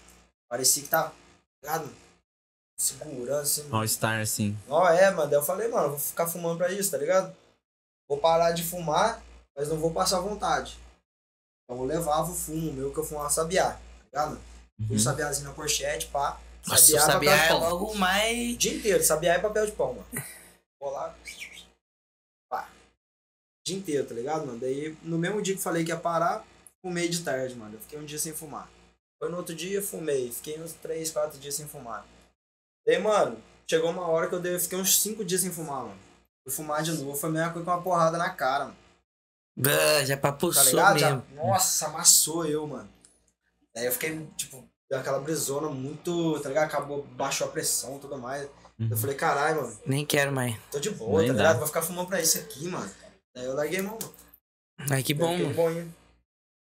[0.49, 1.15] Parecia que tava, tá
[1.81, 1.91] ligado?
[2.79, 3.69] Segurando, assim.
[3.73, 4.57] All-Star, assim.
[4.69, 5.31] Ó, é, mano.
[5.31, 7.35] Daí eu falei, mano, eu vou ficar fumando pra isso, tá ligado?
[8.09, 9.23] Vou parar de fumar,
[9.57, 10.79] mas não vou passar vontade.
[11.65, 14.41] Então eu levava o fumo meu que eu fumava sabiá, tá ligado?
[14.79, 14.89] Uhum.
[14.89, 16.39] Fui sabiazinho na pochete, pá.
[16.67, 17.61] Nossa, o Sabiá, sabiá papel de é pão.
[17.61, 18.55] logo mais.
[18.55, 20.07] O dia inteiro, sabiá e papel de pão, mano.
[20.81, 21.15] Vou lá.
[22.49, 22.69] Pá.
[22.69, 24.59] O dia inteiro, tá ligado, mano?
[24.59, 26.45] Daí, no mesmo dia que falei que ia parar,
[26.83, 27.75] fumei de tarde, mano.
[27.75, 28.69] Eu fiquei um dia sem fumar.
[29.19, 30.31] Foi no outro dia, fumei.
[30.31, 32.05] Fiquei uns 3, 4 dias sem fumar.
[32.87, 33.37] Daí, mano,
[33.69, 35.99] chegou uma hora que eu dei, fiquei uns 5 dias sem fumar, mano.
[36.45, 38.77] Fui fumar de novo, foi a mesma coisa com uma porrada na cara, mano.
[39.67, 40.99] Ah, já Tá papuçou ligado?
[40.99, 41.25] Já- mesmo.
[41.35, 42.89] nossa, amassou eu, mano.
[43.75, 46.65] Daí eu fiquei, tipo, deu aquela brisona muito, tá ligado?
[46.67, 48.49] Acabou, baixou a pressão e tudo mais.
[48.79, 48.89] Uhum.
[48.91, 49.81] Eu falei, caralho, mano.
[49.87, 50.57] Nem quero mais.
[50.71, 51.43] Tô de boa, Nem tá dá.
[51.43, 51.59] ligado?
[51.59, 52.91] Vou ficar fumando pra isso aqui, mano.
[53.35, 54.15] Daí eu larguei mão, mano.
[54.91, 55.55] Ai, que bom, mano.
[55.55, 55.95] boinho.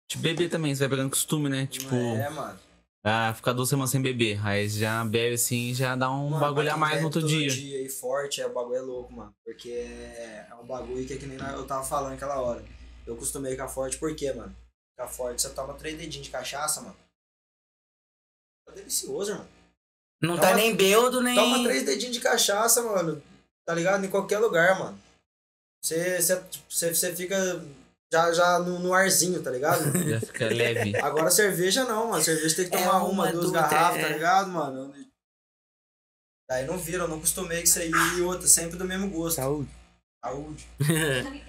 [0.09, 1.67] Tipo, beber também, você vai pegando costume, né?
[1.67, 2.59] Tipo, É, mano.
[3.05, 4.45] Ah, ficar duas semanas sem beber.
[4.47, 7.31] Aí já bebe assim, já dá um Mano, bagulho a mais bebe no outro todo
[7.31, 7.49] dia.
[7.49, 9.35] dia e forte, é, o bagulho é louco, mano.
[9.45, 12.65] Porque é, é um bagulho que é que nem eu tava falando aquela hora.
[13.07, 14.55] Eu costumei com a forte, por quê, mano?
[14.97, 16.97] Com a forte, você toma três dedinhos de cachaça, mano.
[18.67, 19.47] Tá delicioso, irmão.
[20.21, 21.35] Não Toma- tá nem beudo, nem.
[21.35, 23.23] Toma três dedinhos de cachaça, mano.
[23.65, 24.05] Tá ligado?
[24.05, 25.01] Em qualquer lugar, mano.
[25.83, 27.37] Você, você, tipo, você, você fica
[28.13, 29.83] já, já no, no arzinho, tá ligado?
[30.09, 30.97] Já fica leve.
[30.99, 32.23] Agora cerveja não, mano.
[32.23, 34.03] Cerveja tem que É tomar uma, uma, duas garrafas, é.
[34.03, 34.95] tá ligado, mano?
[36.49, 39.37] Daí não vira, eu não costumei com isso aí e outra, sempre do mesmo gosto.
[39.37, 39.69] Saúde.
[40.25, 40.67] Saúde.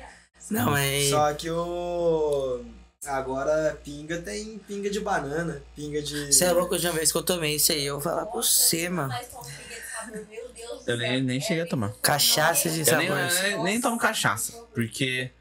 [0.50, 1.10] Não, mas.
[1.10, 2.64] Só que o.
[3.06, 6.34] Agora pinga tem pinga de banana, pinga de.
[6.34, 8.36] Você é louco, a última vez que eu tomei isso aí, eu vou falar pra
[8.42, 9.14] você, mano.
[9.14, 11.94] De sabor, Eu nem, nem cheguei a tomar.
[12.02, 13.42] Cachaça de Eu nem, sabores.
[13.42, 15.32] nem, nem tomo cachaça, porque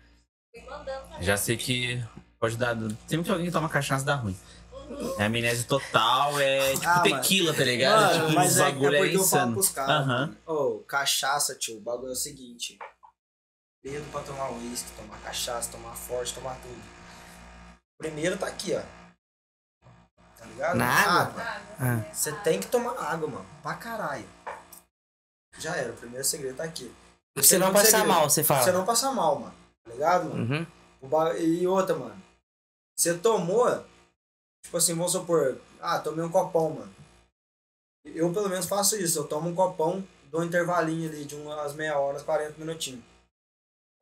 [1.20, 2.02] já sei que
[2.38, 2.76] pode dar.
[3.06, 4.36] Sempre que alguém toma cachaça dá ruim.
[5.18, 8.00] É amnésia total, é tipo Ah, tequila, tá ligado?
[8.00, 9.90] Mano, tipo, mas os é, é bagulho eu falo insano.
[9.90, 10.06] Aham.
[10.06, 10.36] mano.
[10.46, 12.78] Ô, cachaça, tio, o bagulho é o seguinte.
[13.84, 16.82] Dedo pra tomar uísque, tomar cachaça, tomar forte, tomar tudo.
[17.98, 18.82] Primeiro tá aqui, ó.
[20.38, 20.76] Tá ligado?
[20.76, 21.42] Na água?
[21.78, 22.04] Ah.
[22.12, 23.46] Você tem que tomar água, mano.
[23.62, 24.26] Pra caralho.
[25.58, 26.92] Já era, o primeiro segredo tá aqui.
[27.36, 28.62] Você não passar mal, você fala.
[28.62, 29.54] Você não passar mal, mano.
[29.88, 30.66] Tá ligado, mano?
[31.02, 31.08] Uhum.
[31.08, 32.22] Ba- E outra, mano.
[32.96, 33.84] Você tomou,
[34.62, 36.94] tipo assim, vamos supor, ah, tomei um copão, mano.
[38.04, 41.74] Eu pelo menos faço isso, eu tomo um copão, dou um intervalinho ali de umas
[41.74, 43.02] meia hora, 40 minutinhos.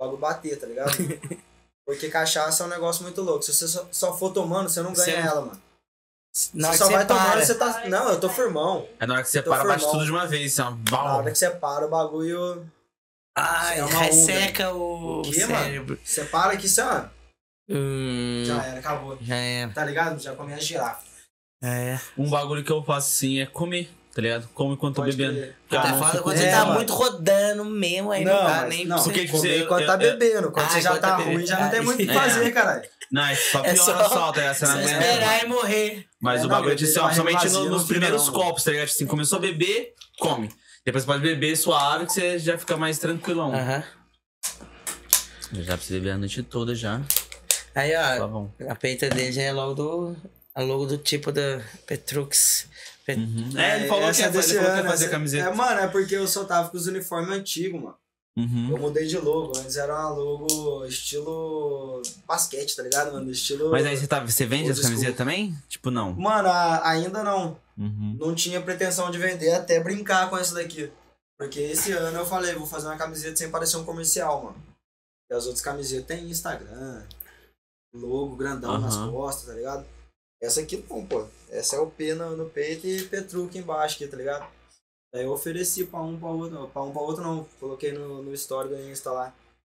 [0.01, 0.91] Logo bater, tá ligado?
[1.87, 3.43] Porque cachaça é um negócio muito louco.
[3.43, 5.63] Se você só, só for tomando, você não ganha Você ela, mano.
[6.53, 7.89] Na você só vai tomando, você tá.
[7.89, 8.87] Não, eu tô firmão.
[8.99, 10.95] É na hora que você para, bate tudo de uma vez, assim, ó.
[11.05, 12.71] Na hora que você para, o bagulho.
[13.37, 15.65] Ai, É uma resseca o O quê, mano?
[15.65, 15.99] cérebro.
[16.03, 17.03] Você para aqui, você, ó,
[17.69, 19.19] Hum, já era, acabou.
[19.21, 19.73] já era.
[19.73, 20.21] Tá ligado?
[20.23, 21.01] Já começa a girar.
[21.63, 21.99] É.
[22.17, 24.49] Um bagulho que eu faço assim é comer, tá ligado?
[24.55, 25.53] Come enquanto tô bebendo.
[25.69, 26.75] Tá foda fico- quando É, você tá mano.
[26.75, 29.21] muito rodando mesmo, aí não, Não, dá mas- nem não, pra você.
[29.21, 30.53] tipo, Comer eu- quando eu- tá bebendo.
[30.53, 32.15] Quando Ah, você já tá tá ruim, já não tem muito o que É.
[32.15, 32.89] fazer, caralho.
[33.11, 34.55] Não, é só É piora só- só, tá ligado?
[34.57, 34.91] Você não aguenta.
[34.93, 36.07] esperar e morrer.
[36.21, 38.87] Mas É, o bagulho é assim, não nos primeiros não, copos, tá ligado?
[38.87, 40.49] Assim, começou a beber, come.
[40.87, 43.53] Depois você pode beber suave que você já fica mais tranquilão.
[43.53, 43.83] Aham.
[45.53, 47.01] Já pra você beber a noite toda já.
[47.75, 48.51] Aí, Tá ó, bom.
[48.69, 50.17] a peita dele já é logo do.
[50.55, 52.69] A logo do tipo da Petrux.
[53.05, 53.51] Pet- Uhum.
[53.59, 55.49] É, ele falou que Essa ia, é desse ele falou que ia fazer essa- camiseta.
[55.49, 57.97] É, mano, é porque eu só tava com os uniformes antigos, mano.
[58.39, 58.69] Uhum.
[58.71, 59.57] Eu mudei de logo.
[59.59, 63.31] Antes era uma logo estilo basquete, tá ligado, mano?
[63.31, 63.71] Estilo.
[63.71, 64.91] Mas aí você, tá, você vende Old as school.
[64.91, 65.57] camisetas também?
[65.69, 66.13] Tipo, não.
[66.15, 67.59] Mano, a- ainda não.
[67.77, 68.17] Uhum.
[68.19, 70.91] Não tinha pretensão de vender, até brincar com essa daqui.
[71.39, 74.57] Porque esse ano eu falei, vou fazer uma camiseta sem parecer um comercial, mano.
[75.31, 77.03] E as outras camisetas tem Instagram,
[77.95, 79.11] logo grandão nas Aham.
[79.13, 79.85] costas, tá ligado?
[80.41, 81.27] Essa aqui não, pô.
[81.51, 84.47] Essa é o P no, no peito e Petruc embaixo aqui, tá ligado?
[85.13, 86.69] Daí eu ofereci pra um pra outro.
[86.69, 87.47] Pra um pra outro não.
[87.59, 89.33] Coloquei no, no story do Insta lá.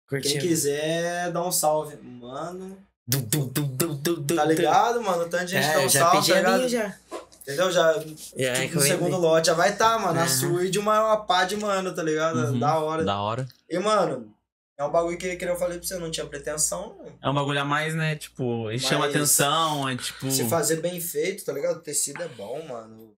[0.09, 0.41] Quem Curtindo.
[0.41, 1.97] quiser, dá um salve.
[1.97, 5.23] Mano, Du, du, du, tá ligado, mano?
[5.23, 6.99] O tanto de gente dá É, um já salve, pedi tá a minha já.
[7.47, 7.71] Entendeu?
[7.71, 10.19] Já, é tipo, que no eu segundo lote já vai estar, tá, mano.
[10.19, 10.27] A Aham.
[10.29, 12.37] sua e de uma, uma pá de mano, tá ligado?
[12.39, 12.59] Uhum.
[12.59, 13.05] Da hora.
[13.05, 13.47] Da hora.
[13.69, 14.33] E, mano,
[14.77, 16.97] É um bagulho que, que eu falei pra você, não tinha pretensão.
[16.99, 17.17] não.
[17.21, 18.17] É um bagulho a mais, né?
[18.17, 20.29] Tipo, ele chama atenção, é tipo.
[20.29, 21.77] Se fazer bem feito, tá ligado?
[21.77, 23.13] O tecido é bom, mano.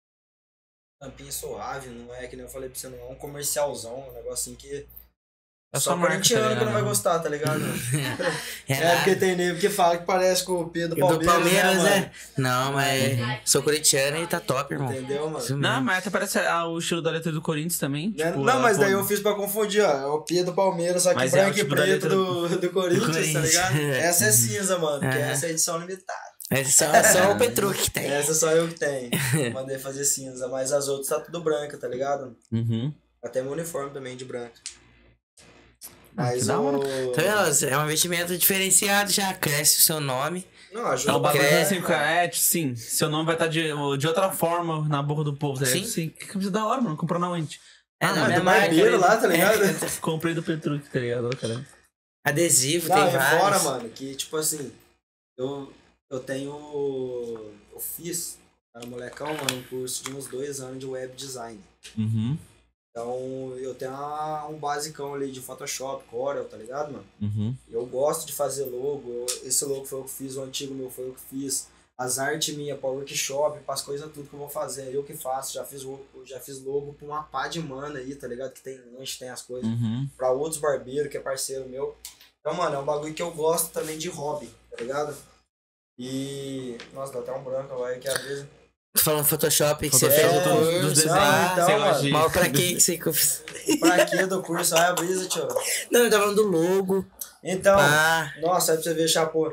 [1.01, 4.13] Tampinha suave, não é que nem eu falei pra você, não é um comercialzão, um
[4.13, 4.85] negocinho que.
[5.77, 7.61] É só só marca, corintiano tá que não vai gostar, tá ligado?
[8.69, 11.83] É, é porque tem nego que fala que parece com o Pedro do Palmeiras, Palmeiras,
[11.83, 11.99] né, né?
[11.99, 12.11] mano?
[12.37, 14.91] Não, mas sou corintiano e tá top, irmão.
[14.91, 15.57] Entendeu, mano?
[15.57, 18.13] Não, mas até parece ah, o estilo da letra do Corinthians também.
[18.17, 18.25] Né?
[18.25, 19.89] tipo, não, mas pô, daí eu fiz pra confundir, ó.
[19.89, 22.49] É o Pedro Palmeiras, só que Mas é branco e tipo da preto letra do,
[22.59, 23.47] do Corinthians, tá Corinthians.
[23.47, 23.79] ligado?
[23.95, 26.37] Essa é cinza, mano, que essa é edição limitada.
[26.49, 28.09] Mas só, só o Petru que tem.
[28.09, 29.11] Essa só eu que tenho.
[29.53, 32.35] Mandei fazer cinza, mas as outras tá tudo branca, tá ligado?
[32.51, 32.93] Uhum.
[33.21, 34.53] Até meu uniforme também de branco.
[36.17, 36.79] Mas o.
[37.13, 37.65] Tá vendo?
[37.71, 40.45] É um investimento diferenciado, já cresce o seu nome.
[40.73, 43.63] Não, É ajuda bagulho pra assim, cara, é, tipo, sim, seu nome vai estar de,
[43.97, 45.85] de outra forma na boca do povo, tá ligado?
[45.85, 45.89] Sim.
[45.89, 46.09] Sim.
[46.09, 46.97] Que camisa da hora, mano.
[46.97, 47.59] Comprou na onde?
[48.01, 48.97] É, Ah, na mas minha do barbeiro né?
[48.97, 49.59] lá, tá ligado?
[50.01, 51.65] Comprei do Petruc, tá ligado, cara?
[52.25, 53.39] Adesivo, Não, tem é vários.
[53.41, 54.71] fora, mano, que tipo assim,
[55.37, 55.71] eu,
[56.11, 56.51] eu tenho.
[57.71, 58.37] Eu fiz,
[58.75, 61.59] era molecão, mano, um curso de uns dois anos de web design.
[61.97, 62.37] Uhum.
[62.97, 67.05] Então eu tenho uma- um basicão ali de Photoshop, Corel, tá ligado, mano?
[67.21, 67.55] Uhum.
[67.69, 70.89] Eu gosto de fazer logo, eu- esse logo foi eu que fiz, o antigo meu
[70.89, 71.67] foi eu que fiz.
[71.95, 75.53] As artes minhas para workshop, as coisas tudo que eu vou fazer, eu que faço.
[75.53, 75.83] Já fiz,
[76.25, 78.51] já fiz logo pra uma pá de mana aí, tá ligado?
[78.53, 79.67] Que tem lanche, tem as coisas.
[79.69, 80.07] Uhum.
[80.17, 81.95] Pra outros barbeiros, que é parceiro meu.
[82.39, 85.15] Então, mano, é um bagulho que eu gosto também de hobby, tá ligado?
[85.99, 86.77] E.
[86.93, 88.45] Nossa, dá até um branco agora que às vezes.
[89.01, 90.79] Falando Photoshop que você Photoshop fez o dos- curso.
[90.81, 91.17] dos desenhos.
[91.17, 92.09] ah, então.
[92.11, 92.97] Mal pra que que você?
[93.79, 94.75] Pra quê do curso?
[94.75, 95.47] Ai, a brisa, tio.
[95.91, 97.05] Não, eu tava falando do logo.
[97.43, 99.51] Então, Ah, nossa, aí pra você ver, chapô.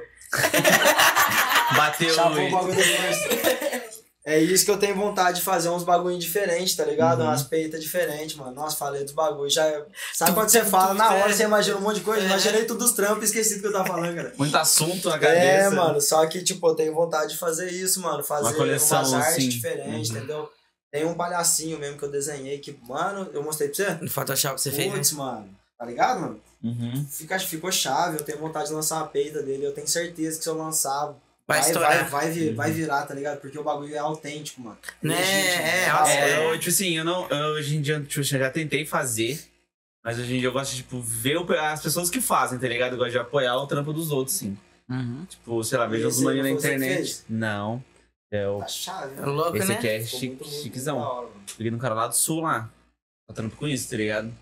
[1.76, 2.50] Bateu Chapou o.
[4.26, 7.20] É isso que eu tenho vontade de fazer, uns bagulho diferentes, tá ligado?
[7.20, 7.26] Uhum.
[7.26, 8.52] Umas peitas diferentes, mano.
[8.52, 9.52] Nossa, falei dos bagulhos.
[9.52, 9.84] Já...
[10.14, 12.04] Sabe quando você fala, na hora você imagina um monte de É.
[12.04, 12.24] coisa?
[12.24, 14.32] Imaginei tudo dos trampos e esqueci do que eu tava falando, cara.
[14.38, 15.36] Muito assunto na cabeça.
[15.42, 18.24] É, mano, só que, tipo, eu tenho vontade de fazer isso, mano.
[18.24, 19.48] Fazer Uma coleção, umas artes assim.
[19.50, 20.16] diferentes, Uhum.
[20.16, 20.50] entendeu?
[20.90, 23.90] Tem um palhacinho mesmo que eu desenhei que, mano, eu mostrei pra você?
[24.00, 24.94] no Photoshop você fez, né?
[24.96, 25.50] Putz, mano.
[25.78, 26.40] Tá ligado, mano?
[26.62, 27.06] Uhum.
[27.10, 29.66] Fica, ficou chave, eu tenho vontade de lançar a peita dele.
[29.66, 31.12] Eu tenho certeza que se eu lançar,
[31.46, 31.92] Vai vai, estourar.
[31.92, 33.40] vai, vai, vir- vai virar, tá ligado?
[33.40, 34.78] Porque o bagulho é autêntico, mano.
[35.02, 35.14] Né,
[35.84, 36.10] é, nossa, hora.
[36.12, 37.28] É, eu, tipo assim, eu não.
[37.28, 39.38] eu, hoje em dia, tipo, eu já tentei fazer.
[40.02, 42.66] Mas hoje em dia eu gosto de, tipo, ver o- as pessoas que fazem, tá
[42.68, 42.92] ligado?
[42.94, 44.56] Eu gosto de apoiar o trampo dos outros, sim.
[44.88, 45.24] Uhum.
[45.28, 47.22] Tipo, sei lá, vejo os maninhos na internet.
[47.28, 47.82] Não.
[48.30, 48.58] É o.
[48.60, 49.26] Tá chave, É né?
[49.26, 49.74] louco, Esse né?
[49.76, 51.28] aqui é chique, muito, muito, chiquezão.
[51.56, 52.68] Peguei num cara lá do sul lá.
[53.28, 54.32] Tá trampo com isso, tá ligado?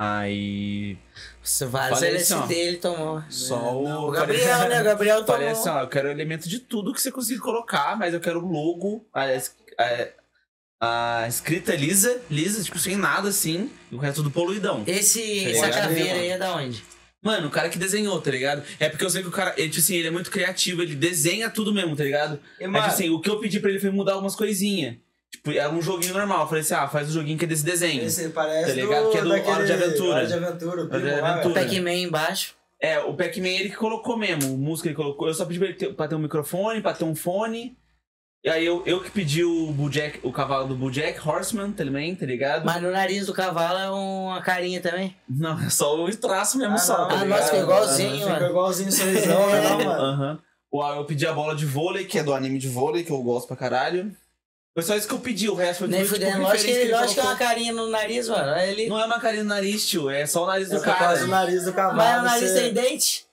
[0.00, 0.96] Aí.
[1.40, 2.36] Nossa, vários Falei assim, ó.
[2.36, 3.22] LSD ele tomou.
[3.28, 4.08] Só o.
[4.08, 4.80] O Gabriel, né?
[4.80, 5.40] O Gabriel tomou.
[5.40, 8.38] Falei assim, ó, eu quero elemento de tudo que você conseguir colocar, mas eu quero
[8.38, 9.24] o logo, a,
[10.80, 14.84] a, a escrita lisa, lisa, tipo, sem nada assim, e o resto tudo poluidão.
[14.86, 16.84] Esse, essa caveira aí é da onde?
[17.20, 18.62] Mano, o cara que desenhou, tá ligado?
[18.78, 20.94] É porque eu sei que o cara, ele, tipo assim, ele é muito criativo, ele
[20.94, 22.38] desenha tudo mesmo, tá ligado?
[22.60, 24.94] E, Mas, mano, tipo assim, o que eu pedi pra ele foi mudar algumas coisinhas.
[25.32, 26.42] Tipo, era um joguinho normal.
[26.42, 28.02] Eu falei assim, ah, faz o joguinho que é desse desenho.
[28.02, 29.04] esse parece tá ligado?
[29.04, 30.14] do, Que é do daquele Hora de Aventura.
[30.16, 31.54] Hora de Aventura, o Hora de Aventura.
[31.64, 32.54] Pac-Man embaixo.
[32.80, 35.28] É, o Pac-Man ele que colocou mesmo, música ele colocou.
[35.28, 37.76] Eu só pedi pra ele ter, pra ter um microfone, pra ter um fone.
[38.44, 42.24] E aí eu, eu que pedi o Bulljack, o cavalo do Bulljack, Horseman também, tá
[42.24, 42.64] ligado?
[42.64, 45.14] Mas no nariz do cavalo é uma carinha também.
[45.28, 46.98] Não, é só o traço mesmo, Ah, só.
[46.98, 48.46] não, tá Ah, nossa, ficou igualzinho, Ficou mano.
[48.46, 50.02] igualzinho o sorrisão, né, não, mano?
[50.02, 50.38] Aham.
[50.70, 53.20] O- Eu pedi a bola de vôlei, que é do anime de vôlei, que eu
[53.22, 54.12] gosto pra caralho.
[54.78, 56.38] Foi só isso que eu pedi, o resto foi Nem tudo tipo.
[56.38, 58.52] Lógico que, lógico que é uma carinha no nariz, mano.
[58.52, 58.88] Aí Ele...
[58.88, 60.96] Não é uma carinha no nariz, tio, é só o nariz do Essa cara.
[60.98, 61.96] quase o nariz do cavalo.
[61.96, 63.24] Mas o nariz você- tem dente?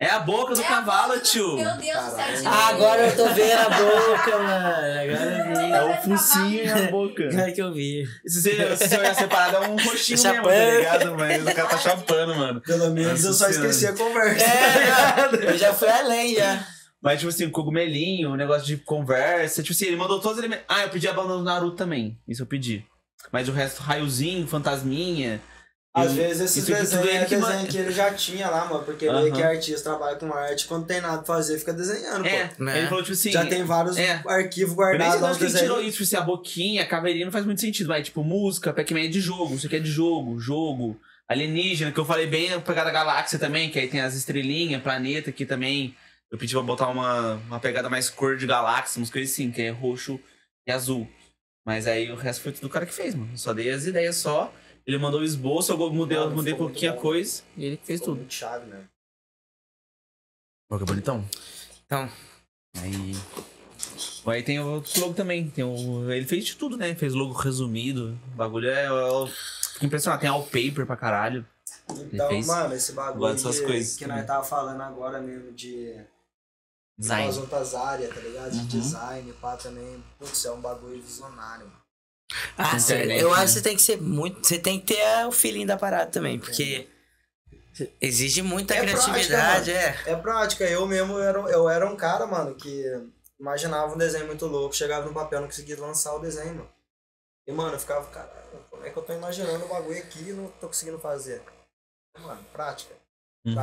[0.00, 1.56] É a boca do É cavalo, boca do- tio.
[1.56, 2.24] Meu Deus do céu.
[2.46, 4.66] Ah, agora eu tô vendo a boca, mano.
[4.66, 5.72] Agora eu vi.
[5.72, 7.28] É o focinho e a boca.
[7.30, 8.06] Agora que eu vi.
[8.26, 11.14] Se você, se você olhar separado, é um roxinho mesmo, tá ligado?
[11.18, 12.62] Mas o cara tá chapando, mano.
[12.62, 14.42] Pelo menos eu Nossa só esqueci a conversa.
[14.42, 16.66] É, eu já fui além, já.
[17.02, 19.62] Mas, tipo assim, cogumelinho, um negócio de conversa.
[19.62, 20.64] Tipo assim, ele mandou todos os elementos.
[20.68, 22.16] Ah, eu pedi a banda do Naruto também.
[22.28, 22.86] Isso eu pedi.
[23.32, 25.40] Mas o resto, raiozinho, fantasminha.
[25.94, 28.64] Às Eu- vezes esses tudo desenhos ele é que desenho que ele já tinha lá,
[28.66, 28.82] mano.
[28.84, 29.30] Porque ele Aham.
[29.32, 30.66] que é artista, trabalha com arte.
[30.66, 32.64] Quando tem nada pra fazer, fica desenhando, É, pô.
[32.64, 32.78] Né?
[32.78, 33.30] ele falou, tipo assim.
[33.32, 34.22] Já tem vários é.
[34.26, 37.44] arquivos Eu guardados lá ele tirou isso, tipo assim, a boquinha, a caveirinha não faz
[37.44, 40.98] muito sentido, mas tipo, música, Pac-Man é de jogo, isso aqui é de jogo, jogo.
[41.28, 45.44] Alienígena, que eu falei bem, pegada galáxia também, que aí tem as estrelinhas, planeta aqui
[45.44, 45.94] também.
[46.32, 49.60] Eu pedi pra botar uma, uma pegada mais cor de galáxia, umas coisas assim, que
[49.60, 50.18] é roxo
[50.66, 51.06] e azul.
[51.64, 53.30] Mas aí o resto foi tudo o cara que fez, mano.
[53.32, 54.52] Eu Só dei as ideias só.
[54.86, 58.14] Ele mandou o esboço, eu mudei, Mano, mudei um a coisa e ele fez Ficou
[58.14, 58.18] tudo.
[58.20, 58.88] muito chave, né?
[60.70, 61.24] Ó, que bonitão.
[61.84, 62.10] Então,
[62.80, 63.14] Aí.
[64.26, 65.50] Aí tem o outro logo também.
[65.50, 66.10] Tem o...
[66.10, 66.94] Ele fez de tudo, né?
[66.94, 68.18] Fez logo resumido.
[68.32, 68.88] O bagulho é.
[68.88, 69.26] Eu
[69.74, 70.20] fico impressionado.
[70.20, 71.46] Tem wallpaper pra caralho.
[72.12, 73.36] Então, fez- mano, esse bagulho
[73.98, 75.94] que, nós tava falando agora mesmo de
[76.98, 77.28] Design.
[77.28, 78.50] as outras áreas, tá ligado?
[78.50, 78.66] De Uhum.
[78.66, 80.04] design, pá, também.
[80.18, 81.82] Putz, é um bagulho visionário, mano.
[82.56, 83.36] Ah, cê- Internet, eu né?
[83.36, 84.46] acho que você tem que ser muito.
[84.46, 86.88] Você tem que ter o feeling da parada também, porque
[88.00, 89.96] exige muita É criatividade, é.
[90.06, 92.84] É prática, eu mesmo era, eu era um cara, mano, que
[93.40, 96.70] imaginava um desenho muito louco, chegava no papel, não conseguia lançar o desenho, mano.
[97.46, 100.32] E, mano, eu ficava, caralho, como é que eu tô imaginando o bagulho aqui e
[100.32, 101.42] não tô conseguindo fazer?
[102.18, 102.94] Mano, prática,
[103.44, 103.54] Uhum.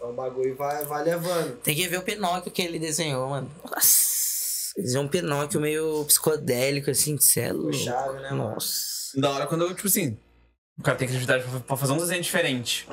[0.00, 1.58] Então o bagulho vai, vai levando.
[1.58, 3.50] Tem que ver o Pinóquio que ele desenhou, mano.
[3.70, 4.72] Nossa.
[4.74, 7.74] Ele desenhou um Pinóquio meio psicodélico, assim, é louco.
[7.74, 8.54] chave, né, mano?
[8.54, 9.20] Nossa.
[9.20, 10.16] Da hora quando, tipo assim,
[10.78, 12.88] o cara tem criatividade pra, pra fazer um desenho diferente.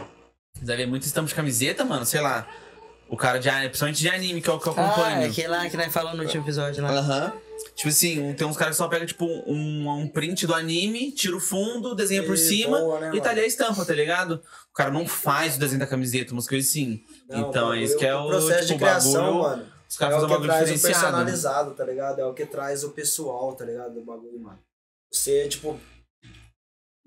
[0.62, 2.46] Vai ver muito estampa de camiseta, mano, sei lá.
[3.10, 5.22] O cara de anime, principalmente de anime, que é o que eu Ah, acompanho.
[5.22, 6.90] é aquele lá que nós falamos no último episódio lá.
[6.92, 7.34] Aham.
[7.76, 11.36] Tipo assim, tem uns caras que só pegam, tipo, um, um print do anime, tira
[11.36, 14.42] o fundo, desenha por E cima boa, né, e talha a estampa, tá ligado?
[14.72, 17.02] O cara não faz o desenho da camiseta, umas coisas assim.
[17.30, 19.42] Não, então, é isso que é o, processo tipo, de criação, bagulho.
[19.44, 19.66] mano.
[19.90, 21.06] Os É caras o fazem um que bagulho traz o diferenciado.
[21.06, 22.20] personalizado, tá ligado?
[22.20, 23.94] É o que traz o pessoal, tá ligado?
[23.94, 24.60] Do bagulho, mano.
[25.12, 25.80] Você, tipo,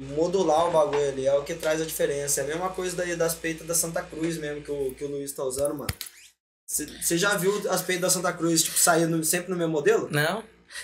[0.00, 2.40] modular o bagulho ali é o que traz a diferença.
[2.40, 5.08] É a mesma coisa daí das peitas da Santa Cruz mesmo que o, que o
[5.08, 5.90] Luiz tá usando, mano.
[6.66, 10.08] Você já viu as peitas da Santa Cruz, tipo, saindo sempre no mesmo modelo?
[10.10, 10.42] Não?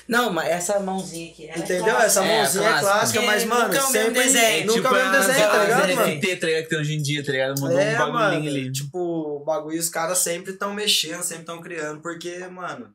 [0.09, 1.49] Não, mas essa mãozinha aqui.
[1.49, 1.85] é Entendeu?
[1.85, 2.05] clássica.
[2.07, 4.23] Essa mãozinha é, clássica, clássica, mas, mano, nunca é o mesmo sempre...
[4.25, 4.67] desenho.
[4.67, 6.09] Nunca é o mesmo desenho, tá ligado, mano?
[6.13, 6.63] NFT, tá ligado?
[6.65, 7.61] Que tem hoje em dia, tá ligado?
[7.61, 8.13] Mudou É, um bagulhinho
[8.45, 8.73] mano, ali.
[8.73, 12.93] tipo, o bagulho os caras sempre estão mexendo, sempre estão criando, porque, mano,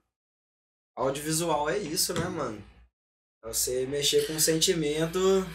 [0.98, 2.61] audiovisual é isso, né, mano?
[3.43, 5.48] É você mexer com sentimento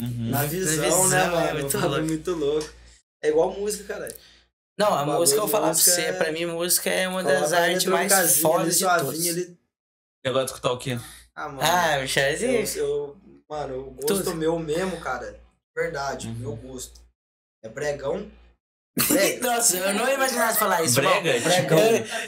[0.00, 0.30] Uhum.
[0.30, 1.52] na visão, visão, né, é mano?
[1.60, 2.06] muito Um bagulho louco.
[2.08, 2.70] muito louco.
[3.22, 4.08] É igual música, cara.
[4.78, 7.52] Não, a música eu vou falar pra você, é- pra mim música é uma das
[7.52, 9.02] artes mais fodas de todas.
[9.02, 9.58] suavinha ali.
[10.24, 10.98] E agora de escutar o quê?
[11.34, 11.60] Ah, mano.
[11.62, 12.52] Ah, o Chazinho.
[12.76, 13.16] eu, eu-
[13.48, 14.34] mano, o gosto Tudo.
[14.34, 15.38] meu mesmo, cara,
[15.76, 16.34] verdade, Uhum.
[16.34, 17.00] meu gosto.
[17.62, 18.30] É bregão.
[19.08, 19.46] Brega.
[19.46, 21.00] Nossa, eu não ia imaginar você falar isso.
[21.00, 21.30] Brega?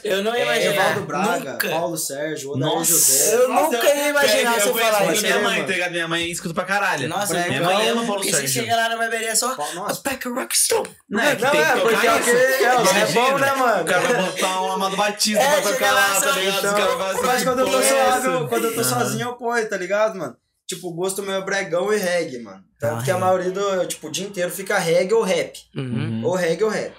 [0.05, 0.75] Eu, eu não ia É, imaginar.
[0.91, 1.69] Evaldo Braga, Nunca.
[1.69, 3.35] Paulo Sérgio, Odair Nossa, José.
[3.35, 5.23] Eu nunca ia imaginar eu você conheço falar isso.
[5.23, 5.91] minha mãe, tá ligado?
[5.91, 7.09] Minha mãe escuta pra caralho.
[7.09, 7.49] Nossa, Brega.
[7.49, 8.63] minha mãe ama Paulo Porque você Sérgio.
[8.63, 9.55] chega lá na barbearia só.
[9.55, 10.01] Paulo- A Nossa.
[10.03, 10.97] Pack Rockstone.
[11.11, 12.63] Não, é que Não, tem é, que porque é o que- é,
[13.03, 13.83] é bom, né, mano?
[13.83, 16.65] O cara vai botar um Amado Batista É, pra tocar lá tá ligado?
[16.65, 18.85] Os caras vão assim, mas quando eu tô eu- eu Aham.
[19.01, 20.37] sozinho, eu ponho, tá ligado, mano?
[20.75, 22.63] Tipo, o gosto meu é bregão e reggae, mano.
[22.79, 23.19] Tanto Ah, que a é.
[23.19, 25.59] maioria do, tipo, o dia inteiro fica reggae ou rap.
[25.77, 26.23] Uhum.
[26.25, 26.95] Ou reggae ou rap.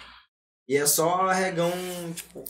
[0.68, 1.72] E é só regão,
[2.16, 2.44] tipo,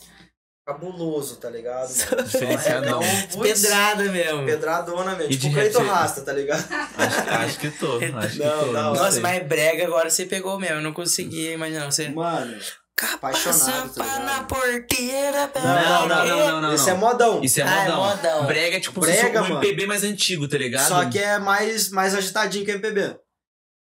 [0.66, 1.88] cabuloso, tá ligado?
[2.24, 3.00] Diferenciadão.
[3.42, 4.46] Pedrada mesmo.
[4.46, 5.32] Pedradona mesmo.
[5.32, 6.64] E Tipo Cleiton rap, Rasta, tá ligado?
[6.96, 7.98] Acho, acho que tô.
[8.16, 8.66] Acho que Não, tô.
[8.66, 8.72] não.
[8.72, 9.20] não Nossa, sei.
[9.20, 10.76] mas brega agora você pegou mesmo.
[10.76, 12.08] Eu não conseguia imaginar você.
[12.08, 12.56] Mano,
[13.02, 15.50] apaixonado, tá na porteira.
[15.54, 16.94] Não, não, não, não, não, esse não.
[16.96, 17.42] é modão.
[17.42, 18.04] Isso é Ah, é modão.
[18.04, 18.46] modão.
[18.46, 19.46] Brega é tipo Brega, um.
[19.46, 20.86] MPB mais antigo, tá ligado?
[20.88, 23.16] Só que é mais, mais agitadinho que MPB.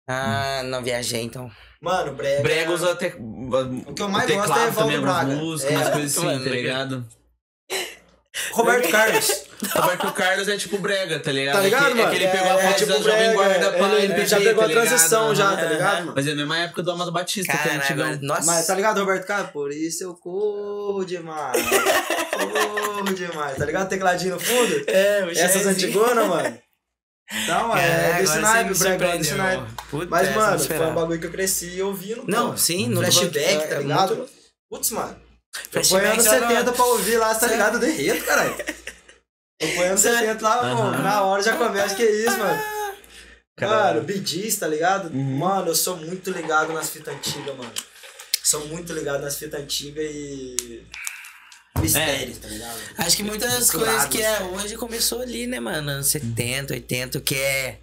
[0.08, 1.52] Ah, não viajei então.
[1.82, 2.42] Mano, brega.
[2.44, 3.08] Brega usa te...
[3.08, 5.36] O que eu mais o gosto é Evaldo também, Braga.
[5.36, 5.78] músicas, É.
[5.78, 7.08] umas coisas assim, Mano, tá ligado?
[8.52, 9.44] Roberto Carlos.
[9.76, 11.56] Roberto Carlos é tipo brega, tá ligado?
[11.56, 12.08] Tá ligado, é que, mano?
[12.08, 14.26] É que ele pegou a É, fase tipo da Jovem brega, Guarda pra ele MPB,
[14.26, 14.88] já pegou tá a ligado?
[14.88, 16.14] transição já, tá ligado, mano?
[16.16, 18.20] Mas é a mesma época do Amado Batista, que é antigão.
[18.22, 18.46] nossa.
[18.46, 19.52] Mas tá ligado, Roberto Carlos?
[19.52, 21.62] Por isso eu corro demais.
[22.32, 23.58] corro demais.
[23.58, 24.84] Tá ligado tecladinho no fundo?
[24.88, 26.58] É, o Essas antigonas, mano.
[27.32, 29.64] Então, é, desse naipe, Bregão, desse naipe.
[30.10, 32.24] Mas, mano, foi um bagulho que eu cresci ouvindo.
[32.28, 32.58] Não, pô.
[32.58, 34.28] sim, no Flashback, tá é ligado?
[34.70, 35.16] Putz, mano.
[35.90, 37.76] Ponho anos só não- 70 pra ouvir lá, tá ligado?
[37.76, 38.56] Eu derreto, caralho.
[39.60, 41.02] Eu ponho anos Cê- 70 lá, pô, Aham.
[41.04, 42.62] na hora já começa, que isso, mano.
[43.58, 43.96] Caralho.
[43.96, 45.10] Mano, Bidis, tá ligado?
[45.14, 45.38] Uhum.
[45.38, 47.72] Mano, eu sou muito ligado nas fitas antigas, mano.
[48.42, 50.86] Sou muito ligado nas fitas antigas e.
[51.80, 52.78] Mistérios, tá ligado?
[52.98, 55.92] Acho que muitas das coisas que é hoje começou ali, né, mano?
[55.92, 57.80] Anos 70, 80, que é.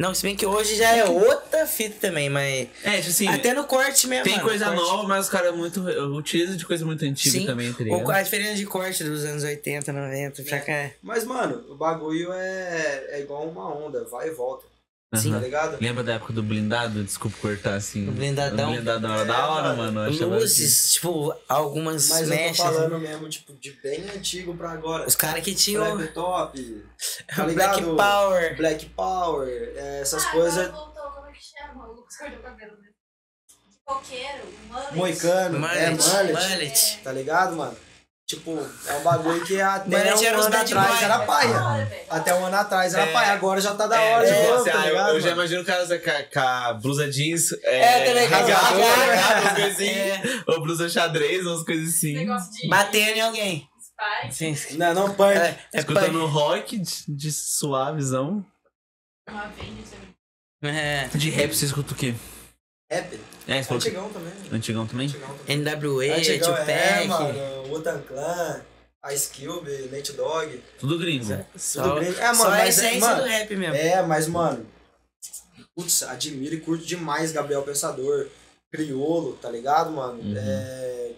[0.00, 2.68] Não, se bem que hoje já é outra fita também, mas.
[2.82, 4.24] É, tipo assim, Até no corte mesmo.
[4.24, 4.80] tem mano, coisa corte.
[4.80, 5.82] nova, mas os caras muito
[6.16, 7.44] utilizam de coisa muito antiga Sim.
[7.44, 8.10] também, tá ligado?
[8.10, 10.90] a diferença de corte dos anos 80, 90, pra cá.
[11.02, 14.64] Mas, mano, o bagulho é, é igual uma onda, vai e volta,
[15.16, 15.32] Sim.
[15.32, 15.76] tá ligado?
[15.80, 17.02] Lembra da época do blindado?
[17.02, 18.08] Desculpa cortar assim.
[18.08, 18.68] O blindadão.
[18.70, 20.04] O blindadão era É, da hora, mano.
[20.06, 22.56] eu Luzes, tipo, algumas Mas eu mechas.
[22.58, 25.06] tô falando mesmo, tipo, de bem antigo pra agora.
[25.08, 26.84] Os caras que tinham Black Top,
[27.34, 27.82] tá Black?
[27.82, 28.56] Power.
[28.56, 30.68] Black Power, é, essas Ah, coisas.
[30.68, 31.88] agora voltou, como é que chama?
[31.88, 32.88] O Lucas cortou o cabelo, né?
[33.84, 34.94] Coqueiro, mullet.
[34.94, 37.00] Moicano, é Mullet, mullet, mullet.
[37.02, 37.76] tá ligado, mano?
[38.30, 41.04] Tipo, é um bagulho que até Mullet era um ano atrás boy.
[41.04, 41.62] era É paia.
[41.64, 42.02] hora, velho.
[42.08, 43.12] Até um ano atrás era É.
[43.12, 45.20] paia, agora já tá da É, hora de tipo, novo, assim, tá ah, eu, eu
[45.20, 45.40] já mano?
[45.40, 47.52] imagino o cara com a, com a blusa jeans.
[47.64, 48.76] É, É, tá ligado?
[48.78, 49.88] umas coisas assim.
[49.88, 50.22] É.
[50.46, 52.12] Ou blusa xadrez, umas coisas assim.
[52.14, 53.68] Negócio de Batendo em alguém.
[54.30, 54.76] Spike, Sim.
[54.78, 55.36] Não, não punk.
[55.36, 58.44] É, é Escutando rock de, de suavezão.
[59.28, 59.98] uma vez, não sei.
[60.70, 61.08] É.
[61.14, 62.14] De rap você escuta o quê?
[62.90, 63.20] Rap.
[63.46, 63.88] É, você falou que...
[63.88, 64.32] Antigão também.
[64.52, 65.06] Antigão também?
[65.06, 65.56] Antigão também.
[65.58, 67.08] NWA, Antigão é, Tupac.
[67.08, 67.68] mano.
[67.68, 68.60] Wu-Tang Clan,
[69.12, 70.60] Ice Cube, Nate Dogg.
[70.78, 71.46] Tudo gringo.
[71.56, 72.18] Só, gringo.
[72.18, 73.76] É, mano, só a mas é- essência mano, do rap mesmo.
[73.76, 74.66] É, mas, mano.
[75.76, 78.26] Putz, admiro e curto demais Gabriel Pensador.
[78.72, 80.20] Criolo, tá ligado, mano?
[80.20, 80.34] Uhum.
[80.36, 81.10] É.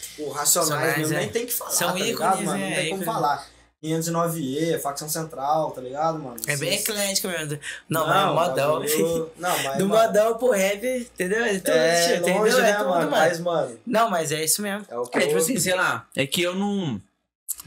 [0.00, 1.20] Tipo, Racionais Racionais, mesmo, é.
[1.20, 2.58] nem tem que falar, São tá ligado, ícones, mano?
[2.60, 3.04] Não é, tem como ícones.
[3.04, 3.48] falar.
[3.84, 6.36] 509E, Facção Central, tá ligado, mano?
[6.46, 7.58] É bem eclético mesmo.
[7.88, 8.80] Não, mas modão.
[8.80, 9.78] bagulho- Não, mas.
[9.78, 11.44] Do mano, modão pro rap, entendeu?
[11.44, 12.38] É tudo, É, entendeu?
[12.38, 13.00] longe, é né, tudo, mano?
[13.02, 13.10] mano.
[13.10, 14.86] Mas, mano, Não, mas é isso mesmo.
[14.88, 17.00] é o que É, tipo eu- assim, sei lá, é que eu não.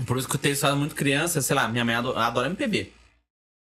[0.08, 2.92] Por isso que eu tenho estado muito criança, sei lá, minha mãe ado- adora MPB.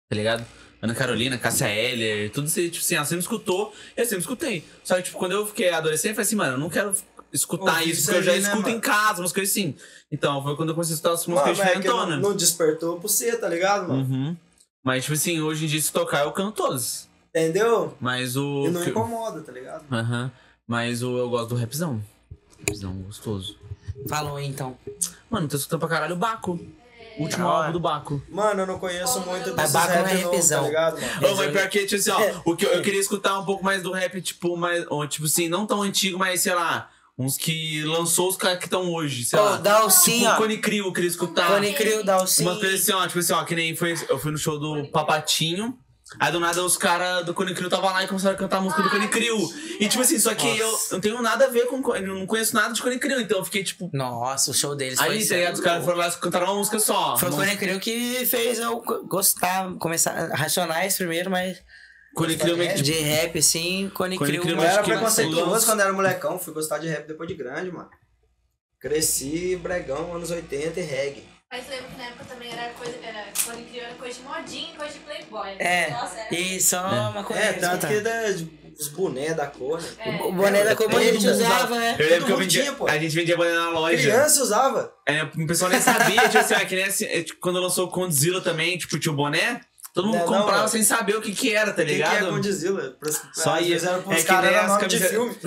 [0.10, 0.46] Tá ligado?
[0.82, 4.66] Ana Carolina, Cássia Eller, tudo isso, tipo assim, ela sempre escutou, eu sempre escutei.
[4.84, 6.94] Só que, tipo, quando eu fiquei adolescente, eu falei assim, mano, eu não quero
[7.34, 8.76] escutar Ouvir isso, porque eu já né, escuto mano?
[8.76, 9.76] em casa, umas coisas assim.
[10.12, 12.20] Então, foi quando eu comecei a escutar as músicas mas é que não, diferentonas.
[12.22, 14.02] não despertou pro você, tá ligado, mano?
[14.04, 14.38] Uhum.
[14.84, 17.10] Mas, tipo assim, hoje em dia, se tocar, eu canto todas.
[17.30, 17.98] Entendeu?
[18.00, 18.66] Mas o.
[18.68, 19.84] E não que- incomoda, tá ligado?
[19.92, 20.32] Aham.
[20.68, 22.02] Mas o, eu gosto do rapzão.
[22.68, 23.58] Rapzão gostoso.
[24.08, 24.78] Falou então.
[25.30, 26.60] Mano, tô escutando pra caralho o Baco.
[27.18, 28.22] O último álbum do Baco.
[28.30, 30.66] Mano, eu não conheço muito Mas desses Baco rap é novo, tá rapzão.
[30.66, 31.28] ligado, mano?
[31.32, 33.64] Ô, mas pior que, tipo assim, ó, o que eu, eu queria escutar um pouco
[33.64, 37.84] mais do rap, tipo, mais, tipo assim, não tão antigo, mas sei lá, uns que
[37.84, 39.58] lançou os caras que estão hoje, sei Ô, lá.
[39.58, 40.36] Dalcinho, tipo, ó.
[40.38, 41.48] Cone eu queria escutar.
[41.48, 42.50] Cone Crew, Dalcinho.
[42.50, 44.88] Uma coisa assim, ó, tipo assim, ó, que nem foi, eu fui no show do
[44.92, 45.78] Papatinho.
[46.20, 48.62] Aí do nada os caras do Cone Crew tava lá e começaram a cantar a
[48.62, 49.38] música do Cone Crew.
[49.80, 51.96] E tipo assim, só que eu não tenho nada a ver com.
[51.96, 53.90] Eu não conheço nada de Cone Crew, então eu fiquei tipo.
[53.94, 55.52] Nossa, o show deles foi Aí, tá?
[55.54, 57.18] Os caras foram lá e cantaram uma música só.
[57.18, 61.58] Foi o Cone Crew que fez eu go- gostar, começar Racionais primeiro, mas
[62.14, 64.42] Cone Crew meio que de rap, Cone Cone Crew.
[64.42, 67.90] Crew, Eu era preconceituoso quando era molecão, fui gostar de rap depois de grande, mano.
[68.80, 71.24] Cresci bregão, anos 80 e reggae.
[71.52, 72.94] Mas lembro que na época também era coisa.
[73.04, 75.50] Era, quando criou era coisa de modinha e coisa de playboy.
[75.60, 76.36] É, Nossa, era.
[76.36, 77.44] e só uma coisa.
[77.44, 78.12] É, tanto que da,
[78.80, 79.90] os bonés da cor, né?
[80.00, 80.24] É.
[80.24, 81.96] O boné da como a gente usava, né?
[82.00, 82.88] Eu lembro que eu vendia, tinha, pô.
[82.88, 83.98] a gente vendia boné na loja.
[83.98, 84.94] Criança usava.
[85.08, 87.88] É, o pessoal nem sabia, tipo assim, é que nem assim, é, tipo, quando lançou
[87.88, 89.62] o Condzilla também, tipo, tinha o boné,
[89.94, 90.70] todo mundo Não, não, comprava mano.
[90.70, 92.26] sem saber o que que era, tá O que, que ligado?
[92.28, 92.96] é Condzilla?
[93.00, 95.38] Pros- Só pros É que nem era as camisetas-.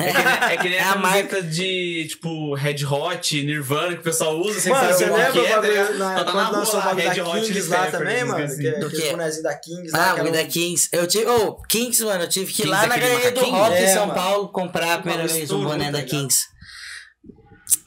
[0.49, 4.03] É que nem, é É a a camiseta de, tipo, Red Hot, Nirvana, que o
[4.03, 5.99] pessoal usa sem Mano, saber o que é, o tá ligado?
[5.99, 7.87] na- Só tá na quando rua lançou o lá, bagulho Red da Hot Kings lá
[7.91, 8.45] também, mano?
[8.45, 8.69] assim.
[8.69, 9.11] Aquele quê?
[9.11, 10.11] bonezinho da Kings lá.
[10.11, 10.89] Ah, o da Kings.
[10.93, 11.27] Eu tive.
[11.27, 13.41] Ô, Kings, mano, eu tive que ir lá na galeria do?
[13.45, 14.11] Rock em É, São.
[14.11, 16.11] Paulo comprar a primeira vez um boné tá da ligado?
[16.11, 16.39] Kings.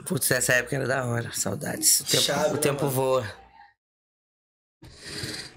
[0.05, 1.29] Putz, essa época era da hora.
[1.33, 1.99] Saudades.
[2.01, 2.95] O tempo, Chave, o né, tempo mano?
[2.95, 3.38] voa.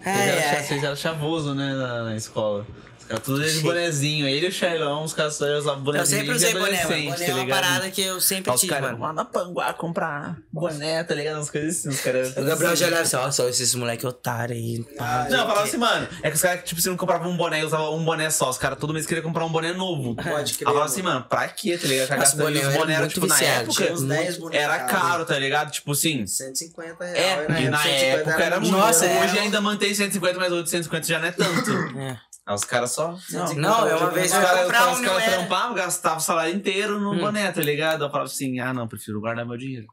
[0.02, 0.62] Vocês Ai, eram, ai.
[0.64, 2.66] vocês eram chavoso, né, na, na escola.
[3.12, 4.26] Caras tudo de bonezinho.
[4.28, 7.02] Ele e o Shailão, os caras usavam Eu bonezinho sempre de usei boné, mano.
[7.04, 7.60] Boné é tá uma ligado?
[7.60, 9.02] parada que eu sempre Aí os tive, caras, mano.
[9.02, 11.36] lá na Panguá comprar boné, tá ligado?
[11.36, 12.36] Umas coisas assim, os caras...
[12.36, 14.84] O Gabriel já olhava assim, ó, só esses moleque otário aí.
[15.28, 17.64] Não, eu falava assim, mano, é que os caras, tipo, se não compravam um boné,
[17.64, 18.50] usavam um boné só.
[18.50, 20.14] Os caras todo mês queriam comprar um boné novo.
[20.14, 20.60] Pode Aí crer.
[20.60, 22.08] eu falava assim, mano, pra quê, tá ligado?
[22.08, 24.36] Tá Nossa, gastando boné, os eu era boné, era, tipo, na época, Tinha uns 10
[24.38, 24.64] bonecos.
[24.64, 25.70] era caro, tá ligado?
[25.70, 26.26] Tipo assim...
[26.26, 27.18] 150 reais.
[27.18, 27.62] É, né?
[27.62, 28.72] e na 150 época era muito.
[28.72, 29.24] Nossa, Nossa, é.
[29.24, 31.70] hoje ainda mantém 150, mas hoje 150 já não é tanto.
[31.98, 32.16] É.
[32.46, 33.16] Aí os caras só.
[33.30, 35.36] Não, Não, é uma vez caras comprar os um, caras não era.
[35.38, 37.20] trampavam, gastavam o salário inteiro no Hum.
[37.20, 38.04] boné, tá ligado?
[38.04, 39.86] Eu falava assim, ah não, prefiro guardar meu dinheiro.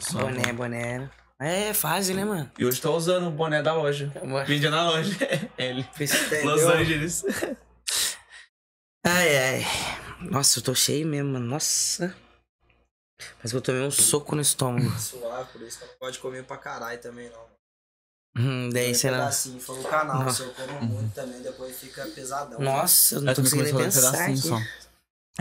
[0.00, 1.10] Só- Boné, boné.
[1.40, 2.50] É fácil, né, mano?
[2.58, 4.12] E hoje tô usando o boné da loja.
[4.44, 5.16] Vendia na loja.
[5.56, 5.86] Ele.
[6.44, 7.24] Los Angeles.
[9.06, 9.66] Ai, ai.
[10.20, 11.46] Nossa, eu tô cheio mesmo, mano.
[11.46, 12.14] Nossa.
[13.36, 14.90] Parece que eu tomei um soco no estômago.
[14.98, 17.57] Suave, por isso que não gosto de comer pra caralho também, não.
[18.38, 19.18] Hum, daí você não.
[19.18, 20.32] Pedacinho, foi o canal, Não.
[20.32, 22.60] se eu como muito também, depois fica pesadão.
[22.60, 24.18] Nossa, eu não Eu tô conseguindo fazer pensar aqui.
[24.18, 24.58] pedacinho só.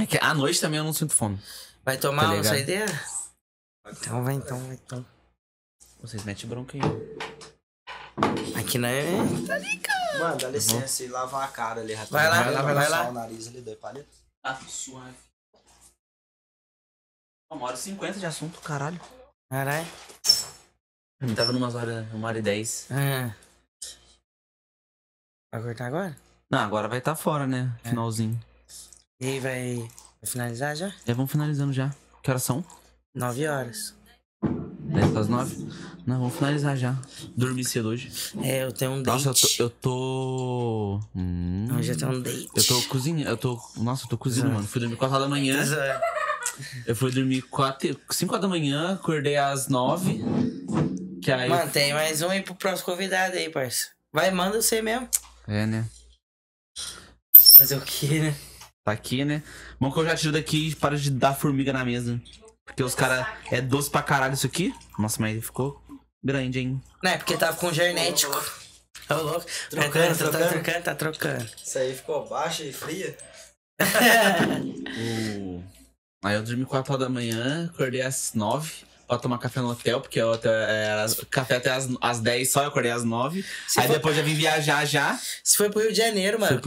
[0.01, 1.39] É que à noite também eu não sinto fome.
[1.85, 2.53] Vai tomar Tá uma ligado?
[2.53, 3.01] saideira?
[3.89, 5.05] Então vai, então vai, então.
[6.01, 6.81] Vocês metem bronca aí.
[8.59, 9.03] Aqui não é.
[10.19, 12.19] Mano, dá licença e lavar a cara ali, rapidinho.
[12.19, 13.09] Vai lá, vai lá, vai lá, vai lá.
[13.09, 14.17] o nariz ali, dois palitos.
[14.43, 15.13] Tá suave.
[17.51, 18.99] Uma hora e cinquenta de assunto, caralho.
[19.51, 19.87] Caralho.
[21.19, 22.87] Eu tava numas horas, uma hora e dez.
[22.91, 23.31] Ah.
[25.51, 26.15] Vai cortar agora?
[26.49, 27.71] Não, agora vai estar fora, né?
[27.83, 28.39] Finalzinho.
[29.19, 29.89] E aí vai, vai
[30.31, 30.93] finalizar já?
[31.05, 31.93] Já vamos finalizando já.
[32.21, 32.63] Que horas são?
[33.15, 33.95] Nove horas.
[34.43, 35.67] 10 para as 9?
[36.05, 36.95] Não, vamos finalizar já.
[37.35, 38.11] Dormi cedo hoje.
[38.43, 39.25] É, eu tenho um date.
[39.25, 39.63] Nossa, eu tô.
[39.63, 41.01] Eu tô.
[41.15, 42.49] Hum, Hoje eu tenho um date.
[42.55, 43.29] eu tô cozinhando.
[43.29, 43.59] Eu tô.
[43.77, 44.67] Nossa, eu tô cozinhando, mano.
[44.67, 45.63] Fui dormir 4 horas da manhã.
[46.85, 50.23] Eu fui dormir 4, 5 horas da manhã, acordei às 9.
[51.21, 51.49] Que aí.
[51.49, 53.89] Mano, tem mais um aí pro próximo convidado aí, parça.
[54.13, 55.09] Vai, manda você mesmo.
[55.47, 55.85] É, né?
[57.37, 58.35] Fazer o quê, né?
[58.83, 59.43] Tá aqui, né?
[59.79, 62.21] Bom que eu já tiro daqui e para de dar formiga na mesa.
[62.65, 63.25] Porque os caras.
[63.51, 64.73] É doce pra caralho isso aqui.
[64.97, 65.81] Nossa, mas ficou
[66.23, 66.81] grande, hein?
[67.03, 68.33] Não, é porque tava com genético.
[69.09, 69.45] Ô, louco.
[69.69, 70.49] Trocando, Trocando, tá trocando.
[70.49, 71.49] trocando, tá trocando.
[71.63, 73.15] Isso aí ficou baixa e fria.
[74.99, 75.63] O-
[76.25, 78.73] Aí eu dormi 4 horas da manhã, acordei às 9
[79.07, 82.61] pra tomar café no hotel, porque o hotel era café até às, às 10 só,
[82.63, 83.43] eu acordei às 9.
[83.67, 85.17] Se aí for- depois já vim viajar já.
[85.43, 86.61] Você foi pro Rio de Janeiro, mano.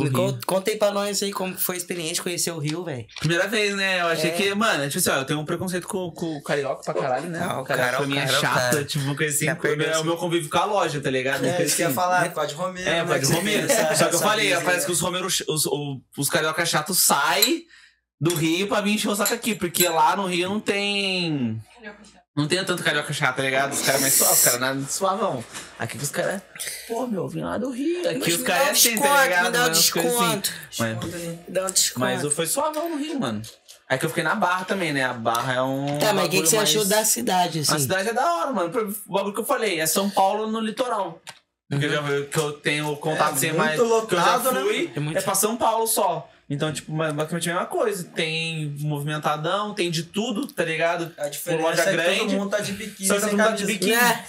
[0.46, 3.06] Contei pra nós aí como foi a experiência de conhecer o Rio, velho.
[3.18, 4.00] Primeira vez, né?
[4.00, 4.32] Eu achei É.
[4.34, 7.28] que, mano, tipo assim, ó, eu tenho um preconceito com, com o carioca pra caralho,
[7.28, 7.38] né?
[7.40, 8.84] Não, o carioca pra mim é chato, cara.
[8.84, 9.52] tipo, coisa assim, é
[10.00, 11.44] o meu- é convívio com a loja, tá ligado?
[11.44, 11.94] É isso que ia assim.
[11.94, 12.88] falar, pode Romero.
[12.88, 13.68] É, né, você Romero.
[13.96, 14.84] Só que eu falei, parece né?
[14.86, 17.64] que os Romeiros, os, os, os carioca chatos saem
[18.20, 21.60] do Rio pra vir encher o saco aqui, porque lá no Rio não tem.
[22.40, 23.72] Não tem tanto carioca chato, tá ligado?
[23.72, 25.44] Os caras mais suaves, os caras nada suavão.
[25.78, 26.40] Aqui que os caras.
[26.88, 28.08] Pô, meu, vim lá do Rio.
[28.08, 29.44] Aqui os caras é assim, tá ligado?
[29.46, 29.72] me dá um assim.
[29.72, 30.52] desconto.
[30.78, 30.98] Mas,
[31.48, 32.00] Dá um desconto.
[32.00, 33.42] mas eu fui suavão no Rio, mano.
[33.88, 35.04] É que eu fiquei na Barra também, né?
[35.04, 35.98] A Barra é um.
[35.98, 37.74] Tá, mas o que, que você mais- achou da cidade, assim?
[37.74, 38.96] A cidade é da hora, mano.
[39.06, 41.20] O bagulho que eu falei, é São Paulo no litoral.
[41.68, 43.76] Porque eu, já, que eu tenho contato É sem muito mais.
[43.76, 44.60] que eu já lotado, né?
[44.62, 46.28] fui, É muito- é pra São Paulo só.
[46.52, 48.02] Então, tipo, mas basicamente a mesma coisa.
[48.12, 51.14] Tem movimentadão, tem de tudo, tá ligado?
[51.16, 53.44] A diferença loja é que grande, todo mundo tá de biquíni Só que todo mundo
[53.44, 53.92] tá de biquíni.
[53.92, 54.24] Né?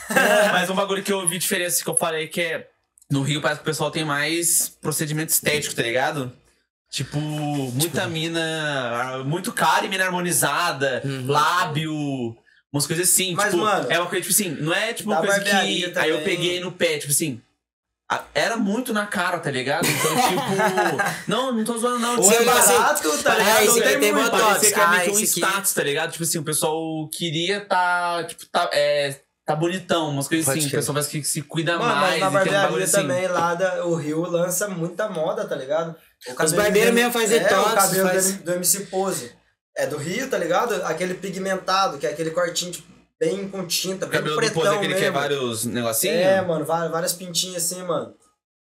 [0.51, 2.67] Mas um bagulho que eu vi diferença que eu falei que é.
[3.09, 6.31] No Rio parece que o pessoal tem mais procedimento estético, tá ligado?
[6.91, 9.23] Tipo, muita mina.
[9.25, 11.25] Muito cara e mina harmonizada, Uhum.
[11.27, 12.37] lábio.
[12.71, 15.19] Umas coisas assim, Mas, tipo, mano, é uma coisa, tipo assim, não é tipo uma
[15.19, 17.41] coisa que aí eu peguei no pé, tipo assim,
[18.33, 19.87] era muito na cara, tá ligado?
[19.87, 20.97] Então, tipo,
[21.27, 22.17] não, não tô zoando não.
[22.19, 23.63] Ou tipo, é barato, tá Ah, ligado?
[23.63, 24.31] esse aqui tem muito.
[24.31, 26.11] Parecia que era meio Ah, que um aqui- status, tá ligado?
[26.11, 29.15] Tipo assim, o pessoal queria tá, tipo, tá, é,
[29.45, 30.67] tá bonitão, umas coisas Pode assim.
[30.67, 32.91] O pessoal parece que se cuida Mano, mas mais na e tem um barbearia assim.
[32.93, 35.95] também, lá da, o Rio lança muita moda, tá ligado?
[36.27, 39.31] O cabelo barbeiros mesmo fazem é, o cabelo faz- do, do MC Pose.
[39.75, 40.75] É do Rio, tá ligado?
[40.85, 42.90] Aquele pigmentado, que é aquele cortinho tipo,
[43.21, 45.19] bem com tinta, bem cabelo pretão pose é aquele que é mesmo.
[45.19, 46.17] vários negocinhos.
[46.17, 48.15] É, mano, várias, pintinhas assim, mano.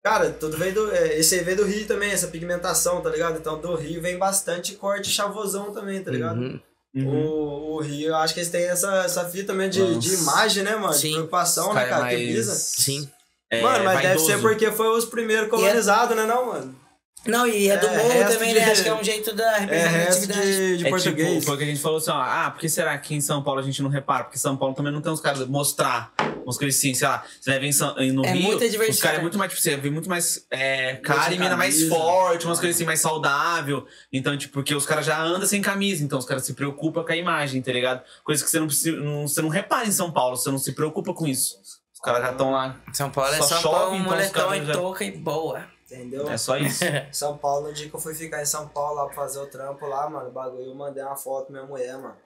[0.01, 0.95] Cara, tudo veio do.
[0.95, 3.37] é, Esse aí veio do Rio também, essa pigmentação, tá ligado?
[3.37, 6.39] Então do Rio vem bastante corte chavosão também, tá ligado?
[6.39, 6.59] Uhum.
[6.95, 7.07] Uhum.
[7.07, 9.99] O, o Rio, eu acho que eles têm essa, essa fita também de, Nossa.
[9.99, 10.93] de imagem, né, mano?
[10.93, 11.09] Sim.
[11.09, 12.07] De preocupação, né, cara?
[12.07, 12.47] Que mais-.
[12.47, 13.09] Sim.
[13.51, 14.25] é, mano, mas deve vaidoso.
[14.25, 16.86] ser porque foi os primeiros colonizados, né, não, mano?
[17.25, 18.71] Não, e é do É, morro também, de- né?
[18.71, 20.41] Acho que é um jeito da É representatividade.
[20.41, 21.29] de, de é português.
[21.29, 23.19] tipo, foi o que a gente falou assim, ó, ah, por que será que em
[23.19, 24.23] São Paulo a gente não repara?
[24.23, 26.13] Porque São Paulo também não tem uns caras mostrar
[26.45, 29.01] umas coisas assim, sei lá, você vai ver em São, no É Rio, muita os
[29.01, 32.45] caras é muito mais, tipo, você vê muito mais é, cara e mina mais forte,
[32.45, 33.85] umas coisas assim, mais saudável.
[34.13, 37.11] Então, tipo, porque os caras já andam sem camisa, então os caras se preocupam com
[37.11, 38.01] a imagem, tá ligado?
[38.23, 40.71] Coisa que você não, precisa, não, você não repara em São Paulo, você não se
[40.71, 41.57] preocupa com isso.
[41.93, 44.53] Os caras já estão lá, São Paulo é Só São chove, Paulo, um então moletom
[44.55, 45.65] e já- touca e boa.
[45.89, 46.29] Entendeu?
[46.29, 46.83] é só isso.
[47.13, 49.47] São Paulo, no dia que eu fui ficar em São Paulo lá pra fazer o
[49.47, 52.17] trampo lá, mano, o bagulho, eu mandei uma foto pra minha mulher, mano.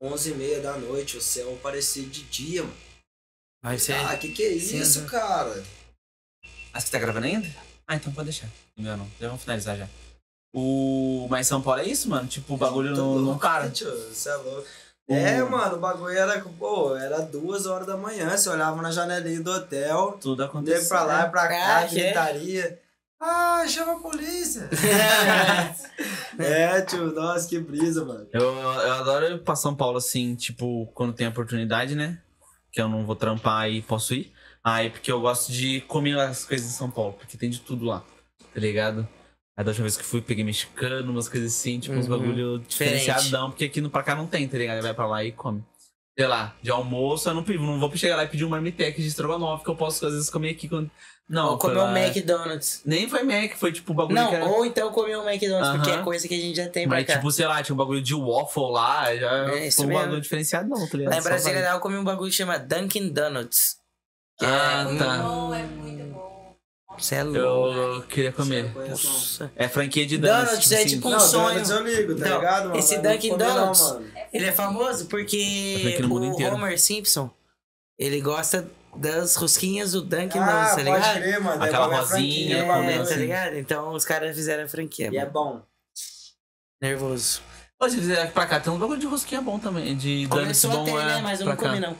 [0.00, 2.76] 11 e meia da noite, o céu parecia de dia, mano.
[3.62, 3.94] Vai ser.
[3.94, 5.04] Ah, que que é isso, Cinza.
[5.06, 5.62] cara?
[6.72, 7.48] Ah, você tá gravando ainda?
[7.86, 8.48] Ah, então pode deixar.
[8.76, 9.10] Não, não.
[9.20, 9.88] Já vamos finalizar já.
[10.54, 11.26] O...
[11.28, 12.28] Mas São Paulo é isso, mano.
[12.28, 13.68] Tipo, o bagulho não louco, para.
[13.70, 14.68] tio, Você é louco.
[15.08, 19.40] É, mano, o bagulho era, pô, era duas horas da manhã, você olhava na janelinha
[19.40, 20.88] do hotel, Tudo Deu acontece.
[20.88, 22.04] pra lá e pra cá, Ah, que é?
[22.04, 22.78] gritaria.
[23.20, 24.68] Ah, chama a polícia!
[26.38, 28.26] é, tio, nossa, que brisa, mano.
[28.32, 32.18] Eu, eu adoro ir pra São Paulo, assim, tipo, quando tem oportunidade, né?
[32.70, 34.32] Que eu não vou trampar e posso ir.
[34.62, 37.86] Aí, porque eu gosto de comer as coisas em São Paulo, porque tem de tudo
[37.86, 38.04] lá,
[38.54, 39.08] tá ligado?
[39.58, 42.16] Aí da última vez que fui, peguei mexicano, umas coisas assim, tipo, uns Uhum.
[42.16, 43.00] bagulho Diferente.
[43.00, 44.80] diferenciadão, porque aqui no pra cá não tem, tá ligado?
[44.80, 45.64] Vai pra lá e come.
[46.16, 49.08] Sei lá, de almoço eu não, não vou chegar lá e pedir um marmitex de
[49.08, 50.88] estrogonofe que eu posso às vezes comer aqui quando.
[51.28, 52.82] Não, ou comer um McDonald's.
[52.84, 54.44] Nem foi Mac, foi tipo o bagulho Não, que era...
[54.46, 56.00] ou então comer um McDonald's, porque Aham.
[56.00, 57.14] é coisa que a gente já tem pra Mas, cá.
[57.16, 60.02] tipo, sei lá, tinha um bagulho de waffle lá, já É, isso foi um mesmo.
[60.04, 61.12] bagulho diferenciado, não, tá ligado?
[61.14, 63.76] Lá em Brasília eu comi um bagulho que chama Dunkin' Donuts.
[64.38, 65.18] Que Ah, é, tá.
[65.18, 66.17] Bom, é muito bom.
[66.98, 67.78] Você é louco.
[67.78, 68.64] Eu queria comer.
[68.64, 69.12] Não conheço, não.
[69.14, 69.52] Nossa.
[69.56, 70.48] É franquia de donuts.
[70.50, 70.88] Donuts é assim.
[70.88, 71.48] tipo um Não, sonho.
[71.54, 72.76] Donuts eu ligo, tá Não, ligado, mano?
[72.78, 74.06] esse não Dunkin' não, Donuts, mano.
[74.32, 76.54] Ele é famoso porque mundo o inteiro.
[76.54, 77.30] Homer Simpson,
[77.98, 81.14] ele gosta das rosquinhas do Dunkin' Ah, Donuts, tá pode ligado?
[81.22, 81.62] crer, mano.
[81.62, 83.20] Aquela é rosinha, É, com mano, dentro, tá assim.
[83.20, 83.56] ligado?
[83.56, 85.10] Então os caras fizeram a franquia.
[85.12, 85.30] E é mano.
[85.32, 85.62] bom.
[86.80, 87.40] Nervoso.
[87.88, 89.96] Se fizer pra cá, tem uns bagulho de rosquinha bom também.
[89.96, 91.20] De donuts Começou a bom ter, é né?
[91.22, 91.96] Mas eu não comi, não.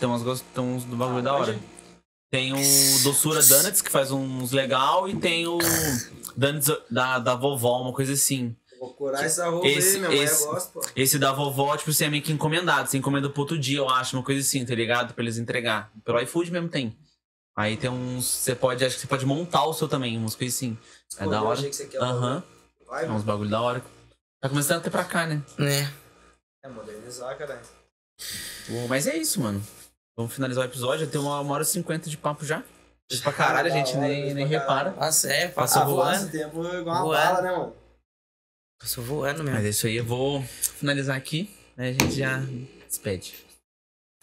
[0.00, 1.50] Tem uns, gostos- tem uns do bagulho Ah, da hora.
[1.50, 1.60] hoje-
[2.34, 5.56] Tem o Doçura Donuts, que faz uns legal, e tem o
[6.36, 8.56] Donuts da, da vovó, uma coisa assim.
[8.80, 10.84] Vou curar essa roupa Esse- aí, minha mãe esse- gosta, pô.
[10.96, 12.90] Esse da vovó, tipo, você é meio que encomendado.
[12.90, 15.14] Você encomenda pro outro dia, eu acho, uma coisa assim, tá ligado?
[15.14, 15.92] Pra eles entregar.
[16.04, 16.98] Pelo iFood mesmo tem.
[17.56, 18.24] Aí tem uns.
[18.26, 20.76] Você pode, acho que você pode montar o seu também, umas coisas assim.
[21.16, 21.52] É Pô, da hora.
[21.56, 22.42] achei que você quer Aham.
[22.84, 23.80] Vai, É uns bagulho da hora.
[24.40, 25.40] Tá começando a ter pra cá, né?
[25.60, 25.88] É.
[26.64, 27.60] É modernizar, caralho.
[28.88, 29.64] Mas é isso, mano.
[30.16, 31.04] Vamos finalizar o episódio.
[31.06, 32.62] Já tem uma hora e cinquenta de papo já.
[33.10, 34.92] Isso pra caralho, a gente nem, nem repara.
[34.92, 36.30] Nossa, é, Passa passa Ah, voando.
[36.30, 37.22] tempo igual uma Voando.
[37.22, 37.76] bala, né, mano?
[38.80, 39.56] Passou voando mesmo.
[39.56, 41.88] Mas é isso aí, eu vou finalizar aqui, né?
[41.90, 42.40] A gente já
[42.88, 43.34] despede.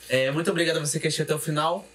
[0.09, 1.85] É, muito obrigado a você que assistiu até o final.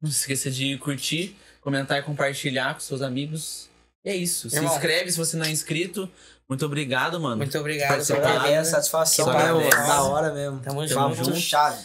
[0.00, 3.68] Não se esqueça de curtir, comentar e compartilhar com seus amigos.
[4.04, 4.48] E é isso.
[4.48, 4.72] Se Irmão.
[4.72, 6.08] inscreve se você não é inscrito.
[6.48, 7.38] Muito obrigado, mano.
[7.38, 8.38] Muito obrigado Participar.
[8.46, 8.64] vida.
[8.64, 9.70] satisfação, parabéns.
[9.74, 10.60] Da hora mesmo.
[10.60, 11.24] Tamo Tamo junto.
[11.30, 11.40] junto.
[11.40, 11.84] chave.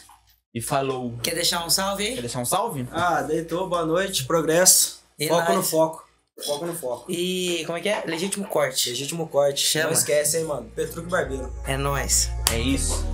[0.53, 1.17] E falou.
[1.23, 2.21] Quer deixar um salve Quer aí?
[2.21, 2.87] deixar um salve?
[2.91, 5.01] Ah, deitou, boa noite, progresso.
[5.17, 5.69] E foco no nós?
[5.69, 6.09] foco.
[6.45, 7.11] Foco no foco.
[7.11, 8.03] E como é que é?
[8.05, 8.89] Legítimo corte.
[8.89, 9.65] Legítimo corte.
[9.65, 9.85] Chama.
[9.85, 10.69] Não esquece, hein, mano.
[10.75, 11.53] Petruc Barbeiro.
[11.65, 12.29] É nóis.
[12.51, 13.05] É isso.